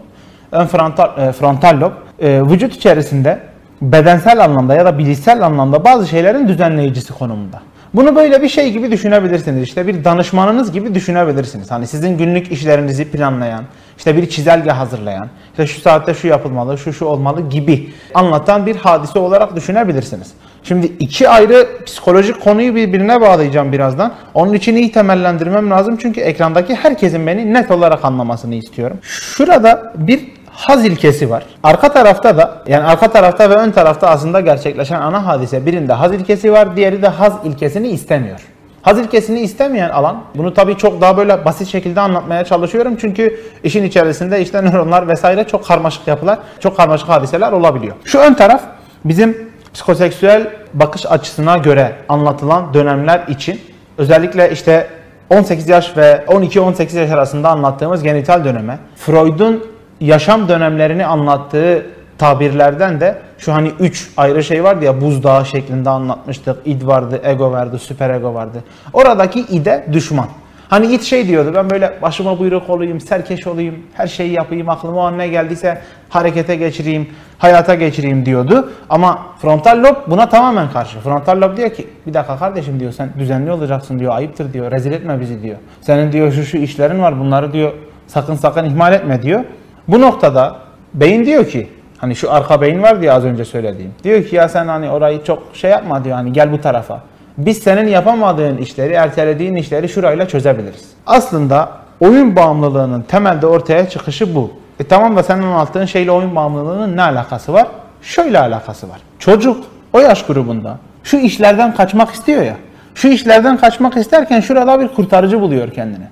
ön 0.51 0.65
frontal, 0.65 1.17
e, 1.17 1.31
frontal 1.31 1.81
lob 1.81 1.91
e, 2.19 2.41
vücut 2.41 2.75
içerisinde 2.75 3.39
bedensel 3.81 4.43
anlamda 4.43 4.75
ya 4.75 4.85
da 4.85 4.97
bilişsel 4.97 5.45
anlamda 5.45 5.85
bazı 5.85 6.07
şeylerin 6.07 6.47
düzenleyicisi 6.47 7.13
konumunda. 7.13 7.61
Bunu 7.95 8.15
böyle 8.15 8.41
bir 8.41 8.49
şey 8.49 8.71
gibi 8.71 8.91
düşünebilirsiniz. 8.91 9.63
İşte 9.63 9.87
bir 9.87 10.03
danışmanınız 10.03 10.71
gibi 10.71 10.95
düşünebilirsiniz. 10.95 11.71
Hani 11.71 11.87
sizin 11.87 12.17
günlük 12.17 12.51
işlerinizi 12.51 13.11
planlayan, 13.11 13.63
işte 13.97 14.17
bir 14.17 14.29
çizelge 14.29 14.71
hazırlayan, 14.71 15.27
işte 15.51 15.67
şu 15.67 15.81
saatte 15.81 16.13
şu 16.13 16.27
yapılmalı, 16.27 16.77
şu 16.77 16.93
şu 16.93 17.05
olmalı 17.05 17.49
gibi 17.49 17.89
anlatan 18.13 18.65
bir 18.65 18.75
hadise 18.75 19.19
olarak 19.19 19.55
düşünebilirsiniz. 19.55 20.33
Şimdi 20.63 20.85
iki 20.85 21.29
ayrı 21.29 21.67
psikolojik 21.85 22.43
konuyu 22.43 22.75
birbirine 22.75 23.21
bağlayacağım 23.21 23.71
birazdan. 23.71 24.13
Onun 24.33 24.53
için 24.53 24.75
iyi 24.75 24.91
temellendirmem 24.91 25.69
lazım 25.69 25.97
çünkü 26.01 26.21
ekrandaki 26.21 26.75
herkesin 26.75 27.27
beni 27.27 27.53
net 27.53 27.71
olarak 27.71 28.05
anlamasını 28.05 28.55
istiyorum. 28.55 28.97
Şurada 29.01 29.93
bir 29.97 30.34
haz 30.55 30.85
ilkesi 30.85 31.29
var. 31.29 31.43
Arka 31.63 31.91
tarafta 31.93 32.37
da 32.37 32.61
yani 32.67 32.83
arka 32.83 33.11
tarafta 33.11 33.49
ve 33.49 33.53
ön 33.53 33.71
tarafta 33.71 34.07
aslında 34.07 34.39
gerçekleşen 34.39 35.01
ana 35.01 35.25
hadise 35.25 35.65
birinde 35.65 35.93
haz 35.93 36.13
ilkesi 36.13 36.51
var, 36.51 36.75
diğeri 36.75 37.01
de 37.01 37.07
haz 37.07 37.33
ilkesini 37.43 37.87
istemiyor. 37.87 38.39
Haz 38.81 38.99
ilkesini 38.99 39.39
istemeyen 39.39 39.89
alan, 39.89 40.23
bunu 40.35 40.53
tabii 40.53 40.77
çok 40.77 41.01
daha 41.01 41.17
böyle 41.17 41.45
basit 41.45 41.67
şekilde 41.67 42.01
anlatmaya 42.01 42.45
çalışıyorum. 42.45 42.95
Çünkü 43.01 43.39
işin 43.63 43.83
içerisinde 43.83 44.41
işte 44.41 44.61
nöronlar 44.61 45.07
vesaire 45.07 45.43
çok 45.43 45.65
karmaşık 45.67 46.07
yapılar, 46.07 46.39
çok 46.59 46.77
karmaşık 46.77 47.09
hadiseler 47.09 47.51
olabiliyor. 47.51 47.95
Şu 48.05 48.19
ön 48.19 48.33
taraf 48.33 48.61
bizim 49.05 49.37
psikoseksüel 49.73 50.47
bakış 50.73 51.05
açısına 51.05 51.57
göre 51.57 51.95
anlatılan 52.09 52.73
dönemler 52.73 53.23
için 53.27 53.61
özellikle 53.97 54.51
işte 54.51 54.87
18 55.29 55.69
yaş 55.69 55.97
ve 55.97 56.23
12-18 56.27 56.99
yaş 56.99 57.11
arasında 57.11 57.49
anlattığımız 57.49 58.03
genital 58.03 58.45
döneme, 58.45 58.77
Freud'un 58.95 59.74
yaşam 59.99 60.47
dönemlerini 60.47 61.05
anlattığı 61.05 61.85
tabirlerden 62.17 62.99
de 62.99 63.17
şu 63.37 63.53
hani 63.53 63.71
üç 63.79 64.09
ayrı 64.17 64.43
şey 64.43 64.63
vardı 64.63 64.85
ya 64.85 65.01
buzdağı 65.01 65.45
şeklinde 65.45 65.89
anlatmıştık. 65.89 66.57
İd 66.65 66.87
vardı, 66.87 67.21
ego 67.23 67.51
vardı, 67.51 67.79
süper 67.79 68.09
ego 68.09 68.33
vardı. 68.33 68.63
Oradaki 68.93 69.39
ide 69.39 69.85
düşman. 69.93 70.27
Hani 70.69 70.93
it 70.93 71.03
şey 71.03 71.27
diyordu 71.27 71.51
ben 71.55 71.69
böyle 71.69 71.93
başıma 72.01 72.39
buyruk 72.39 72.69
olayım, 72.69 73.01
serkeş 73.01 73.47
olayım, 73.47 73.75
her 73.93 74.07
şeyi 74.07 74.31
yapayım, 74.31 74.69
aklıma 74.69 74.97
o 74.97 74.99
an 74.99 75.17
ne 75.17 75.27
geldiyse 75.27 75.81
harekete 76.09 76.55
geçireyim, 76.55 77.07
hayata 77.37 77.75
geçireyim 77.75 78.25
diyordu. 78.25 78.71
Ama 78.89 79.25
frontal 79.41 79.83
lob 79.83 79.95
buna 80.07 80.29
tamamen 80.29 80.71
karşı. 80.71 80.99
Frontal 80.99 81.41
lob 81.41 81.57
diyor 81.57 81.69
ki 81.69 81.87
bir 82.07 82.13
dakika 82.13 82.37
kardeşim 82.37 82.79
diyor 82.79 82.91
sen 82.91 83.09
düzenli 83.19 83.51
olacaksın 83.51 83.99
diyor, 83.99 84.15
ayıptır 84.15 84.53
diyor, 84.53 84.71
rezil 84.71 84.91
etme 84.91 85.19
bizi 85.21 85.43
diyor. 85.43 85.57
Senin 85.81 86.11
diyor 86.11 86.31
şu 86.31 86.43
şu 86.43 86.57
işlerin 86.57 86.99
var 86.99 87.19
bunları 87.19 87.53
diyor 87.53 87.73
sakın 88.07 88.35
sakın 88.35 88.65
ihmal 88.65 88.93
etme 88.93 89.21
diyor. 89.21 89.43
Bu 89.87 90.01
noktada 90.01 90.55
beyin 90.93 91.25
diyor 91.25 91.45
ki 91.47 91.69
hani 91.97 92.15
şu 92.15 92.31
arka 92.31 92.61
beyin 92.61 92.83
var 92.83 93.01
diye 93.01 93.11
az 93.11 93.25
önce 93.25 93.45
söylediğim. 93.45 93.91
Diyor 94.03 94.23
ki 94.23 94.35
ya 94.35 94.49
sen 94.49 94.67
hani 94.67 94.89
orayı 94.89 95.23
çok 95.23 95.43
şey 95.53 95.71
yapma 95.71 96.03
diyor 96.03 96.15
hani 96.15 96.33
gel 96.33 96.51
bu 96.51 96.61
tarafa. 96.61 97.01
Biz 97.37 97.57
senin 97.57 97.87
yapamadığın 97.87 98.57
işleri, 98.57 98.93
ertelediğin 98.93 99.55
işleri 99.55 99.89
şurayla 99.89 100.27
çözebiliriz. 100.27 100.85
Aslında 101.05 101.69
oyun 101.99 102.35
bağımlılığının 102.35 103.01
temelde 103.01 103.47
ortaya 103.47 103.89
çıkışı 103.89 104.35
bu. 104.35 104.51
E 104.79 104.83
tamam 104.83 105.15
da 105.15 105.23
senin 105.23 105.41
anlattığın 105.41 105.85
şeyle 105.85 106.11
oyun 106.11 106.35
bağımlılığının 106.35 106.97
ne 106.97 107.01
alakası 107.01 107.53
var? 107.53 107.67
Şöyle 108.01 108.39
alakası 108.39 108.89
var. 108.89 108.99
Çocuk 109.19 109.63
o 109.93 109.99
yaş 109.99 110.25
grubunda 110.25 110.77
şu 111.03 111.17
işlerden 111.17 111.75
kaçmak 111.75 112.11
istiyor 112.11 112.43
ya. 112.43 112.55
Şu 112.95 113.07
işlerden 113.07 113.57
kaçmak 113.57 113.97
isterken 113.97 114.39
şurada 114.39 114.79
bir 114.79 114.87
kurtarıcı 114.87 115.41
buluyor 115.41 115.71
kendine. 115.71 116.09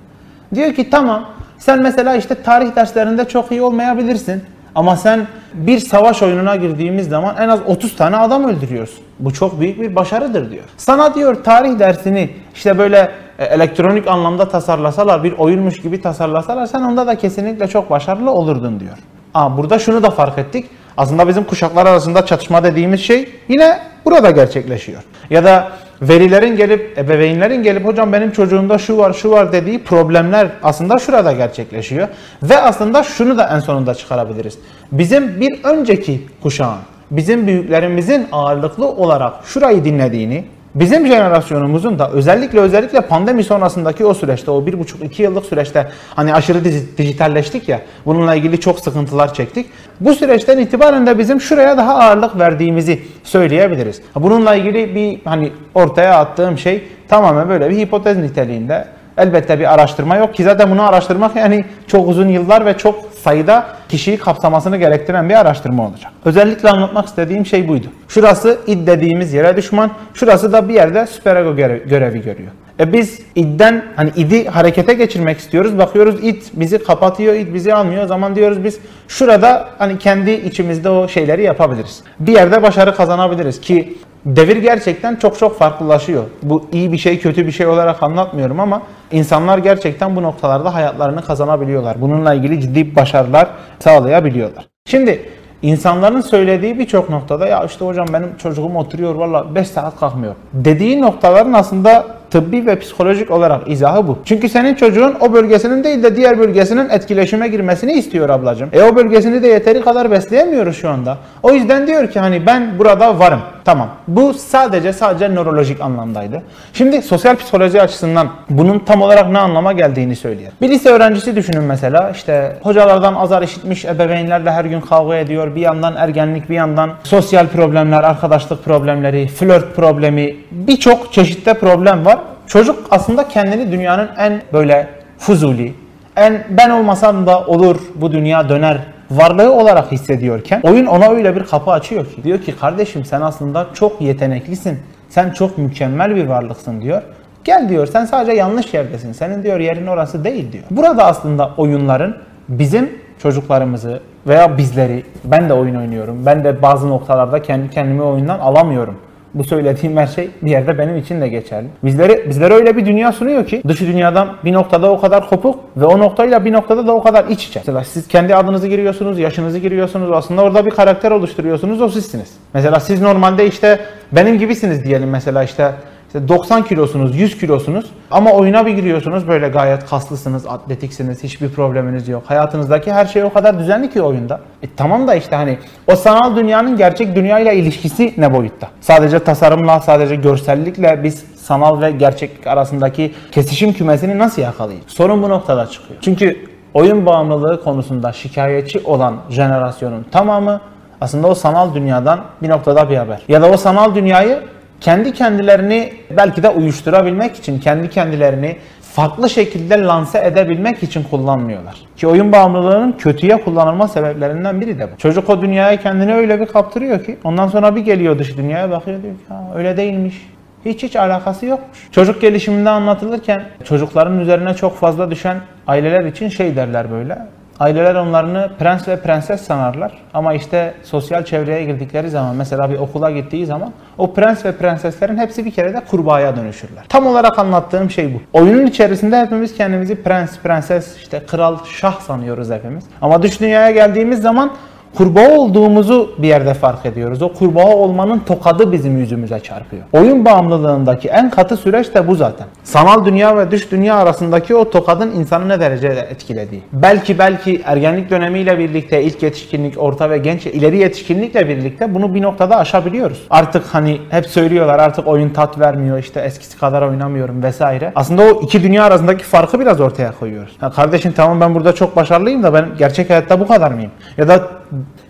Diyor 0.56 0.74
ki 0.74 0.90
tamam 0.90 1.26
sen 1.66 1.82
mesela 1.82 2.16
işte 2.16 2.44
tarih 2.44 2.76
derslerinde 2.76 3.26
çok 3.26 3.52
iyi 3.52 3.62
olmayabilirsin. 3.62 4.44
Ama 4.76 4.96
sen 4.96 5.28
bir 5.54 5.80
savaş 5.80 6.24
oyununa 6.24 6.56
girdiğimiz 6.56 7.08
zaman 7.10 7.36
en 7.40 7.50
az 7.50 7.60
30 7.68 7.96
tane 7.96 8.18
adam 8.18 8.44
öldürüyorsun. 8.44 9.00
Bu 9.20 9.34
çok 9.34 9.60
büyük 9.60 9.82
bir 9.82 9.96
başarıdır 9.96 10.52
diyor. 10.52 10.64
Sana 10.78 11.16
diyor 11.16 11.44
tarih 11.44 11.80
dersini 11.80 12.30
işte 12.56 12.78
böyle 12.78 13.12
e, 13.40 13.46
elektronik 13.46 14.08
anlamda 14.08 14.50
tasarlasalar, 14.50 15.24
bir 15.24 15.32
oyunmuş 15.32 15.82
gibi 15.82 16.02
tasarlasalar 16.02 16.66
sen 16.66 16.82
onda 16.82 17.08
da 17.08 17.18
kesinlikle 17.18 17.68
çok 17.68 17.90
başarılı 17.90 18.32
olurdun 18.32 18.80
diyor. 18.80 18.98
Aa, 19.34 19.58
burada 19.58 19.80
şunu 19.80 20.04
da 20.04 20.10
fark 20.10 20.38
ettik. 20.38 20.70
Aslında 20.98 21.28
bizim 21.28 21.44
kuşaklar 21.44 21.86
arasında 21.86 22.26
çatışma 22.26 22.64
dediğimiz 22.64 23.02
şey 23.02 23.30
yine 23.48 23.80
burada 24.06 24.32
gerçekleşiyor. 24.32 25.02
Ya 25.30 25.44
da 25.44 25.72
verilerin 26.10 26.56
gelip, 26.56 26.98
ebeveynlerin 26.98 27.64
gelip 27.64 27.86
hocam 27.86 28.14
benim 28.14 28.32
çocuğumda 28.32 28.78
şu 28.78 28.98
var 28.98 29.14
şu 29.14 29.32
var 29.32 29.52
dediği 29.52 29.84
problemler 29.84 30.48
aslında 30.64 31.00
şurada 31.00 31.32
gerçekleşiyor. 31.32 32.08
Ve 32.44 32.58
aslında 32.58 33.04
şunu 33.04 33.38
da 33.38 33.50
en 33.56 33.60
sonunda 33.60 33.96
çıkarabiliriz. 33.96 34.58
Bizim 34.92 35.42
bir 35.42 35.64
önceki 35.64 36.22
kuşağın, 36.44 36.80
bizim 37.12 37.48
büyüklerimizin 37.48 38.28
ağırlıklı 38.32 38.88
olarak 38.88 39.34
şurayı 39.46 39.86
dinlediğini, 39.86 40.46
Bizim 40.76 41.08
jenerasyonumuzun 41.08 42.00
da 42.00 42.12
özellikle 42.12 42.60
özellikle 42.60 43.02
pandemi 43.02 43.44
sonrasındaki 43.44 44.06
o 44.06 44.14
süreçte, 44.14 44.52
o 44.52 44.66
bir 44.66 44.80
buçuk 44.80 45.04
iki 45.04 45.24
yıllık 45.24 45.46
süreçte 45.46 45.92
hani 46.16 46.34
aşırı 46.34 46.66
dijitalleştik 46.98 47.70
ya, 47.70 47.82
bununla 48.06 48.36
ilgili 48.36 48.60
çok 48.60 48.80
sıkıntılar 48.80 49.34
çektik. 49.34 49.66
Bu 50.00 50.14
süreçten 50.14 50.58
itibaren 50.58 51.08
de 51.08 51.20
bizim 51.20 51.42
şuraya 51.42 51.78
daha 51.78 51.96
ağırlık 51.96 52.40
verdiğimizi 52.40 53.02
söyleyebiliriz. 53.24 54.02
Bununla 54.16 54.56
ilgili 54.56 54.96
bir 54.96 55.20
hani 55.26 55.52
ortaya 55.76 56.20
attığım 56.20 56.58
şey 56.58 56.84
tamamen 57.08 57.50
böyle 57.50 57.70
bir 57.70 57.78
hipotez 57.78 58.18
niteliğinde. 58.18 58.88
Elbette 59.18 59.60
bir 59.60 59.74
araştırma 59.74 60.16
yok 60.16 60.36
ki 60.36 60.44
zaten 60.44 60.72
bunu 60.72 60.84
araştırmak 60.84 61.36
yani 61.36 61.66
çok 61.88 62.08
uzun 62.08 62.28
yıllar 62.28 62.66
ve 62.66 62.78
çok 62.78 62.96
sayıda 63.24 63.66
kişiyi 63.90 64.18
kapsamasını 64.18 64.78
gerektiren 64.78 65.30
bir 65.30 65.40
araştırma 65.40 65.88
olacak. 65.88 66.12
Özellikle 66.26 66.70
anlatmak 66.70 67.06
istediğim 67.06 67.46
şey 67.46 67.68
buydu. 67.68 67.88
Şurası 68.08 68.58
id 68.68 68.88
dediğimiz 68.88 69.34
yere 69.34 69.58
düşman, 69.58 69.92
şurası 70.14 70.54
da 70.54 70.70
bir 70.70 70.74
yerde 70.74 71.08
süperego 71.08 71.56
görevi 71.56 72.22
görüyor. 72.22 72.52
E 72.80 72.94
biz 72.94 73.20
idden 73.36 73.84
hani 73.96 74.10
idi 74.16 74.48
harekete 74.48 74.94
geçirmek 74.94 75.38
istiyoruz. 75.38 75.78
Bakıyoruz 75.78 76.24
id 76.24 76.42
bizi 76.54 76.84
kapatıyor, 76.84 77.34
id 77.34 77.54
bizi 77.54 77.74
almıyor. 77.74 78.04
O 78.04 78.08
zaman 78.08 78.36
diyoruz 78.36 78.64
biz 78.64 78.80
şurada 79.08 79.70
hani 79.78 79.98
kendi 79.98 80.32
içimizde 80.32 80.90
o 80.90 81.08
şeyleri 81.08 81.44
yapabiliriz. 81.44 82.04
Bir 82.20 82.34
yerde 82.34 82.62
başarı 82.62 82.96
kazanabiliriz 82.96 83.62
ki 83.62 83.98
devir 84.26 84.58
gerçekten 84.58 85.16
çok 85.16 85.40
çok 85.40 85.58
farklılaşıyor. 85.58 86.24
Bu 86.44 86.66
iyi 86.72 86.92
bir 86.92 86.98
şey, 86.98 87.20
kötü 87.20 87.48
bir 87.48 87.52
şey 87.52 87.68
olarak 87.68 88.04
anlatmıyorum 88.04 88.60
ama 88.60 88.82
insanlar 89.12 89.58
gerçekten 89.58 90.16
bu 90.16 90.24
noktalarda 90.24 90.74
hayatlarını 90.74 91.22
kazanabiliyorlar. 91.22 92.02
Bununla 92.02 92.34
ilgili 92.34 92.62
ciddi 92.62 92.96
başarılar 92.96 93.48
sağlayabiliyorlar. 93.80 94.68
Şimdi 94.86 95.30
insanların 95.62 96.22
söylediği 96.22 96.80
birçok 96.80 97.10
noktada 97.10 97.48
ya 97.48 97.64
işte 97.64 97.86
hocam 97.86 98.08
benim 98.14 98.38
çocuğum 98.38 98.76
oturuyor 98.76 99.16
valla 99.16 99.56
5 99.56 99.68
saat 99.68 100.00
kalkmıyor. 100.00 100.36
Dediği 100.54 101.02
noktaların 101.02 101.54
aslında 101.54 102.06
tıbbi 102.34 102.66
ve 102.66 102.80
psikolojik 102.80 103.32
olarak 103.32 103.70
izahı 103.70 104.08
bu. 104.08 104.18
Çünkü 104.26 104.50
senin 104.50 104.76
çocuğun 104.76 105.16
o 105.20 105.34
bölgesinin 105.34 105.84
değil 105.84 106.04
de 106.04 106.16
diğer 106.16 106.40
bölgesinin 106.40 106.90
etkileşime 106.90 107.48
girmesini 107.48 107.94
istiyor 107.94 108.30
ablacığım. 108.30 108.70
E 108.74 108.84
o 108.84 108.96
bölgesini 108.96 109.44
de 109.44 109.48
yeteri 109.48 109.82
kadar 109.82 110.12
besleyemiyoruz 110.12 110.78
şu 110.78 110.90
anda. 110.90 111.18
O 111.44 111.52
yüzden 111.52 111.88
diyor 111.88 112.12
ki 112.12 112.20
hani 112.20 112.46
ben 112.46 112.80
burada 112.80 113.20
varım. 113.20 113.40
Tamam. 113.66 113.90
Bu 114.08 114.34
sadece 114.34 114.94
sadece 114.94 115.36
nörolojik 115.36 115.82
anlamdaydı. 115.82 116.42
Şimdi 116.74 117.02
sosyal 117.02 117.36
psikoloji 117.36 117.82
açısından 117.82 118.28
bunun 118.50 118.80
tam 118.80 119.02
olarak 119.02 119.30
ne 119.30 119.40
anlama 119.40 119.74
geldiğini 119.74 120.16
söyleyelim. 120.16 120.54
Bir 120.62 120.70
lise 120.70 120.90
öğrencisi 120.90 121.36
düşünün 121.36 121.64
mesela 121.64 122.12
işte 122.16 122.56
hocalardan 122.64 123.16
azar 123.16 123.42
işitmiş 123.42 123.86
ebeveynlerle 123.86 124.52
her 124.52 124.66
gün 124.66 124.82
kavga 124.82 125.16
ediyor. 125.16 125.56
Bir 125.56 125.62
yandan 125.62 125.96
ergenlik 125.96 126.50
bir 126.50 126.56
yandan 126.56 126.92
sosyal 127.04 127.48
problemler, 127.48 128.04
arkadaşlık 128.04 128.66
problemleri, 128.66 129.28
flört 129.28 129.76
problemi 129.76 130.36
birçok 130.52 131.14
çeşitte 131.14 131.54
problem 131.54 132.06
var. 132.06 132.20
Çocuk 132.54 132.88
aslında 132.92 133.28
kendini 133.28 133.72
dünyanın 133.72 134.10
en 134.18 134.42
böyle 134.54 134.90
fuzuli, 135.18 135.74
en 136.16 136.44
ben 136.50 136.70
olmasam 136.70 137.28
da 137.28 137.46
olur 137.46 137.80
bu 137.96 138.12
dünya 138.12 138.50
döner 138.50 138.78
varlığı 139.12 139.54
olarak 139.54 139.92
hissediyorken 139.92 140.62
oyun 140.64 140.86
ona 140.86 141.10
öyle 141.10 141.36
bir 141.36 141.44
kapı 141.44 141.72
açıyor 141.72 142.06
ki 142.06 142.24
diyor 142.24 142.42
ki 142.42 142.56
kardeşim 142.56 143.06
sen 143.06 143.22
aslında 143.22 143.68
çok 143.74 144.02
yeteneklisin. 144.02 144.80
Sen 145.10 145.30
çok 145.30 145.58
mükemmel 145.58 146.16
bir 146.16 146.26
varlıksın 146.26 146.82
diyor. 146.82 147.02
Gel 147.44 147.70
diyor 147.70 147.88
sen 147.88 148.06
sadece 148.06 148.32
yanlış 148.32 148.74
yerdesin. 148.74 149.14
Senin 149.14 149.44
diyor 149.44 149.60
yerin 149.60 149.88
orası 149.88 150.24
değil 150.24 150.52
diyor. 150.52 150.64
Burada 150.72 151.06
aslında 151.06 151.52
oyunların 151.58 152.18
bizim 152.50 152.90
çocuklarımızı 153.24 154.00
veya 154.28 154.58
bizleri 154.58 155.04
ben 155.24 155.50
de 155.50 155.54
oyun 155.54 155.76
oynuyorum. 155.76 156.26
Ben 156.26 156.44
de 156.44 156.62
bazı 156.62 156.90
noktalarda 156.90 157.42
kendi 157.42 157.70
kendimi 157.70 158.02
oyundan 158.02 158.40
alamıyorum 158.40 158.96
bu 159.34 159.44
söylediğim 159.44 159.98
her 159.98 160.08
şey 160.08 160.30
bir 160.42 160.52
yerde 160.52 160.78
benim 160.78 160.98
için 160.98 161.22
de 161.22 161.28
geçerli. 161.28 161.68
Bizlere 161.84 162.30
bizlere 162.30 162.54
öyle 162.54 162.78
bir 162.78 162.86
dünya 162.86 163.12
sunuyor 163.12 163.46
ki 163.46 163.62
dışı 163.68 163.88
dünyadan 163.88 164.36
bir 164.46 164.54
noktada 164.54 164.92
o 164.92 165.02
kadar 165.02 165.30
kopuk 165.30 165.60
ve 165.78 165.86
o 165.86 166.00
noktayla 166.00 166.46
bir 166.46 166.54
noktada 166.54 166.88
da 166.88 166.92
o 166.96 167.04
kadar 167.04 167.26
iç 167.28 167.48
içe. 167.48 167.60
Mesela 167.60 167.84
siz 167.84 168.08
kendi 168.08 168.36
adınızı 168.36 168.68
giriyorsunuz, 168.68 169.20
yaşınızı 169.20 169.58
giriyorsunuz. 169.58 170.12
Aslında 170.12 170.42
orada 170.42 170.66
bir 170.66 170.72
karakter 170.72 171.12
oluşturuyorsunuz. 171.12 171.82
O 171.82 171.90
sizsiniz. 171.90 172.32
Mesela 172.54 172.80
siz 172.80 173.02
normalde 173.02 173.48
işte 173.48 173.80
benim 174.12 174.40
gibisiniz 174.40 174.84
diyelim 174.84 175.10
mesela 175.10 175.44
işte 175.44 175.72
90 176.14 176.64
kilosunuz, 176.64 177.16
100 177.16 177.38
kilosunuz 177.38 177.86
ama 178.12 178.32
oyuna 178.32 178.66
bir 178.66 178.72
giriyorsunuz 178.72 179.28
böyle 179.28 179.48
gayet 179.48 179.86
kaslısınız, 179.86 180.48
atletiksiniz, 180.48 181.24
hiçbir 181.24 181.50
probleminiz 181.50 182.08
yok. 182.08 182.24
Hayatınızdaki 182.26 182.94
her 182.94 183.06
şey 183.06 183.24
o 183.24 183.34
kadar 183.34 183.60
düzenli 183.60 183.90
ki 183.90 184.02
oyunda. 184.02 184.40
E 184.64 184.68
tamam 184.78 185.08
da 185.08 185.16
işte 185.16 185.36
hani 185.36 185.58
o 185.92 185.96
sanal 185.96 186.36
dünyanın 186.36 186.78
gerçek 186.78 187.16
dünyayla 187.16 187.52
ilişkisi 187.52 188.14
ne 188.18 188.34
boyutta? 188.34 188.68
Sadece 188.82 189.20
tasarımla, 189.20 189.80
sadece 189.80 190.16
görsellikle 190.16 191.04
biz 191.04 191.26
sanal 191.36 191.82
ve 191.82 191.92
gerçek 191.92 192.48
arasındaki 192.48 193.14
kesişim 193.32 193.74
kümesini 193.74 194.18
nasıl 194.18 194.42
yakalayacağız? 194.42 194.92
Sorun 194.92 195.24
bu 195.24 195.30
noktada 195.30 195.68
çıkıyor. 195.68 196.00
Çünkü 196.02 196.46
oyun 196.74 197.06
bağımlılığı 197.06 197.64
konusunda 197.64 198.12
şikayetçi 198.12 198.80
olan 198.80 199.16
jenerasyonun 199.30 200.06
tamamı 200.12 200.62
aslında 201.02 201.28
o 201.28 201.36
sanal 201.36 201.76
dünyadan 201.76 202.20
bir 202.42 202.50
noktada 202.50 202.90
bir 202.90 202.98
haber. 202.98 203.22
Ya 203.28 203.42
da 203.42 203.50
o 203.50 203.58
sanal 203.58 203.96
dünyayı 203.96 204.40
kendi 204.84 205.14
kendilerini 205.14 205.94
belki 206.18 206.44
de 206.44 206.50
uyuşturabilmek 206.50 207.36
için, 207.36 207.60
kendi 207.60 207.90
kendilerini 207.90 208.58
farklı 208.82 209.30
şekilde 209.30 209.82
lanse 209.82 210.26
edebilmek 210.26 210.84
için 210.84 211.04
kullanmıyorlar. 211.04 211.76
Ki 211.98 212.08
oyun 212.08 212.32
bağımlılığının 212.32 212.92
kötüye 212.92 213.44
kullanılma 213.44 213.88
sebeplerinden 213.88 214.62
biri 214.62 214.80
de 214.80 214.92
bu. 214.92 214.98
Çocuk 214.98 215.30
o 215.30 215.42
dünyaya 215.42 215.78
kendini 215.78 216.14
öyle 216.14 216.40
bir 216.40 216.46
kaptırıyor 216.46 217.06
ki 217.06 217.18
ondan 217.24 217.48
sonra 217.48 217.76
bir 217.76 217.82
geliyor 217.82 218.20
dış 218.20 218.38
dünyaya 218.38 218.72
bakıyor 218.72 219.04
diyor 219.04 219.14
ki 219.14 219.22
öyle 219.56 219.78
değilmiş. 219.78 220.30
Hiç 220.66 220.84
hiç 220.84 220.96
alakası 220.96 221.46
yokmuş. 221.46 221.78
Çocuk 221.92 222.22
gelişiminde 222.22 222.70
anlatılırken 222.70 223.44
çocukların 223.64 224.20
üzerine 224.20 224.54
çok 224.54 224.78
fazla 224.78 225.12
düşen 225.12 225.38
aileler 225.68 226.06
için 226.06 226.30
şey 226.30 226.56
derler 226.56 226.92
böyle. 226.92 227.18
Aileler 227.60 227.96
onlarını 227.96 228.52
prens 228.60 228.88
ve 228.88 229.00
prenses 229.00 229.42
sanarlar. 229.42 229.92
Ama 230.14 230.34
işte 230.34 230.74
sosyal 230.84 231.26
çevreye 231.26 231.66
girdikleri 231.66 232.10
zaman 232.10 232.36
mesela 232.36 232.70
bir 232.70 232.80
okula 232.80 233.12
gittiği 233.12 233.46
zaman 233.46 233.72
o 233.98 234.14
prens 234.14 234.46
ve 234.46 234.52
prenseslerin 234.52 235.18
hepsi 235.18 235.46
bir 235.46 235.52
kere 235.52 235.74
de 235.74 235.82
kurbağaya 235.92 236.36
dönüşürler. 236.36 236.84
Tam 236.90 237.08
olarak 237.08 237.40
anlattığım 237.40 237.90
şey 237.90 238.14
bu. 238.14 238.40
Oyunun 238.40 238.66
içerisinde 238.66 239.22
hepimiz 239.22 239.58
kendimizi 239.58 240.04
prens, 240.04 240.40
prenses, 240.40 240.98
işte 240.98 241.22
kral, 241.28 241.58
şah 241.66 242.00
sanıyoruz 242.00 242.52
hepimiz. 242.52 242.84
Ama 243.02 243.24
dış 243.24 243.40
dünyaya 243.40 243.72
geldiğimiz 243.72 244.22
zaman 244.22 244.52
kurbağa 244.96 245.38
olduğumuzu 245.38 246.12
bir 246.18 246.28
yerde 246.28 246.54
fark 246.54 246.86
ediyoruz. 246.86 247.22
O 247.22 247.34
kurbağa 247.34 247.76
olmanın 247.76 248.20
tokadı 248.20 248.72
bizim 248.72 248.98
yüzümüze 248.98 249.40
çarpıyor. 249.40 249.84
Oyun 249.94 250.26
bağımlılığındaki 250.26 251.08
en 251.10 251.30
katı 251.30 251.58
süreç 251.58 251.96
de 251.96 252.08
bu 252.08 252.16
zaten. 252.16 252.48
Sanal 252.64 253.06
dünya 253.06 253.38
ve 253.38 253.52
dış 253.52 253.72
dünya 253.72 253.96
arasındaki 253.96 254.56
o 254.56 254.70
tokadın 254.70 255.12
insanı 255.12 255.50
ne 255.50 255.60
derecede 255.60 256.08
etkilediği. 256.12 256.64
Belki 256.74 257.20
belki 257.20 257.62
ergenlik 257.66 258.10
dönemiyle 258.10 258.60
birlikte 258.60 259.04
ilk 259.04 259.24
yetişkinlik, 259.24 259.82
orta 259.82 260.10
ve 260.10 260.18
genç 260.18 260.46
ileri 260.46 260.78
yetişkinlikle 260.78 261.50
birlikte 261.50 261.96
bunu 261.96 262.14
bir 262.14 262.22
noktada 262.22 262.58
aşabiliyoruz. 262.58 263.28
Artık 263.30 263.64
hani 263.72 264.02
hep 264.10 264.26
söylüyorlar 264.26 264.80
artık 264.80 265.08
oyun 265.08 265.30
tat 265.30 265.60
vermiyor 265.60 265.98
işte 265.98 266.20
eskisi 266.20 266.60
kadar 266.60 266.82
oynamıyorum 266.82 267.44
vesaire. 267.44 267.92
Aslında 267.96 268.24
o 268.24 268.42
iki 268.42 268.64
dünya 268.64 268.84
arasındaki 268.84 269.24
farkı 269.24 269.60
biraz 269.60 269.82
ortaya 269.82 270.12
koyuyoruz. 270.12 270.54
Ya 270.62 270.70
kardeşim 270.70 271.12
tamam 271.12 271.42
ben 271.42 271.56
burada 271.56 271.76
çok 271.76 271.96
başarılıyım 271.96 272.44
da 272.44 272.54
ben 272.54 272.70
gerçek 272.78 273.10
hayatta 273.10 273.40
bu 273.40 273.48
kadar 273.48 273.72
mıyım? 273.72 273.92
Ya 274.18 274.28
da 274.28 274.42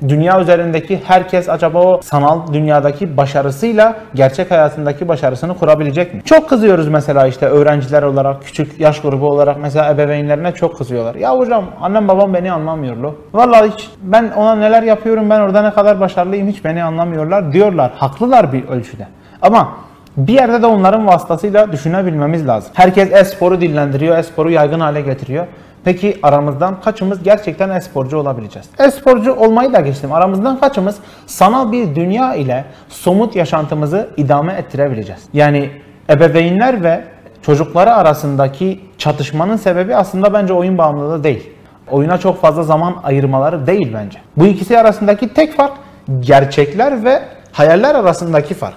dünya 0.08 0.42
üzerindeki 0.42 1.02
herkes 1.06 1.50
acaba 1.50 1.80
o 1.84 2.02
sanal 2.04 2.54
dünyadaki 2.54 3.18
başarısıyla 3.18 3.96
gerçek 4.16 4.52
hayatındaki 4.52 5.08
başarısını 5.08 5.58
kurabilecek 5.58 6.14
mi? 6.14 6.22
Çok 6.26 6.50
kızıyoruz 6.50 6.88
mesela 6.88 7.28
işte 7.28 7.46
öğrenciler 7.46 8.04
olarak, 8.04 8.44
küçük 8.44 8.80
yaş 8.80 9.02
grubu 9.02 9.30
olarak 9.30 9.58
mesela 9.62 9.92
ebeveynlerine 9.92 10.52
çok 10.52 10.78
kızıyorlar. 10.78 11.16
Ya 11.16 11.38
hocam 11.38 11.66
annem 11.82 12.08
babam 12.08 12.34
beni 12.34 12.52
anlamıyor 12.52 12.98
lo. 12.98 13.16
Vallahi 13.34 13.72
hiç 13.72 13.90
ben 14.02 14.32
ona 14.32 14.56
neler 14.56 14.84
yapıyorum 14.84 15.30
ben 15.30 15.40
orada 15.40 15.62
ne 15.62 15.72
kadar 15.72 16.00
başarılıyım 16.00 16.48
hiç 16.48 16.66
beni 16.66 16.84
anlamıyorlar 16.84 17.54
diyorlar. 17.54 17.92
Haklılar 17.96 18.54
bir 18.54 18.68
ölçüde. 18.68 19.08
Ama 19.42 19.70
bir 20.18 20.34
yerde 20.34 20.62
de 20.62 20.66
onların 20.66 21.08
vasıtasıyla 21.08 21.72
düşünebilmemiz 21.72 22.48
lazım. 22.48 22.72
Herkes 22.74 23.12
e-sporu 23.12 23.62
dillendiriyor, 23.62 24.18
e-sporu 24.18 24.52
yaygın 24.52 24.80
hale 24.80 25.02
getiriyor. 25.02 25.48
Peki 25.84 26.20
aramızdan 26.24 26.82
kaçımız 26.82 27.24
gerçekten 27.24 27.70
e-sporcu 27.70 28.18
olabileceğiz? 28.18 28.70
E-sporcu 28.80 29.34
olmayı 29.34 29.74
da 29.74 29.80
geçtim. 29.80 30.14
Aramızdan 30.14 30.60
kaçımız 30.60 30.98
sanal 31.26 31.72
bir 31.72 31.96
dünya 31.96 32.36
ile 32.36 32.66
somut 32.90 33.36
yaşantımızı 33.36 34.10
idame 34.18 34.54
ettirebileceğiz? 34.54 35.22
Yani 35.34 35.72
ebeveynler 36.10 36.84
ve 36.84 37.04
çocukları 37.42 37.94
arasındaki 37.94 38.80
çatışmanın 38.98 39.56
sebebi 39.56 39.96
aslında 39.96 40.34
bence 40.34 40.54
oyun 40.54 40.78
bağımlılığı 40.78 41.24
değil. 41.24 41.50
Oyuna 41.92 42.18
çok 42.18 42.42
fazla 42.42 42.64
zaman 42.64 42.96
ayırmaları 43.04 43.68
değil 43.68 43.92
bence. 43.94 44.20
Bu 44.38 44.46
ikisi 44.46 44.80
arasındaki 44.80 45.34
tek 45.34 45.58
fark 45.58 45.74
gerçekler 46.20 47.06
ve 47.06 47.22
hayaller 47.52 47.96
arasındaki 47.96 48.54
fark. 48.54 48.76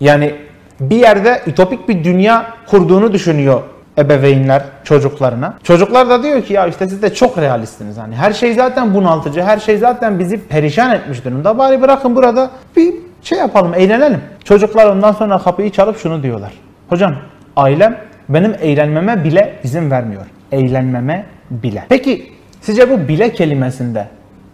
Yani 0.00 0.34
bir 0.80 0.96
yerde 0.96 1.42
ütopik 1.46 1.88
bir 1.88 2.04
dünya 2.04 2.46
kurduğunu 2.66 3.12
düşünüyor 3.12 3.62
ebeveynler 3.98 4.62
çocuklarına. 4.84 5.54
Çocuklar 5.62 6.08
da 6.08 6.22
diyor 6.22 6.42
ki 6.42 6.52
ya 6.52 6.66
işte 6.66 6.88
siz 6.88 7.02
de 7.02 7.14
çok 7.14 7.38
realistsiniz. 7.38 7.98
Hani 7.98 8.16
her 8.16 8.32
şey 8.32 8.54
zaten 8.54 8.94
bunaltıcı, 8.94 9.42
her 9.42 9.58
şey 9.58 9.78
zaten 9.78 10.18
bizi 10.18 10.48
perişan 10.48 10.94
etmiş 10.94 11.24
durumda. 11.24 11.58
Bari 11.58 11.82
bırakın 11.82 12.16
burada 12.16 12.50
bir 12.76 12.94
şey 13.22 13.38
yapalım, 13.38 13.74
eğlenelim. 13.74 14.20
Çocuklar 14.44 14.86
ondan 14.86 15.12
sonra 15.12 15.38
kapıyı 15.38 15.70
çalıp 15.70 15.98
şunu 15.98 16.22
diyorlar. 16.22 16.52
Hocam 16.88 17.14
ailem 17.56 17.96
benim 18.28 18.54
eğlenmeme 18.60 19.24
bile 19.24 19.58
izin 19.64 19.90
vermiyor. 19.90 20.22
Eğlenmeme 20.52 21.26
bile. 21.50 21.84
Peki 21.88 22.32
sizce 22.60 22.90
bu 22.90 23.08
bile 23.08 23.32
kelimesinde 23.32 24.06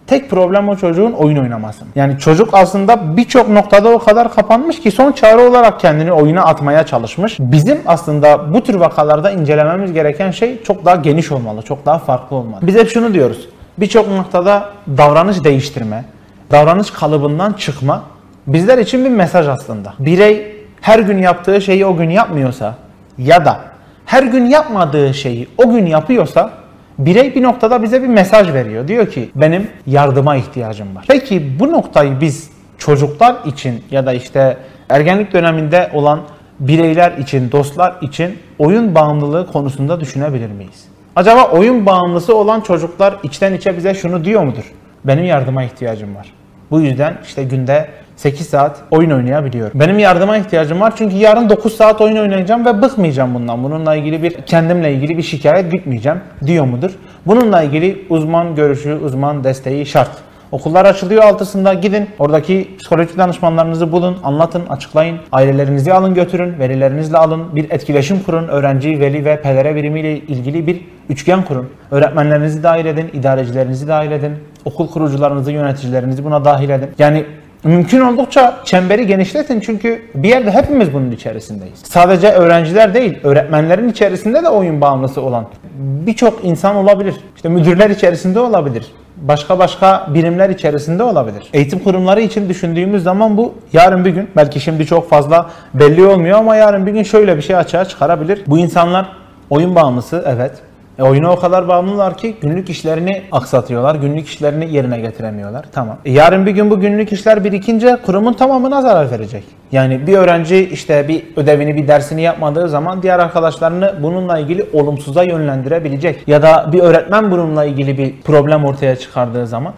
Tek 0.07 0.29
problem 0.29 0.69
o 0.69 0.75
çocuğun 0.75 1.11
oyun 1.11 1.37
oynaması. 1.37 1.85
Yani 1.95 2.19
çocuk 2.19 2.49
aslında 2.53 3.17
birçok 3.17 3.49
noktada 3.49 3.89
o 3.89 3.99
kadar 3.99 4.33
kapanmış 4.33 4.79
ki 4.79 4.91
son 4.91 5.11
çare 5.11 5.41
olarak 5.41 5.79
kendini 5.79 6.11
oyuna 6.11 6.41
atmaya 6.41 6.85
çalışmış. 6.85 7.37
Bizim 7.39 7.81
aslında 7.85 8.53
bu 8.53 8.63
tür 8.63 8.75
vakalarda 8.75 9.31
incelememiz 9.31 9.93
gereken 9.93 10.31
şey 10.31 10.63
çok 10.63 10.85
daha 10.85 10.95
geniş 10.95 11.31
olmalı, 11.31 11.61
çok 11.61 11.85
daha 11.85 11.99
farklı 11.99 12.35
olmalı. 12.35 12.59
Biz 12.67 12.75
hep 12.75 12.89
şunu 12.89 13.13
diyoruz. 13.13 13.49
Birçok 13.77 14.07
noktada 14.07 14.69
davranış 14.97 15.43
değiştirme, 15.43 16.05
davranış 16.51 16.91
kalıbından 16.91 17.53
çıkma 17.53 18.03
bizler 18.47 18.77
için 18.77 19.05
bir 19.05 19.09
mesaj 19.09 19.47
aslında. 19.47 19.93
Birey 19.99 20.55
her 20.81 20.99
gün 20.99 21.17
yaptığı 21.17 21.61
şeyi 21.61 21.85
o 21.85 21.97
gün 21.97 22.09
yapmıyorsa 22.09 22.75
ya 23.17 23.45
da 23.45 23.59
her 24.05 24.23
gün 24.23 24.45
yapmadığı 24.45 25.13
şeyi 25.13 25.47
o 25.57 25.69
gün 25.69 25.85
yapıyorsa 25.85 26.62
Birey 26.99 27.35
bir 27.35 27.43
noktada 27.43 27.83
bize 27.83 28.03
bir 28.03 28.07
mesaj 28.07 28.53
veriyor. 28.53 28.87
Diyor 28.87 29.07
ki 29.07 29.29
benim 29.35 29.67
yardıma 29.87 30.35
ihtiyacım 30.35 30.95
var. 30.95 31.05
Peki 31.07 31.59
bu 31.59 31.71
noktayı 31.71 32.21
biz 32.21 32.49
çocuklar 32.77 33.35
için 33.45 33.83
ya 33.91 34.05
da 34.05 34.13
işte 34.13 34.57
ergenlik 34.89 35.33
döneminde 35.33 35.89
olan 35.93 36.21
bireyler 36.59 37.11
için, 37.17 37.51
dostlar 37.51 37.95
için 38.01 38.39
oyun 38.59 38.95
bağımlılığı 38.95 39.47
konusunda 39.47 39.99
düşünebilir 39.99 40.51
miyiz? 40.51 40.87
Acaba 41.15 41.47
oyun 41.47 41.85
bağımlısı 41.85 42.35
olan 42.35 42.61
çocuklar 42.61 43.15
içten 43.23 43.53
içe 43.53 43.77
bize 43.77 43.93
şunu 43.93 44.25
diyor 44.25 44.43
mudur? 44.43 44.71
Benim 45.05 45.25
yardıma 45.25 45.63
ihtiyacım 45.63 46.15
var. 46.15 46.33
Bu 46.71 46.81
yüzden 46.81 47.17
işte 47.23 47.43
günde 47.43 47.87
8 48.15 48.49
saat 48.49 48.77
oyun 48.91 49.11
oynayabiliyorum. 49.11 49.79
Benim 49.79 49.99
yardıma 49.99 50.37
ihtiyacım 50.37 50.81
var 50.81 50.93
çünkü 50.97 51.15
yarın 51.15 51.49
9 51.49 51.75
saat 51.75 52.01
oyun 52.01 52.17
oynayacağım 52.17 52.65
ve 52.65 52.81
bıkmayacağım 52.81 53.33
bundan. 53.33 53.63
Bununla 53.63 53.95
ilgili 53.95 54.23
bir 54.23 54.31
kendimle 54.31 54.93
ilgili 54.93 55.17
bir 55.17 55.23
şikayet 55.23 55.71
gütmeyeceğim 55.71 56.19
diyor 56.45 56.65
mudur? 56.65 56.91
Bununla 57.25 57.63
ilgili 57.63 58.05
uzman 58.09 58.55
görüşü, 58.55 58.93
uzman 58.93 59.43
desteği 59.43 59.85
şart. 59.85 60.11
Okullar 60.53 60.85
açılıyor 60.85 61.23
altısında 61.23 61.73
gidin. 61.73 62.09
Oradaki 62.19 62.69
psikolojik 62.79 63.17
danışmanlarınızı 63.17 63.91
bulun, 63.91 64.17
anlatın, 64.23 64.65
açıklayın. 64.69 65.17
Ailelerinizi 65.31 65.93
alın 65.93 66.13
götürün, 66.13 66.59
velilerinizle 66.59 67.17
alın. 67.17 67.55
Bir 67.55 67.71
etkileşim 67.71 68.19
kurun. 68.19 68.47
Öğrenci, 68.47 68.99
veli 68.99 69.25
ve 69.25 69.41
pedere 69.41 69.75
birimiyle 69.75 70.17
ilgili 70.17 70.67
bir 70.67 70.81
üçgen 71.09 71.41
kurun. 71.45 71.69
Öğretmenlerinizi 71.91 72.63
dahil 72.63 72.85
edin, 72.85 73.09
idarecilerinizi 73.13 73.87
dahil 73.87 74.11
edin. 74.11 74.33
Okul 74.65 74.87
kurucularınızı, 74.87 75.51
yöneticilerinizi 75.51 76.23
buna 76.23 76.45
dahil 76.45 76.69
edin. 76.69 76.89
Yani 76.99 77.25
Mümkün 77.63 78.01
oldukça 78.01 78.57
çemberi 78.65 79.07
genişletin 79.07 79.59
çünkü 79.59 80.01
bir 80.15 80.29
yerde 80.29 80.51
hepimiz 80.51 80.93
bunun 80.93 81.11
içerisindeyiz. 81.11 81.79
Sadece 81.83 82.31
öğrenciler 82.31 82.93
değil, 82.93 83.19
öğretmenlerin 83.23 83.89
içerisinde 83.89 84.43
de 84.43 84.49
oyun 84.49 84.81
bağımlısı 84.81 85.21
olan 85.21 85.47
birçok 85.77 86.45
insan 86.45 86.75
olabilir. 86.75 87.15
İşte 87.35 87.49
müdürler 87.49 87.89
içerisinde 87.89 88.39
olabilir. 88.39 88.91
Başka 89.17 89.59
başka 89.59 90.07
birimler 90.13 90.49
içerisinde 90.49 91.03
olabilir. 91.03 91.49
Eğitim 91.53 91.79
kurumları 91.79 92.21
için 92.21 92.49
düşündüğümüz 92.49 93.03
zaman 93.03 93.37
bu 93.37 93.53
yarın 93.73 94.05
bir 94.05 94.09
gün 94.09 94.29
belki 94.35 94.59
şimdi 94.59 94.85
çok 94.85 95.09
fazla 95.09 95.49
belli 95.73 96.05
olmuyor 96.05 96.37
ama 96.37 96.55
yarın 96.55 96.85
bir 96.85 96.91
gün 96.91 97.03
şöyle 97.03 97.37
bir 97.37 97.41
şey 97.41 97.55
açığa 97.55 97.85
çıkarabilir. 97.85 98.41
Bu 98.47 98.57
insanlar 98.57 99.09
oyun 99.49 99.75
bağımlısı 99.75 100.23
evet 100.27 100.51
e 100.99 101.03
oyuna 101.03 101.31
o 101.31 101.39
kadar 101.39 101.67
bağımlılar 101.67 102.17
ki 102.17 102.35
günlük 102.41 102.69
işlerini 102.69 103.21
aksatıyorlar. 103.31 103.95
Günlük 103.95 104.27
işlerini 104.27 104.73
yerine 104.73 104.99
getiremiyorlar. 104.99 105.65
Tamam. 105.71 105.97
E 106.05 106.11
yarın 106.11 106.45
bir 106.45 106.51
gün 106.51 106.69
bu 106.69 106.79
günlük 106.79 107.13
işler 107.13 107.43
birikince 107.43 107.97
kurumun 108.05 108.33
tamamına 108.33 108.81
zarar 108.81 109.11
verecek. 109.11 109.43
Yani 109.71 110.07
bir 110.07 110.17
öğrenci 110.17 110.69
işte 110.69 111.07
bir 111.07 111.23
ödevini, 111.35 111.75
bir 111.75 111.87
dersini 111.87 112.21
yapmadığı 112.21 112.69
zaman 112.69 113.03
diğer 113.03 113.19
arkadaşlarını 113.19 113.93
bununla 114.03 114.39
ilgili 114.39 114.65
olumsuza 114.73 115.23
yönlendirebilecek. 115.23 116.27
Ya 116.27 116.41
da 116.41 116.69
bir 116.73 116.79
öğretmen 116.79 117.31
bununla 117.31 117.65
ilgili 117.65 117.97
bir 117.97 118.21
problem 118.21 118.65
ortaya 118.65 118.95
çıkardığı 118.95 119.47
zaman 119.47 119.73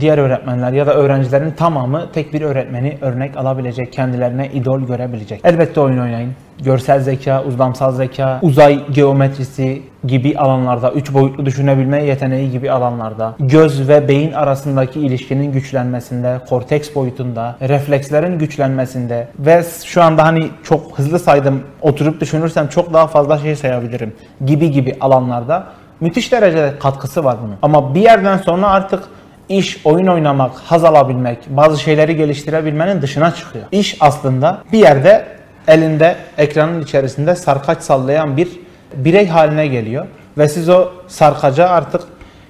diğer 0.00 0.18
öğretmenler 0.18 0.72
ya 0.72 0.86
da 0.86 0.94
öğrencilerin 0.94 1.50
tamamı 1.50 2.12
tek 2.12 2.32
bir 2.34 2.40
öğretmeni 2.42 2.98
örnek 3.00 3.36
alabilecek, 3.36 3.92
kendilerine 3.92 4.48
idol 4.48 4.80
görebilecek. 4.80 5.40
Elbette 5.44 5.80
oyun 5.80 5.98
oynayın. 5.98 6.32
Görsel 6.64 7.00
zeka, 7.00 7.44
uzlamsal 7.44 7.92
zeka, 7.92 8.38
uzay 8.42 8.86
geometrisi 8.86 9.82
gibi 10.06 10.38
alanlarda, 10.38 10.92
üç 10.92 11.14
boyutlu 11.14 11.46
düşünebilme 11.46 12.04
yeteneği 12.04 12.50
gibi 12.50 12.70
alanlarda, 12.70 13.34
göz 13.38 13.88
ve 13.88 14.08
beyin 14.08 14.32
arasındaki 14.32 15.00
ilişkinin 15.00 15.52
güçlenmesinde, 15.52 16.40
korteks 16.48 16.94
boyutunda, 16.94 17.56
reflekslerin 17.60 18.38
güçlenmesinde 18.38 19.28
ve 19.38 19.64
şu 19.84 20.02
anda 20.02 20.24
hani 20.24 20.48
çok 20.62 20.98
hızlı 20.98 21.18
saydım, 21.18 21.62
oturup 21.82 22.20
düşünürsem 22.20 22.68
çok 22.68 22.92
daha 22.92 23.06
fazla 23.06 23.38
şey 23.38 23.56
sayabilirim 23.56 24.12
gibi 24.46 24.70
gibi 24.70 24.96
alanlarda 25.00 25.66
müthiş 26.00 26.32
derecede 26.32 26.78
katkısı 26.78 27.24
var 27.24 27.36
bunun. 27.42 27.56
Ama 27.62 27.94
bir 27.94 28.00
yerden 28.00 28.36
sonra 28.36 28.66
artık 28.66 29.02
İş 29.50 29.80
oyun 29.84 30.06
oynamak, 30.06 30.52
haz 30.64 30.84
alabilmek, 30.84 31.38
bazı 31.48 31.80
şeyleri 31.80 32.16
geliştirebilmenin 32.16 33.02
dışına 33.02 33.34
çıkıyor. 33.34 33.64
İş 33.72 33.96
aslında 34.00 34.58
bir 34.72 34.78
yerde 34.78 35.26
elinde 35.68 36.16
ekranın 36.38 36.82
içerisinde 36.82 37.34
sarkaç 37.34 37.82
sallayan 37.82 38.36
bir 38.36 38.48
birey 38.94 39.28
haline 39.28 39.66
geliyor 39.66 40.06
ve 40.38 40.48
siz 40.48 40.68
o 40.68 40.88
sarkaca 41.08 41.68
artık 41.68 42.02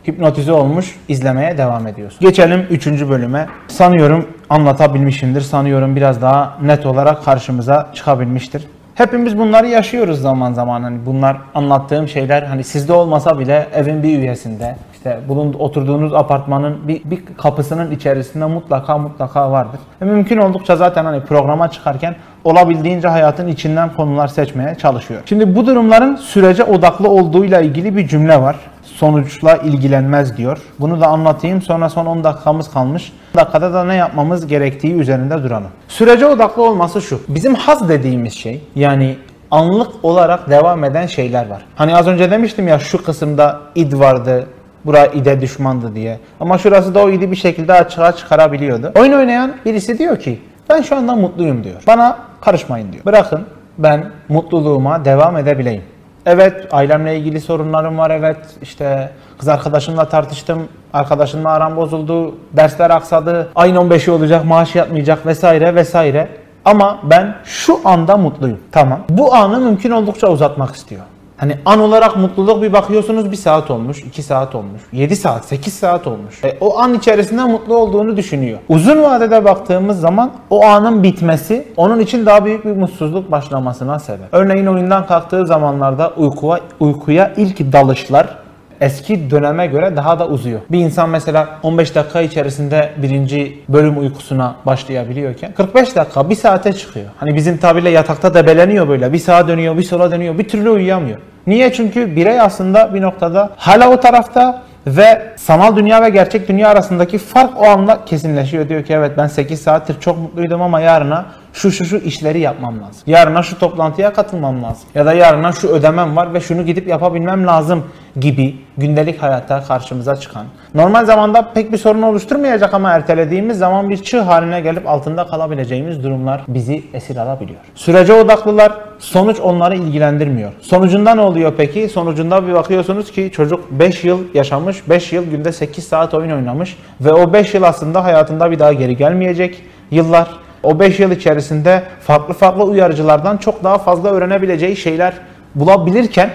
hipnotize 0.08 0.52
olmuş 0.52 0.96
izlemeye 1.08 1.58
devam 1.58 1.86
ediyorsunuz. 1.86 2.20
Geçelim 2.20 2.66
3. 2.70 2.86
bölüme. 2.86 3.46
Sanıyorum 3.68 4.28
anlatabilmişimdir. 4.50 5.40
Sanıyorum 5.40 5.96
biraz 5.96 6.22
daha 6.22 6.58
net 6.62 6.86
olarak 6.86 7.24
karşımıza 7.24 7.90
çıkabilmiştir. 7.94 8.66
Hepimiz 8.94 9.38
bunları 9.38 9.66
yaşıyoruz 9.66 10.20
zaman 10.20 10.52
zaman. 10.52 10.82
Hani 10.82 11.06
bunlar 11.06 11.36
anlattığım 11.54 12.08
şeyler 12.08 12.42
hani 12.42 12.64
sizde 12.64 12.92
olmasa 12.92 13.38
bile 13.38 13.68
evin 13.74 14.02
bir 14.02 14.18
üyesinde, 14.18 14.76
işte 15.00 15.20
bulun 15.28 15.52
oturduğunuz 15.52 16.14
apartmanın 16.14 16.88
bir, 16.88 17.00
bir 17.04 17.20
kapısının 17.38 17.90
içerisinde 17.90 18.46
mutlaka 18.46 18.98
mutlaka 18.98 19.52
vardır. 19.52 19.80
Ve 20.02 20.04
mümkün 20.04 20.36
oldukça 20.38 20.76
zaten 20.76 21.04
hani 21.04 21.20
programa 21.20 21.70
çıkarken 21.70 22.16
olabildiğince 22.44 23.08
hayatın 23.08 23.48
içinden 23.48 23.94
konular 23.96 24.28
seçmeye 24.28 24.74
çalışıyor. 24.74 25.22
Şimdi 25.26 25.56
bu 25.56 25.66
durumların 25.66 26.16
sürece 26.16 26.64
odaklı 26.64 27.08
olduğuyla 27.08 27.60
ilgili 27.60 27.96
bir 27.96 28.08
cümle 28.08 28.40
var. 28.40 28.56
Sonuçla 28.82 29.56
ilgilenmez 29.56 30.36
diyor. 30.36 30.58
Bunu 30.80 31.00
da 31.00 31.06
anlatayım 31.06 31.62
sonra 31.62 31.88
son 31.88 32.06
10 32.06 32.24
dakikamız 32.24 32.70
kalmış. 32.70 33.12
10 33.34 33.40
dakikada 33.40 33.72
da 33.72 33.84
ne 33.84 33.94
yapmamız 33.94 34.46
gerektiği 34.46 34.94
üzerinde 34.94 35.42
duralım. 35.42 35.70
Sürece 35.88 36.26
odaklı 36.26 36.62
olması 36.62 37.02
şu. 37.02 37.20
Bizim 37.28 37.54
haz 37.54 37.88
dediğimiz 37.88 38.32
şey 38.32 38.62
yani 38.74 39.16
anlık 39.50 39.90
olarak 40.02 40.50
devam 40.50 40.84
eden 40.84 41.06
şeyler 41.06 41.48
var. 41.50 41.62
Hani 41.76 41.96
az 41.96 42.06
önce 42.06 42.30
demiştim 42.30 42.68
ya 42.68 42.78
şu 42.78 43.04
kısımda 43.04 43.60
id 43.74 43.92
vardı, 43.92 44.46
Bura 44.84 45.06
ide 45.06 45.40
düşmandı 45.40 45.94
diye. 45.94 46.18
Ama 46.40 46.58
şurası 46.58 46.94
da 46.94 47.04
o 47.04 47.10
idi 47.10 47.30
bir 47.30 47.36
şekilde 47.36 47.72
açığa 47.72 48.12
çıkarabiliyordu. 48.12 48.92
Oyun 48.98 49.12
oynayan 49.12 49.52
birisi 49.64 49.98
diyor 49.98 50.18
ki 50.18 50.40
ben 50.68 50.82
şu 50.82 50.96
anda 50.96 51.14
mutluyum 51.14 51.64
diyor. 51.64 51.82
Bana 51.86 52.18
karışmayın 52.40 52.92
diyor. 52.92 53.04
Bırakın 53.04 53.40
ben 53.78 54.10
mutluluğuma 54.28 55.04
devam 55.04 55.36
edebileyim. 55.36 55.82
Evet 56.26 56.68
ailemle 56.70 57.18
ilgili 57.18 57.40
sorunlarım 57.40 57.98
var 57.98 58.10
evet 58.10 58.36
işte 58.62 59.10
kız 59.38 59.48
arkadaşımla 59.48 60.08
tartıştım 60.08 60.68
arkadaşımla 60.92 61.50
aram 61.50 61.76
bozuldu 61.76 62.34
dersler 62.52 62.90
aksadı 62.90 63.48
ayın 63.54 63.76
15'i 63.76 64.10
olacak 64.10 64.44
maaş 64.44 64.74
yatmayacak 64.74 65.26
vesaire 65.26 65.74
vesaire 65.74 66.28
ama 66.64 66.98
ben 67.02 67.34
şu 67.44 67.80
anda 67.84 68.16
mutluyum 68.16 68.58
tamam 68.72 69.00
bu 69.08 69.34
anı 69.34 69.60
mümkün 69.60 69.90
oldukça 69.90 70.28
uzatmak 70.28 70.74
istiyor. 70.74 71.02
Hani 71.40 71.56
an 71.64 71.80
olarak 71.80 72.16
mutluluk 72.16 72.62
bir 72.62 72.72
bakıyorsunuz 72.72 73.30
bir 73.30 73.36
saat 73.36 73.70
olmuş, 73.70 73.98
iki 73.98 74.22
saat 74.22 74.54
olmuş, 74.54 74.82
yedi 74.92 75.16
saat, 75.16 75.44
sekiz 75.44 75.74
saat 75.74 76.06
olmuş. 76.06 76.44
E, 76.44 76.58
o 76.60 76.78
an 76.78 76.94
içerisinde 76.94 77.44
mutlu 77.44 77.76
olduğunu 77.76 78.16
düşünüyor. 78.16 78.58
Uzun 78.68 79.02
vadede 79.02 79.44
baktığımız 79.44 80.00
zaman 80.00 80.30
o 80.50 80.64
anın 80.64 81.02
bitmesi 81.02 81.68
onun 81.76 81.98
için 81.98 82.26
daha 82.26 82.44
büyük 82.44 82.64
bir 82.64 82.76
mutsuzluk 82.76 83.30
başlamasına 83.30 83.98
sebep. 83.98 84.26
Örneğin 84.32 84.66
oyundan 84.66 85.06
kalktığı 85.06 85.46
zamanlarda 85.46 86.12
uykuya, 86.16 86.60
uykuya 86.80 87.32
ilk 87.36 87.72
dalışlar 87.72 88.39
eski 88.80 89.30
döneme 89.30 89.66
göre 89.66 89.96
daha 89.96 90.18
da 90.18 90.28
uzuyor. 90.28 90.60
Bir 90.70 90.78
insan 90.78 91.10
mesela 91.10 91.48
15 91.62 91.94
dakika 91.94 92.20
içerisinde 92.20 92.90
birinci 92.96 93.58
bölüm 93.68 93.98
uykusuna 93.98 94.54
başlayabiliyorken 94.66 95.52
45 95.52 95.96
dakika 95.96 96.30
bir 96.30 96.34
saate 96.34 96.72
çıkıyor. 96.72 97.06
Hani 97.16 97.34
bizim 97.34 97.56
tabirle 97.56 97.90
yatakta 97.90 98.34
debeleniyor 98.34 98.88
böyle. 98.88 99.12
Bir 99.12 99.18
sağa 99.18 99.48
dönüyor, 99.48 99.78
bir 99.78 99.82
sola 99.82 100.10
dönüyor. 100.10 100.38
Bir 100.38 100.48
türlü 100.48 100.70
uyuyamıyor. 100.70 101.18
Niye? 101.46 101.72
Çünkü 101.72 102.16
birey 102.16 102.40
aslında 102.40 102.94
bir 102.94 103.02
noktada 103.02 103.50
hala 103.56 103.90
o 103.90 104.00
tarafta 104.00 104.62
ve 104.86 105.22
sanal 105.36 105.76
dünya 105.76 106.02
ve 106.02 106.10
gerçek 106.10 106.48
dünya 106.48 106.68
arasındaki 106.68 107.18
fark 107.18 107.60
o 107.60 107.66
anda 107.66 108.04
kesinleşiyor. 108.06 108.68
Diyor 108.68 108.84
ki 108.84 108.92
evet 108.92 109.12
ben 109.16 109.26
8 109.26 109.62
saattir 109.62 110.00
çok 110.00 110.18
mutluydum 110.18 110.62
ama 110.62 110.80
yarına 110.80 111.26
şu 111.52 111.70
şu 111.70 111.84
şu 111.84 111.96
işleri 111.96 112.40
yapmam 112.40 112.82
lazım. 112.82 113.02
Yarına 113.06 113.42
şu 113.42 113.58
toplantıya 113.58 114.12
katılmam 114.12 114.62
lazım. 114.62 114.88
Ya 114.94 115.06
da 115.06 115.12
yarına 115.12 115.52
şu 115.52 115.68
ödemem 115.68 116.16
var 116.16 116.34
ve 116.34 116.40
şunu 116.40 116.66
gidip 116.66 116.88
yapabilmem 116.88 117.46
lazım 117.46 117.84
gibi 118.20 118.56
gündelik 118.76 119.22
hayatta 119.22 119.62
karşımıza 119.62 120.16
çıkan. 120.16 120.46
Normal 120.74 121.04
zamanda 121.04 121.52
pek 121.52 121.72
bir 121.72 121.78
sorun 121.78 122.02
oluşturmayacak 122.02 122.74
ama 122.74 122.90
ertelediğimiz 122.90 123.58
zaman 123.58 123.90
bir 123.90 123.96
çığ 123.96 124.20
haline 124.20 124.60
gelip 124.60 124.88
altında 124.88 125.26
kalabileceğimiz 125.26 126.04
durumlar 126.04 126.40
bizi 126.48 126.82
esir 126.94 127.16
alabiliyor. 127.16 127.60
Sürece 127.74 128.12
odaklılar, 128.12 128.72
sonuç 128.98 129.40
onları 129.40 129.76
ilgilendirmiyor. 129.76 130.52
Sonucunda 130.60 131.14
ne 131.14 131.20
oluyor 131.20 131.52
peki? 131.56 131.88
Sonucunda 131.88 132.48
bir 132.48 132.52
bakıyorsunuz 132.52 133.12
ki 133.12 133.30
çocuk 133.32 133.70
5 133.70 134.04
yıl 134.04 134.20
yaşamış, 134.34 134.88
5 134.88 135.12
yıl 135.12 135.30
günde 135.30 135.52
8 135.52 135.84
saat 135.84 136.14
oyun 136.14 136.30
oynamış 136.30 136.76
ve 137.00 137.12
o 137.12 137.32
5 137.32 137.54
yıl 137.54 137.62
aslında 137.62 138.04
hayatında 138.04 138.50
bir 138.50 138.58
daha 138.58 138.72
geri 138.72 138.96
gelmeyecek 138.96 139.62
yıllar. 139.90 140.28
O 140.62 140.80
5 140.80 141.00
yıl 141.00 141.10
içerisinde 141.10 141.82
farklı 142.00 142.34
farklı 142.34 142.64
uyarıcılardan 142.64 143.36
çok 143.36 143.64
daha 143.64 143.78
fazla 143.78 144.10
öğrenebileceği 144.10 144.76
şeyler 144.76 145.14
bulabilirken 145.54 146.30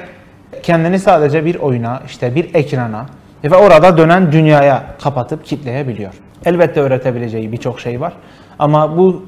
kendini 0.63 0.99
sadece 0.99 1.45
bir 1.45 1.55
oyuna, 1.55 2.01
işte 2.05 2.35
bir 2.35 2.55
ekrana 2.55 3.05
ve 3.43 3.55
orada 3.55 3.97
dönen 3.97 4.31
dünyaya 4.31 4.83
kapatıp 5.01 5.45
kitleyebiliyor. 5.45 6.13
Elbette 6.45 6.79
öğretebileceği 6.79 7.51
birçok 7.51 7.79
şey 7.79 8.01
var. 8.01 8.13
Ama 8.59 8.97
bu 8.97 9.25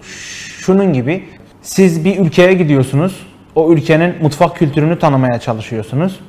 şunun 0.60 0.94
gibi 0.94 1.24
siz 1.62 2.06
bir 2.06 2.20
ülkeye 2.20 2.54
gidiyorsunuz. 2.54 3.28
O 3.56 3.72
ülkenin 3.72 4.16
mutfak 4.22 4.56
kültürünü 4.56 5.00
tanımaya 5.00 5.40
çalışıyorsunuz. 5.40 6.20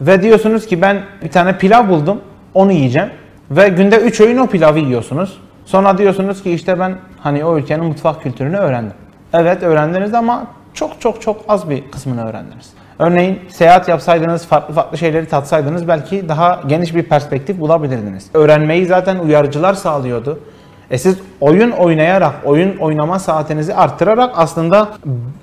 Ve 0.00 0.22
diyorsunuz 0.22 0.66
ki 0.66 0.82
ben 0.82 1.02
bir 1.22 1.30
tane 1.30 1.58
pilav 1.58 1.88
buldum. 1.88 2.20
Onu 2.54 2.72
yiyeceğim. 2.72 3.08
Ve 3.50 3.68
günde 3.68 3.96
3 3.96 4.20
öğün 4.20 4.38
o 4.38 4.46
pilavı 4.46 4.78
yiyorsunuz. 4.78 5.40
Sonra 5.70 5.98
diyorsunuz 5.98 6.42
ki 6.42 6.50
işte 6.50 6.78
ben 6.78 6.94
hani 7.20 7.44
o 7.44 7.58
ülkenin 7.58 7.84
mutfak 7.84 8.22
kültürünü 8.22 8.56
öğrendim. 8.56 8.92
Evet 9.32 9.62
öğrendiniz 9.62 10.14
ama 10.14 10.46
çok 10.74 11.00
çok 11.00 11.22
çok 11.22 11.44
az 11.48 11.70
bir 11.70 11.90
kısmını 11.90 12.28
öğrendiniz. 12.28 12.70
Örneğin 12.98 13.40
seyahat 13.48 13.88
yapsaydınız, 13.88 14.46
farklı 14.46 14.74
farklı 14.74 14.98
şeyleri 14.98 15.26
tatsaydınız 15.26 15.88
belki 15.88 16.28
daha 16.28 16.60
geniş 16.66 16.94
bir 16.94 17.02
perspektif 17.02 17.60
bulabilirdiniz. 17.60 18.26
Öğrenmeyi 18.34 18.86
zaten 18.86 19.18
uyarıcılar 19.18 19.74
sağlıyordu. 19.74 20.38
E 20.90 20.98
siz 20.98 21.18
oyun 21.40 21.70
oynayarak, 21.70 22.34
oyun 22.44 22.76
oynama 22.76 23.18
saatinizi 23.18 23.74
arttırarak 23.74 24.30
aslında 24.36 24.88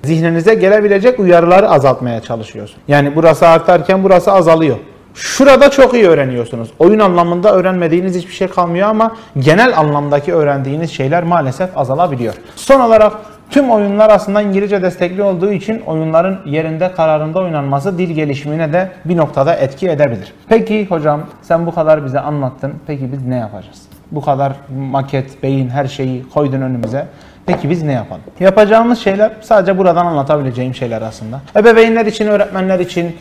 zihninize 0.03 0.53
gelebilecek 0.53 1.19
uyarıları 1.19 1.69
azaltmaya 1.69 2.21
çalışıyorsunuz. 2.21 2.81
Yani 2.87 3.15
burası 3.15 3.47
artarken 3.47 4.03
burası 4.03 4.31
azalıyor. 4.31 4.77
Şurada 5.17 5.71
çok 5.71 5.93
iyi 5.93 6.07
öğreniyorsunuz. 6.07 6.69
Oyun 6.79 6.99
anlamında 6.99 7.53
öğrenmediğiniz 7.53 8.15
hiçbir 8.15 8.33
şey 8.33 8.47
kalmıyor 8.47 8.89
ama 8.89 9.15
genel 9.39 9.77
anlamdaki 9.77 10.33
öğrendiğiniz 10.33 10.91
şeyler 10.91 11.23
maalesef 11.23 11.77
azalabiliyor. 11.77 12.33
Son 12.55 12.79
olarak 12.79 13.13
tüm 13.49 13.71
oyunlar 13.71 14.09
aslında 14.09 14.41
İngilizce 14.41 14.81
destekli 14.81 15.23
olduğu 15.23 15.51
için 15.51 15.81
oyunların 15.81 16.39
yerinde 16.45 16.91
kararında 16.91 17.39
oynanması 17.39 17.97
dil 17.97 18.11
gelişimine 18.11 18.73
de 18.73 18.91
bir 19.05 19.17
noktada 19.17 19.55
etki 19.55 19.89
edebilir. 19.89 20.33
Peki 20.49 20.85
hocam 20.85 21.21
sen 21.41 21.65
bu 21.65 21.75
kadar 21.75 22.05
bize 22.05 22.19
anlattın. 22.19 22.73
Peki 22.87 23.11
biz 23.11 23.25
ne 23.25 23.35
yapacağız? 23.35 23.81
Bu 24.11 24.21
kadar 24.21 24.53
maket, 24.91 25.43
beyin 25.43 25.69
her 25.69 25.87
şeyi 25.87 26.29
koydun 26.29 26.61
önümüze. 26.61 27.05
Peki 27.45 27.69
biz 27.69 27.83
ne 27.83 27.93
yapalım? 27.93 28.21
Yapacağımız 28.39 28.99
şeyler 28.99 29.31
sadece 29.41 29.77
buradan 29.77 30.05
anlatabileceğim 30.05 30.75
şeyler 30.75 31.01
aslında. 31.01 31.41
Ebeveynler 31.55 32.05
için, 32.05 32.27
öğretmenler 32.27 32.79
için, 32.79 33.15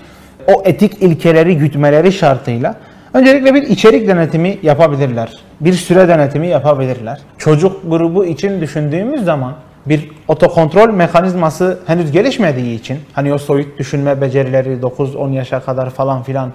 o 0.47 0.63
etik 0.65 1.03
ilkeleri 1.03 1.59
gütmeleri 1.59 2.13
şartıyla 2.13 2.75
öncelikle 3.15 3.55
bir 3.55 3.63
içerik 3.63 4.09
denetimi 4.09 4.59
yapabilirler. 4.63 5.33
Bir 5.61 5.73
süre 5.73 6.09
denetimi 6.09 6.47
yapabilirler. 6.47 7.21
Çocuk 7.39 7.91
grubu 7.91 8.25
için 8.25 8.61
düşündüğümüz 8.61 9.25
zaman 9.25 9.55
bir 9.87 10.11
otokontrol 10.29 10.91
mekanizması 10.91 11.79
henüz 11.87 12.13
gelişmediği 12.13 12.81
için 12.81 12.99
hani 13.13 13.35
o 13.35 13.39
soyut 13.39 13.79
düşünme 13.79 14.21
becerileri 14.21 14.69
9-10 14.69 15.33
yaşa 15.33 15.61
kadar 15.61 15.91
falan 15.91 16.23
filan 16.23 16.53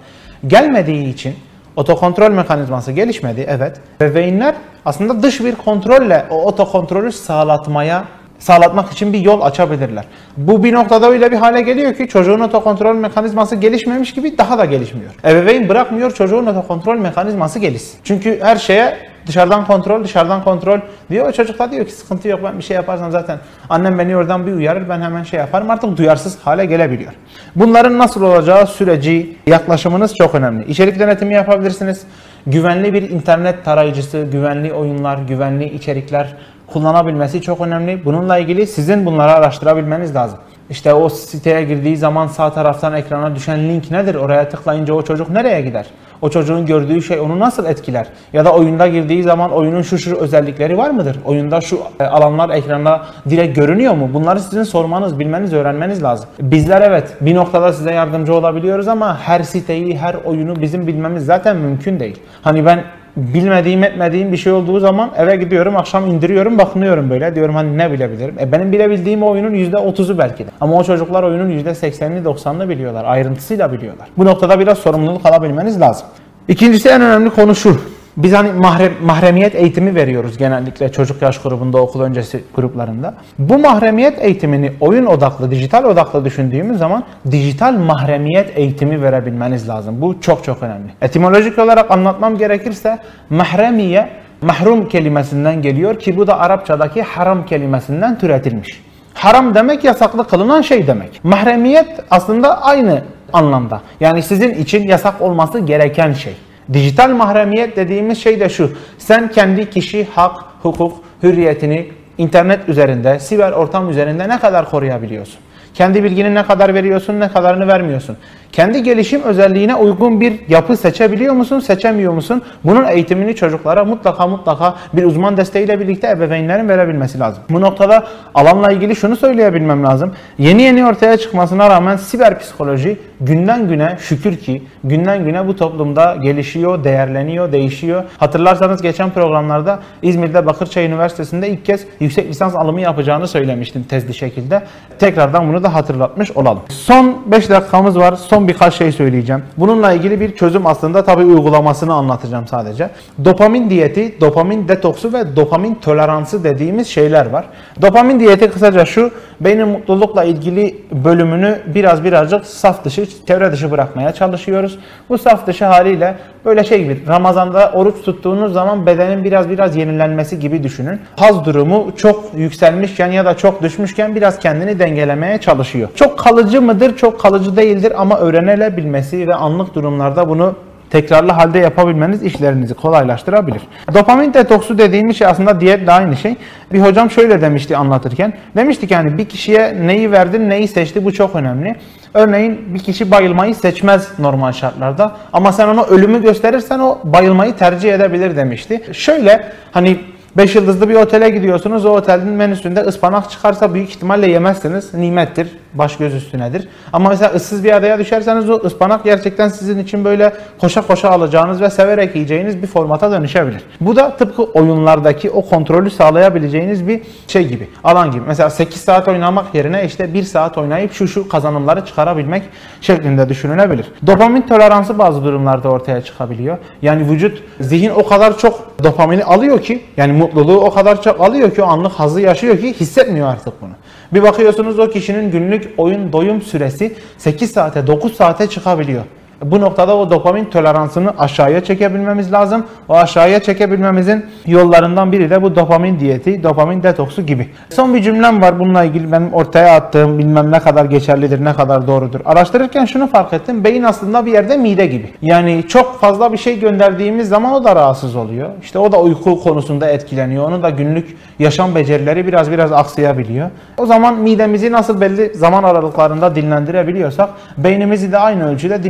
gelmediği 0.47 1.13
için 1.13 1.35
otokontrol 1.75 2.31
mekanizması 2.31 2.91
gelişmedi 2.91 3.45
evet. 3.49 3.79
Bebeğinler 3.99 4.55
aslında 4.85 5.23
dış 5.23 5.39
bir 5.39 5.55
kontrolle 5.55 6.25
o 6.29 6.45
otokontrolü 6.45 7.11
sağlatmaya 7.11 8.03
sağlatmak 8.41 8.91
için 8.91 9.13
bir 9.13 9.19
yol 9.19 9.41
açabilirler. 9.41 10.05
Bu 10.37 10.63
bir 10.63 10.73
noktada 10.73 11.09
öyle 11.09 11.31
bir 11.31 11.37
hale 11.37 11.61
geliyor 11.61 11.93
ki 11.93 12.07
çocuğun 12.07 12.39
otokontrol 12.39 12.95
mekanizması 12.95 13.55
gelişmemiş 13.55 14.13
gibi 14.13 14.37
daha 14.37 14.57
da 14.57 14.65
gelişmiyor. 14.65 15.11
Ebeveyn 15.25 15.69
bırakmıyor 15.69 16.11
çocuğun 16.11 16.45
otokontrol 16.45 16.97
mekanizması 16.97 17.59
gelişsin. 17.59 17.99
Çünkü 18.03 18.39
her 18.41 18.55
şeye 18.55 18.97
dışarıdan 19.27 19.65
kontrol, 19.65 20.03
dışarıdan 20.03 20.43
kontrol 20.43 20.79
diyor. 21.09 21.29
O 21.29 21.31
çocuk 21.31 21.59
da 21.59 21.71
diyor 21.71 21.85
ki 21.85 21.91
sıkıntı 21.91 22.27
yok 22.27 22.39
ben 22.43 22.57
bir 22.57 22.63
şey 22.63 22.75
yaparsam 22.75 23.11
zaten 23.11 23.39
annem 23.69 23.99
beni 23.99 24.17
oradan 24.17 24.47
bir 24.47 24.53
uyarır 24.53 24.89
ben 24.89 25.01
hemen 25.01 25.23
şey 25.23 25.39
yaparım. 25.39 25.69
Artık 25.69 25.97
duyarsız 25.97 26.39
hale 26.43 26.65
gelebiliyor. 26.65 27.11
Bunların 27.55 27.97
nasıl 27.97 28.21
olacağı 28.21 28.67
süreci, 28.67 29.37
yaklaşımınız 29.47 30.15
çok 30.15 30.35
önemli. 30.35 30.65
İçerik 30.65 30.99
denetimi 30.99 31.33
yapabilirsiniz. 31.33 32.01
Güvenli 32.47 32.93
bir 32.93 33.09
internet 33.09 33.65
tarayıcısı, 33.65 34.27
güvenli 34.31 34.73
oyunlar, 34.73 35.17
güvenli 35.17 35.65
içerikler 35.65 36.33
kullanabilmesi 36.73 37.41
çok 37.41 37.61
önemli. 37.61 38.05
Bununla 38.05 38.37
ilgili 38.37 38.67
sizin 38.67 39.05
bunları 39.05 39.31
araştırabilmeniz 39.31 40.15
lazım. 40.15 40.39
İşte 40.69 40.93
o 40.93 41.09
siteye 41.09 41.63
girdiği 41.63 41.97
zaman 41.97 42.27
sağ 42.27 42.53
taraftan 42.53 42.93
ekrana 42.93 43.35
düşen 43.35 43.69
link 43.69 43.91
nedir? 43.91 44.15
Oraya 44.15 44.49
tıklayınca 44.49 44.93
o 44.93 45.01
çocuk 45.01 45.29
nereye 45.29 45.61
gider? 45.61 45.85
O 46.21 46.29
çocuğun 46.29 46.65
gördüğü 46.65 47.01
şey 47.01 47.19
onu 47.19 47.39
nasıl 47.39 47.65
etkiler? 47.65 48.07
Ya 48.33 48.45
da 48.45 48.53
oyunda 48.53 48.87
girdiği 48.87 49.23
zaman 49.23 49.51
oyunun 49.51 49.81
şu 49.81 49.97
şu 49.97 50.15
özellikleri 50.15 50.77
var 50.77 50.89
mıdır? 50.89 51.19
Oyunda 51.25 51.61
şu 51.61 51.79
e, 51.99 52.03
alanlar 52.03 52.49
ekranda 52.49 53.01
direkt 53.29 53.55
görünüyor 53.55 53.93
mu? 53.93 54.09
Bunları 54.13 54.39
sizin 54.39 54.63
sormanız, 54.63 55.19
bilmeniz, 55.19 55.53
öğrenmeniz 55.53 56.03
lazım. 56.03 56.29
Bizler 56.41 56.81
evet 56.81 57.15
bir 57.21 57.35
noktada 57.35 57.73
size 57.73 57.91
yardımcı 57.91 58.35
olabiliyoruz 58.35 58.87
ama 58.87 59.17
her 59.19 59.43
siteyi, 59.43 59.97
her 59.97 60.13
oyunu 60.13 60.61
bizim 60.61 60.87
bilmemiz 60.87 61.25
zaten 61.25 61.57
mümkün 61.57 61.99
değil. 61.99 62.19
Hani 62.41 62.65
ben 62.65 62.83
bilmediğim 63.17 63.83
etmediğim 63.83 64.31
bir 64.31 64.37
şey 64.37 64.53
olduğu 64.53 64.79
zaman 64.79 65.11
eve 65.17 65.35
gidiyorum 65.35 65.75
akşam 65.75 66.07
indiriyorum 66.07 66.57
bakınıyorum 66.57 67.09
böyle 67.09 67.35
diyorum 67.35 67.55
hani 67.55 67.77
ne 67.77 67.91
bilebilirim. 67.91 68.35
E 68.39 68.51
benim 68.51 68.71
bilebildiğim 68.71 69.23
oyunun 69.23 69.51
%30'u 69.51 70.17
belki 70.17 70.45
de. 70.45 70.49
Ama 70.61 70.77
o 70.77 70.83
çocuklar 70.83 71.23
oyunun 71.23 71.49
%80'ini 71.49 72.23
90'ını 72.23 72.69
biliyorlar. 72.69 73.05
Ayrıntısıyla 73.05 73.71
biliyorlar. 73.71 74.07
Bu 74.17 74.25
noktada 74.25 74.59
biraz 74.59 74.77
sorumluluk 74.77 75.25
alabilmeniz 75.25 75.81
lazım. 75.81 76.07
İkincisi 76.47 76.89
en 76.89 77.01
önemli 77.01 77.29
konu 77.29 77.55
şu. 77.55 77.77
Biz 78.17 78.33
hani 78.33 78.51
mahrem, 78.51 78.91
mahremiyet 79.05 79.55
eğitimi 79.55 79.95
veriyoruz 79.95 80.37
genellikle 80.37 80.91
çocuk 80.91 81.21
yaş 81.21 81.41
grubunda, 81.41 81.77
okul 81.77 82.01
öncesi 82.01 82.43
gruplarında. 82.55 83.13
Bu 83.39 83.59
mahremiyet 83.59 84.21
eğitimini 84.21 84.71
oyun 84.79 85.05
odaklı, 85.05 85.51
dijital 85.51 85.83
odaklı 85.83 86.25
düşündüğümüz 86.25 86.77
zaman 86.77 87.03
dijital 87.31 87.73
mahremiyet 87.73 88.57
eğitimi 88.57 89.01
verebilmeniz 89.01 89.69
lazım. 89.69 90.01
Bu 90.01 90.21
çok 90.21 90.43
çok 90.43 90.63
önemli. 90.63 90.91
Etimolojik 91.01 91.59
olarak 91.59 91.91
anlatmam 91.91 92.37
gerekirse 92.37 92.97
mahremiye 93.29 94.09
mahrum 94.41 94.89
kelimesinden 94.89 95.61
geliyor 95.61 95.99
ki 95.99 96.17
bu 96.17 96.27
da 96.27 96.39
Arapçadaki 96.39 97.01
haram 97.01 97.45
kelimesinden 97.45 98.19
türetilmiş. 98.19 98.81
Haram 99.13 99.55
demek 99.55 99.83
yasaklı 99.83 100.27
kılınan 100.27 100.61
şey 100.61 100.87
demek. 100.87 101.19
Mahremiyet 101.23 101.99
aslında 102.09 102.61
aynı 102.61 103.01
anlamda. 103.33 103.81
Yani 103.99 104.23
sizin 104.23 104.53
için 104.53 104.87
yasak 104.87 105.21
olması 105.21 105.59
gereken 105.59 106.13
şey. 106.13 106.35
Dijital 106.73 107.09
mahremiyet 107.09 107.75
dediğimiz 107.75 108.17
şey 108.17 108.39
de 108.39 108.49
şu. 108.49 108.71
Sen 108.97 109.31
kendi 109.31 109.69
kişi, 109.69 110.07
hak, 110.15 110.35
hukuk, 110.61 111.03
hürriyetini 111.23 111.91
internet 112.17 112.69
üzerinde, 112.69 113.19
siber 113.19 113.51
ortam 113.51 113.89
üzerinde 113.89 114.29
ne 114.29 114.39
kadar 114.39 114.69
koruyabiliyorsun? 114.69 115.39
Kendi 115.73 116.03
bilginin 116.03 116.35
ne 116.35 116.43
kadar 116.43 116.73
veriyorsun, 116.73 117.19
ne 117.19 117.27
kadarını 117.27 117.67
vermiyorsun. 117.67 118.17
Kendi 118.51 118.83
gelişim 118.83 119.23
özelliğine 119.23 119.75
uygun 119.75 120.21
bir 120.21 120.33
yapı 120.49 120.77
seçebiliyor 120.77 121.33
musun, 121.33 121.59
seçemiyor 121.59 122.13
musun? 122.13 122.41
Bunun 122.63 122.87
eğitimini 122.87 123.35
çocuklara 123.35 123.85
mutlaka 123.85 124.27
mutlaka 124.27 124.75
bir 124.93 125.03
uzman 125.03 125.37
desteğiyle 125.37 125.79
birlikte 125.79 126.09
ebeveynlerin 126.09 126.69
verebilmesi 126.69 127.19
lazım. 127.19 127.43
Bu 127.49 127.61
noktada 127.61 128.03
alanla 128.35 128.71
ilgili 128.71 128.95
şunu 128.95 129.15
söyleyebilmem 129.15 129.83
lazım. 129.83 130.11
Yeni 130.37 130.61
yeni 130.61 130.85
ortaya 130.85 131.17
çıkmasına 131.17 131.69
rağmen 131.69 131.95
siber 131.95 132.39
psikoloji 132.39 132.99
günden 133.21 133.67
güne 133.67 133.97
şükür 133.99 134.37
ki 134.37 134.63
günden 134.83 135.25
güne 135.25 135.47
bu 135.47 135.55
toplumda 135.55 136.15
gelişiyor, 136.15 136.83
değerleniyor, 136.83 137.51
değişiyor. 137.51 138.03
Hatırlarsanız 138.17 138.81
geçen 138.81 139.09
programlarda 139.09 139.79
İzmir'de 140.01 140.45
Bakırçay 140.45 140.85
Üniversitesi'nde 140.85 141.49
ilk 141.49 141.65
kez 141.65 141.85
yüksek 141.99 142.29
lisans 142.29 142.55
alımı 142.55 142.81
yapacağını 142.81 143.27
söylemiştim 143.27 143.83
tezli 143.89 144.13
şekilde. 144.13 144.61
Tekrardan 144.99 145.47
bunu 145.47 145.63
da 145.63 145.73
hatırlatmış 145.73 146.31
olalım. 146.31 146.61
Son 146.69 147.17
5 147.25 147.49
dakikamız 147.49 147.97
var. 147.97 148.15
Son 148.15 148.40
birkaç 148.47 148.73
şey 148.73 148.91
söyleyeceğim. 148.91 149.43
Bununla 149.57 149.93
ilgili 149.93 150.19
bir 150.19 150.35
çözüm 150.35 150.67
aslında 150.67 151.03
tabii 151.03 151.23
uygulamasını 151.23 151.93
anlatacağım 151.93 152.47
sadece. 152.47 152.89
Dopamin 153.25 153.69
diyeti, 153.69 154.21
dopamin 154.21 154.67
detoksu 154.67 155.13
ve 155.13 155.35
dopamin 155.35 155.75
toleransı 155.75 156.43
dediğimiz 156.43 156.87
şeyler 156.87 157.25
var. 157.25 157.45
Dopamin 157.81 158.19
diyeti 158.19 158.49
kısaca 158.51 158.85
şu, 158.85 159.11
beynin 159.41 159.67
mutlulukla 159.67 160.23
ilgili 160.23 160.81
bölümünü 160.91 161.59
biraz 161.75 162.03
birazcık 162.03 162.45
saf 162.45 162.85
dışı, 162.85 163.25
çevre 163.27 163.51
dışı 163.51 163.71
bırakmaya 163.71 164.11
çalışıyoruz. 164.11 164.79
Bu 165.09 165.17
saf 165.17 165.47
dışı 165.47 165.65
haliyle 165.65 166.15
böyle 166.45 166.63
şey 166.63 166.83
gibi 166.83 166.99
Ramazan'da 167.07 167.71
oruç 167.73 167.95
tuttuğunuz 168.05 168.53
zaman 168.53 168.85
bedenin 168.85 169.23
biraz 169.23 169.49
biraz 169.49 169.75
yenilenmesi 169.75 170.39
gibi 170.39 170.63
düşünün. 170.63 170.99
Haz 171.15 171.45
durumu 171.45 171.91
çok 171.97 172.23
yükselmişken 172.35 173.11
ya 173.11 173.25
da 173.25 173.37
çok 173.37 173.61
düşmüşken 173.61 174.15
biraz 174.15 174.39
kendini 174.39 174.79
dengelemeye 174.79 175.37
çalışıyor. 175.37 175.89
Çok 175.95 176.19
kalıcı 176.19 176.61
mıdır? 176.61 176.97
Çok 176.97 177.19
kalıcı 177.19 177.57
değildir 177.57 177.93
ama 177.97 178.17
öğrenilebilmesi 178.19 179.27
ve 179.27 179.35
anlık 179.35 179.75
durumlarda 179.75 180.29
bunu 180.29 180.55
tekrarlı 180.91 181.31
halde 181.31 181.59
yapabilmeniz 181.59 182.23
işlerinizi 182.23 182.73
kolaylaştırabilir. 182.73 183.61
Dopamin 183.93 184.33
detoksu 184.33 184.77
dediğimiz 184.77 185.17
şey 185.17 185.27
aslında 185.27 185.61
diyetle 185.61 185.91
aynı 185.91 186.17
şey. 186.17 186.35
Bir 186.73 186.81
hocam 186.81 187.11
şöyle 187.11 187.41
demişti 187.41 187.77
anlatırken. 187.77 188.33
Demişti 188.55 188.87
ki 188.87 188.93
yani 188.93 189.17
bir 189.17 189.25
kişiye 189.25 189.87
neyi 189.87 190.11
verdin, 190.11 190.49
neyi 190.49 190.67
seçti 190.67 191.05
bu 191.05 191.13
çok 191.13 191.35
önemli. 191.35 191.75
Örneğin 192.13 192.73
bir 192.73 192.79
kişi 192.79 193.11
bayılmayı 193.11 193.55
seçmez 193.55 194.19
normal 194.19 194.51
şartlarda 194.51 195.11
ama 195.33 195.51
sen 195.51 195.67
ona 195.67 195.83
ölümü 195.83 196.21
gösterirsen 196.21 196.79
o 196.79 196.99
bayılmayı 197.03 197.55
tercih 197.55 197.93
edebilir 197.93 198.35
demişti. 198.35 198.81
Şöyle 198.93 199.43
hani 199.71 199.97
5 200.37 200.55
yıldızlı 200.55 200.89
bir 200.89 200.95
otele 200.95 201.29
gidiyorsunuz. 201.29 201.85
O 201.85 201.89
otelin 201.89 202.27
menüsünde 202.27 202.79
ıspanak 202.81 203.29
çıkarsa 203.31 203.73
büyük 203.73 203.89
ihtimalle 203.89 204.27
yemezsiniz. 204.27 204.93
Nimettir. 204.93 205.47
Baş 205.73 205.97
göz 205.97 206.13
üstünedir. 206.13 206.67
Ama 206.93 207.09
mesela 207.09 207.31
ıssız 207.31 207.63
bir 207.63 207.71
adaya 207.71 207.99
düşerseniz 207.99 208.49
o 208.49 208.61
ıspanak 208.65 209.03
gerçekten 209.03 209.47
sizin 209.47 209.79
için 209.79 210.05
böyle 210.05 210.33
koşa 210.57 210.81
koşa 210.81 211.09
alacağınız 211.09 211.61
ve 211.61 211.69
severek 211.69 212.15
yiyeceğiniz 212.15 212.61
bir 212.61 212.67
formata 212.67 213.11
dönüşebilir. 213.11 213.63
Bu 213.81 213.95
da 213.95 214.17
tıpkı 214.17 214.43
oyunlardaki 214.43 215.31
o 215.31 215.45
kontrolü 215.45 215.89
sağlayabileceğiniz 215.89 216.87
bir 216.87 217.01
şey 217.27 217.47
gibi. 217.47 217.69
Alan 217.83 218.11
gibi. 218.11 218.23
Mesela 218.27 218.49
8 218.49 218.81
saat 218.81 219.07
oynamak 219.07 219.55
yerine 219.55 219.85
işte 219.85 220.13
1 220.13 220.23
saat 220.23 220.57
oynayıp 220.57 220.93
şu 220.93 221.07
şu 221.07 221.29
kazanımları 221.29 221.85
çıkarabilmek 221.85 222.43
şeklinde 222.81 223.29
düşünülebilir. 223.29 223.85
Dopamin 224.07 224.41
toleransı 224.41 224.99
bazı 224.99 225.23
durumlarda 225.23 225.69
ortaya 225.69 226.01
çıkabiliyor. 226.01 226.57
Yani 226.81 227.09
vücut, 227.09 227.43
zihin 227.59 227.89
o 227.89 228.07
kadar 228.07 228.37
çok 228.37 228.83
dopamini 228.83 229.23
alıyor 229.23 229.61
ki 229.61 229.81
yani 229.97 230.13
mutluluğu 230.13 230.59
o 230.59 230.73
kadar 230.73 231.01
çok 231.01 231.21
alıyor 231.21 231.55
ki 231.55 231.63
o 231.63 231.65
anlık 231.65 231.91
hazı 231.91 232.21
yaşıyor 232.21 232.57
ki 232.57 232.73
hissetmiyor 232.73 233.27
artık 233.27 233.61
bunu. 233.61 233.71
Bir 234.13 234.23
bakıyorsunuz 234.23 234.79
o 234.79 234.89
kişinin 234.89 235.31
günlük 235.31 235.73
oyun 235.77 236.13
doyum 236.13 236.41
süresi 236.41 236.95
8 237.17 237.51
saate 237.51 237.87
9 237.87 238.15
saate 238.15 238.49
çıkabiliyor. 238.49 239.03
Bu 239.45 239.61
noktada 239.61 239.97
o 239.97 240.09
dopamin 240.09 240.45
toleransını 240.45 241.13
aşağıya 241.19 241.63
çekebilmemiz 241.63 242.33
lazım. 242.33 242.65
O 242.89 242.95
aşağıya 242.95 243.39
çekebilmemizin 243.39 244.25
yollarından 244.45 245.11
biri 245.11 245.29
de 245.29 245.41
bu 245.41 245.55
dopamin 245.55 245.99
diyeti, 245.99 246.43
dopamin 246.43 246.83
detoksu 246.83 247.21
gibi. 247.21 247.49
Son 247.69 247.93
bir 247.93 248.01
cümlem 248.01 248.41
var 248.41 248.59
bununla 248.59 248.83
ilgili 248.83 249.11
benim 249.11 249.33
ortaya 249.33 249.75
attığım 249.75 250.19
bilmem 250.19 250.51
ne 250.51 250.59
kadar 250.59 250.85
geçerlidir, 250.85 251.45
ne 251.45 251.53
kadar 251.53 251.87
doğrudur. 251.87 252.19
Araştırırken 252.25 252.85
şunu 252.85 253.07
fark 253.07 253.33
ettim. 253.33 253.63
Beyin 253.63 253.83
aslında 253.83 254.25
bir 254.25 254.31
yerde 254.31 254.57
mide 254.57 254.85
gibi. 254.85 255.09
Yani 255.21 255.63
çok 255.67 255.99
fazla 256.01 256.33
bir 256.33 256.37
şey 256.37 256.59
gönderdiğimiz 256.59 257.29
zaman 257.29 257.53
o 257.53 257.63
da 257.63 257.75
rahatsız 257.75 258.15
oluyor. 258.15 258.49
İşte 258.61 258.79
o 258.79 258.91
da 258.91 259.01
uyku 259.01 259.39
konusunda 259.39 259.89
etkileniyor. 259.89 260.47
Onun 260.47 260.63
da 260.63 260.69
günlük 260.69 261.17
yaşam 261.39 261.75
becerileri 261.75 262.27
biraz 262.27 262.51
biraz 262.51 262.71
aksayabiliyor. 262.71 263.49
O 263.77 263.85
zaman 263.85 264.15
midemizi 264.15 264.71
nasıl 264.71 265.01
belli 265.01 265.35
zaman 265.35 265.63
aralıklarında 265.63 266.35
dinlendirebiliyorsak 266.35 267.29
beynimizi 267.57 268.11
de 268.11 268.17
aynı 268.17 268.51
ölçüde 268.51 268.83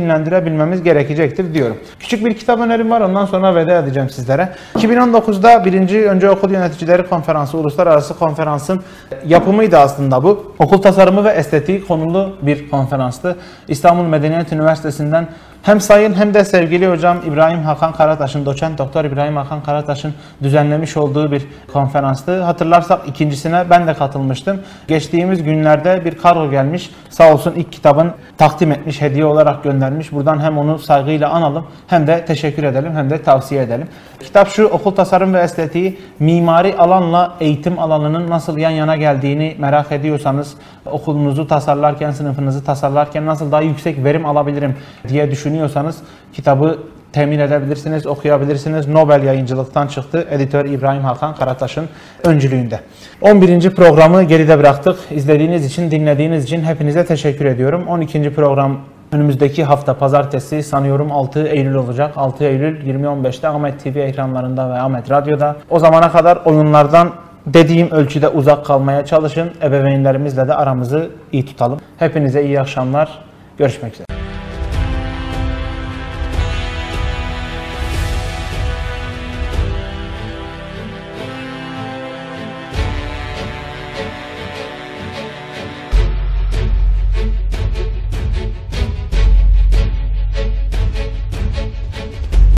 dinlendirebilmemiz 0.46 0.82
gerekecektir 0.82 1.54
diyorum. 1.54 1.76
Küçük 1.98 2.24
bir 2.24 2.34
kitap 2.34 2.60
önerim 2.60 2.90
var 2.90 3.00
ondan 3.00 3.26
sonra 3.26 3.54
veda 3.54 3.78
edeceğim 3.78 4.10
sizlere. 4.10 4.48
2019'da 4.74 5.64
birinci 5.64 6.08
Önce 6.08 6.30
Okul 6.30 6.50
Yöneticileri 6.50 7.06
Konferansı, 7.08 7.58
Uluslararası 7.58 8.18
Konferansın 8.18 8.82
yapımıydı 9.26 9.78
aslında 9.78 10.22
bu. 10.22 10.54
Okul 10.58 10.78
tasarımı 10.78 11.24
ve 11.24 11.30
estetiği 11.30 11.86
konulu 11.86 12.36
bir 12.42 12.70
konferanstı. 12.70 13.36
İstanbul 13.68 14.04
Medeniyet 14.04 14.52
Üniversitesi'nden 14.52 15.26
hem 15.62 15.80
sayın 15.80 16.14
hem 16.14 16.34
de 16.34 16.44
sevgili 16.44 16.90
hocam 16.90 17.18
İbrahim 17.26 17.62
Hakan 17.62 17.92
Karataş'ın, 17.92 18.46
doçent 18.46 18.78
doktor 18.78 19.04
İbrahim 19.04 19.36
Hakan 19.36 19.62
Karataş'ın 19.62 20.14
düzenlemiş 20.42 20.96
olduğu 20.96 21.32
bir 21.32 21.46
konferanstı. 21.72 22.42
Hatırlarsak 22.42 23.08
ikincisine 23.08 23.64
ben 23.70 23.86
de 23.86 23.94
katılmıştım. 23.94 24.60
Geçtiğimiz 24.88 25.42
günlerde 25.42 26.04
bir 26.04 26.18
kargo 26.18 26.50
gelmiş. 26.50 26.90
Sağ 27.10 27.32
olsun 27.32 27.54
ilk 27.56 27.72
kitabın 27.72 28.12
takdim 28.38 28.72
etmiş, 28.72 29.00
hediye 29.00 29.24
olarak 29.24 29.64
göndermiş. 29.64 30.12
Buradan 30.12 30.40
hem 30.40 30.58
onu 30.58 30.78
saygıyla 30.78 31.30
analım 31.30 31.66
hem 31.86 32.06
de 32.06 32.24
teşekkür 32.24 32.62
edelim 32.62 32.96
hem 32.96 33.10
de 33.10 33.22
tavsiye 33.22 33.62
edelim. 33.62 33.88
Kitap 34.20 34.48
şu 34.48 34.64
okul 34.64 34.90
tasarım 34.90 35.34
ve 35.34 35.40
estetiği 35.40 35.98
mimari 36.18 36.76
alanla 36.76 37.34
eğitim 37.40 37.78
alanının 37.78 38.30
nasıl 38.30 38.58
yan 38.58 38.70
yana 38.70 38.96
geldiğini 38.96 39.56
merak 39.58 39.92
ediyorsanız 39.92 40.54
okulunuzu 40.86 41.46
tasarlarken, 41.46 42.10
sınıfınızı 42.10 42.64
tasarlarken 42.64 43.26
nasıl 43.26 43.52
daha 43.52 43.60
yüksek 43.60 44.04
verim 44.04 44.26
alabilirim 44.26 44.76
diye 45.08 45.30
düşünüyorsanız 45.52 45.96
kitabı 46.32 46.78
temin 47.12 47.38
edebilirsiniz, 47.38 48.06
okuyabilirsiniz. 48.06 48.88
Nobel 48.88 49.22
yayıncılıktan 49.22 49.86
çıktı. 49.86 50.26
Editör 50.30 50.64
İbrahim 50.64 51.02
Hakan 51.02 51.34
Karataş'ın 51.34 51.88
öncülüğünde. 52.24 52.80
11. 53.20 53.70
programı 53.70 54.22
geride 54.22 54.58
bıraktık. 54.58 54.96
İzlediğiniz 55.10 55.66
için, 55.66 55.90
dinlediğiniz 55.90 56.44
için 56.44 56.62
hepinize 56.62 57.04
teşekkür 57.04 57.44
ediyorum. 57.44 57.86
12. 57.88 58.34
program 58.34 58.78
önümüzdeki 59.12 59.64
hafta 59.64 59.94
pazartesi 59.94 60.62
sanıyorum 60.62 61.12
6 61.12 61.46
Eylül 61.46 61.74
olacak. 61.74 62.12
6 62.16 62.44
Eylül 62.44 62.86
20.15'te 62.86 63.48
Ahmet 63.48 63.84
TV 63.84 63.96
ekranlarında 63.96 64.70
ve 64.70 64.80
Ahmet 64.80 65.10
Radyo'da. 65.10 65.56
O 65.70 65.78
zamana 65.78 66.12
kadar 66.12 66.36
oyunlardan 66.44 67.10
dediğim 67.46 67.90
ölçüde 67.90 68.28
uzak 68.28 68.66
kalmaya 68.66 69.04
çalışın. 69.04 69.50
Ebeveynlerimizle 69.62 70.48
de 70.48 70.54
aramızı 70.54 71.10
iyi 71.32 71.46
tutalım. 71.46 71.80
Hepinize 71.98 72.44
iyi 72.44 72.60
akşamlar. 72.60 73.18
Görüşmek 73.58 73.92
üzere. 73.92 74.21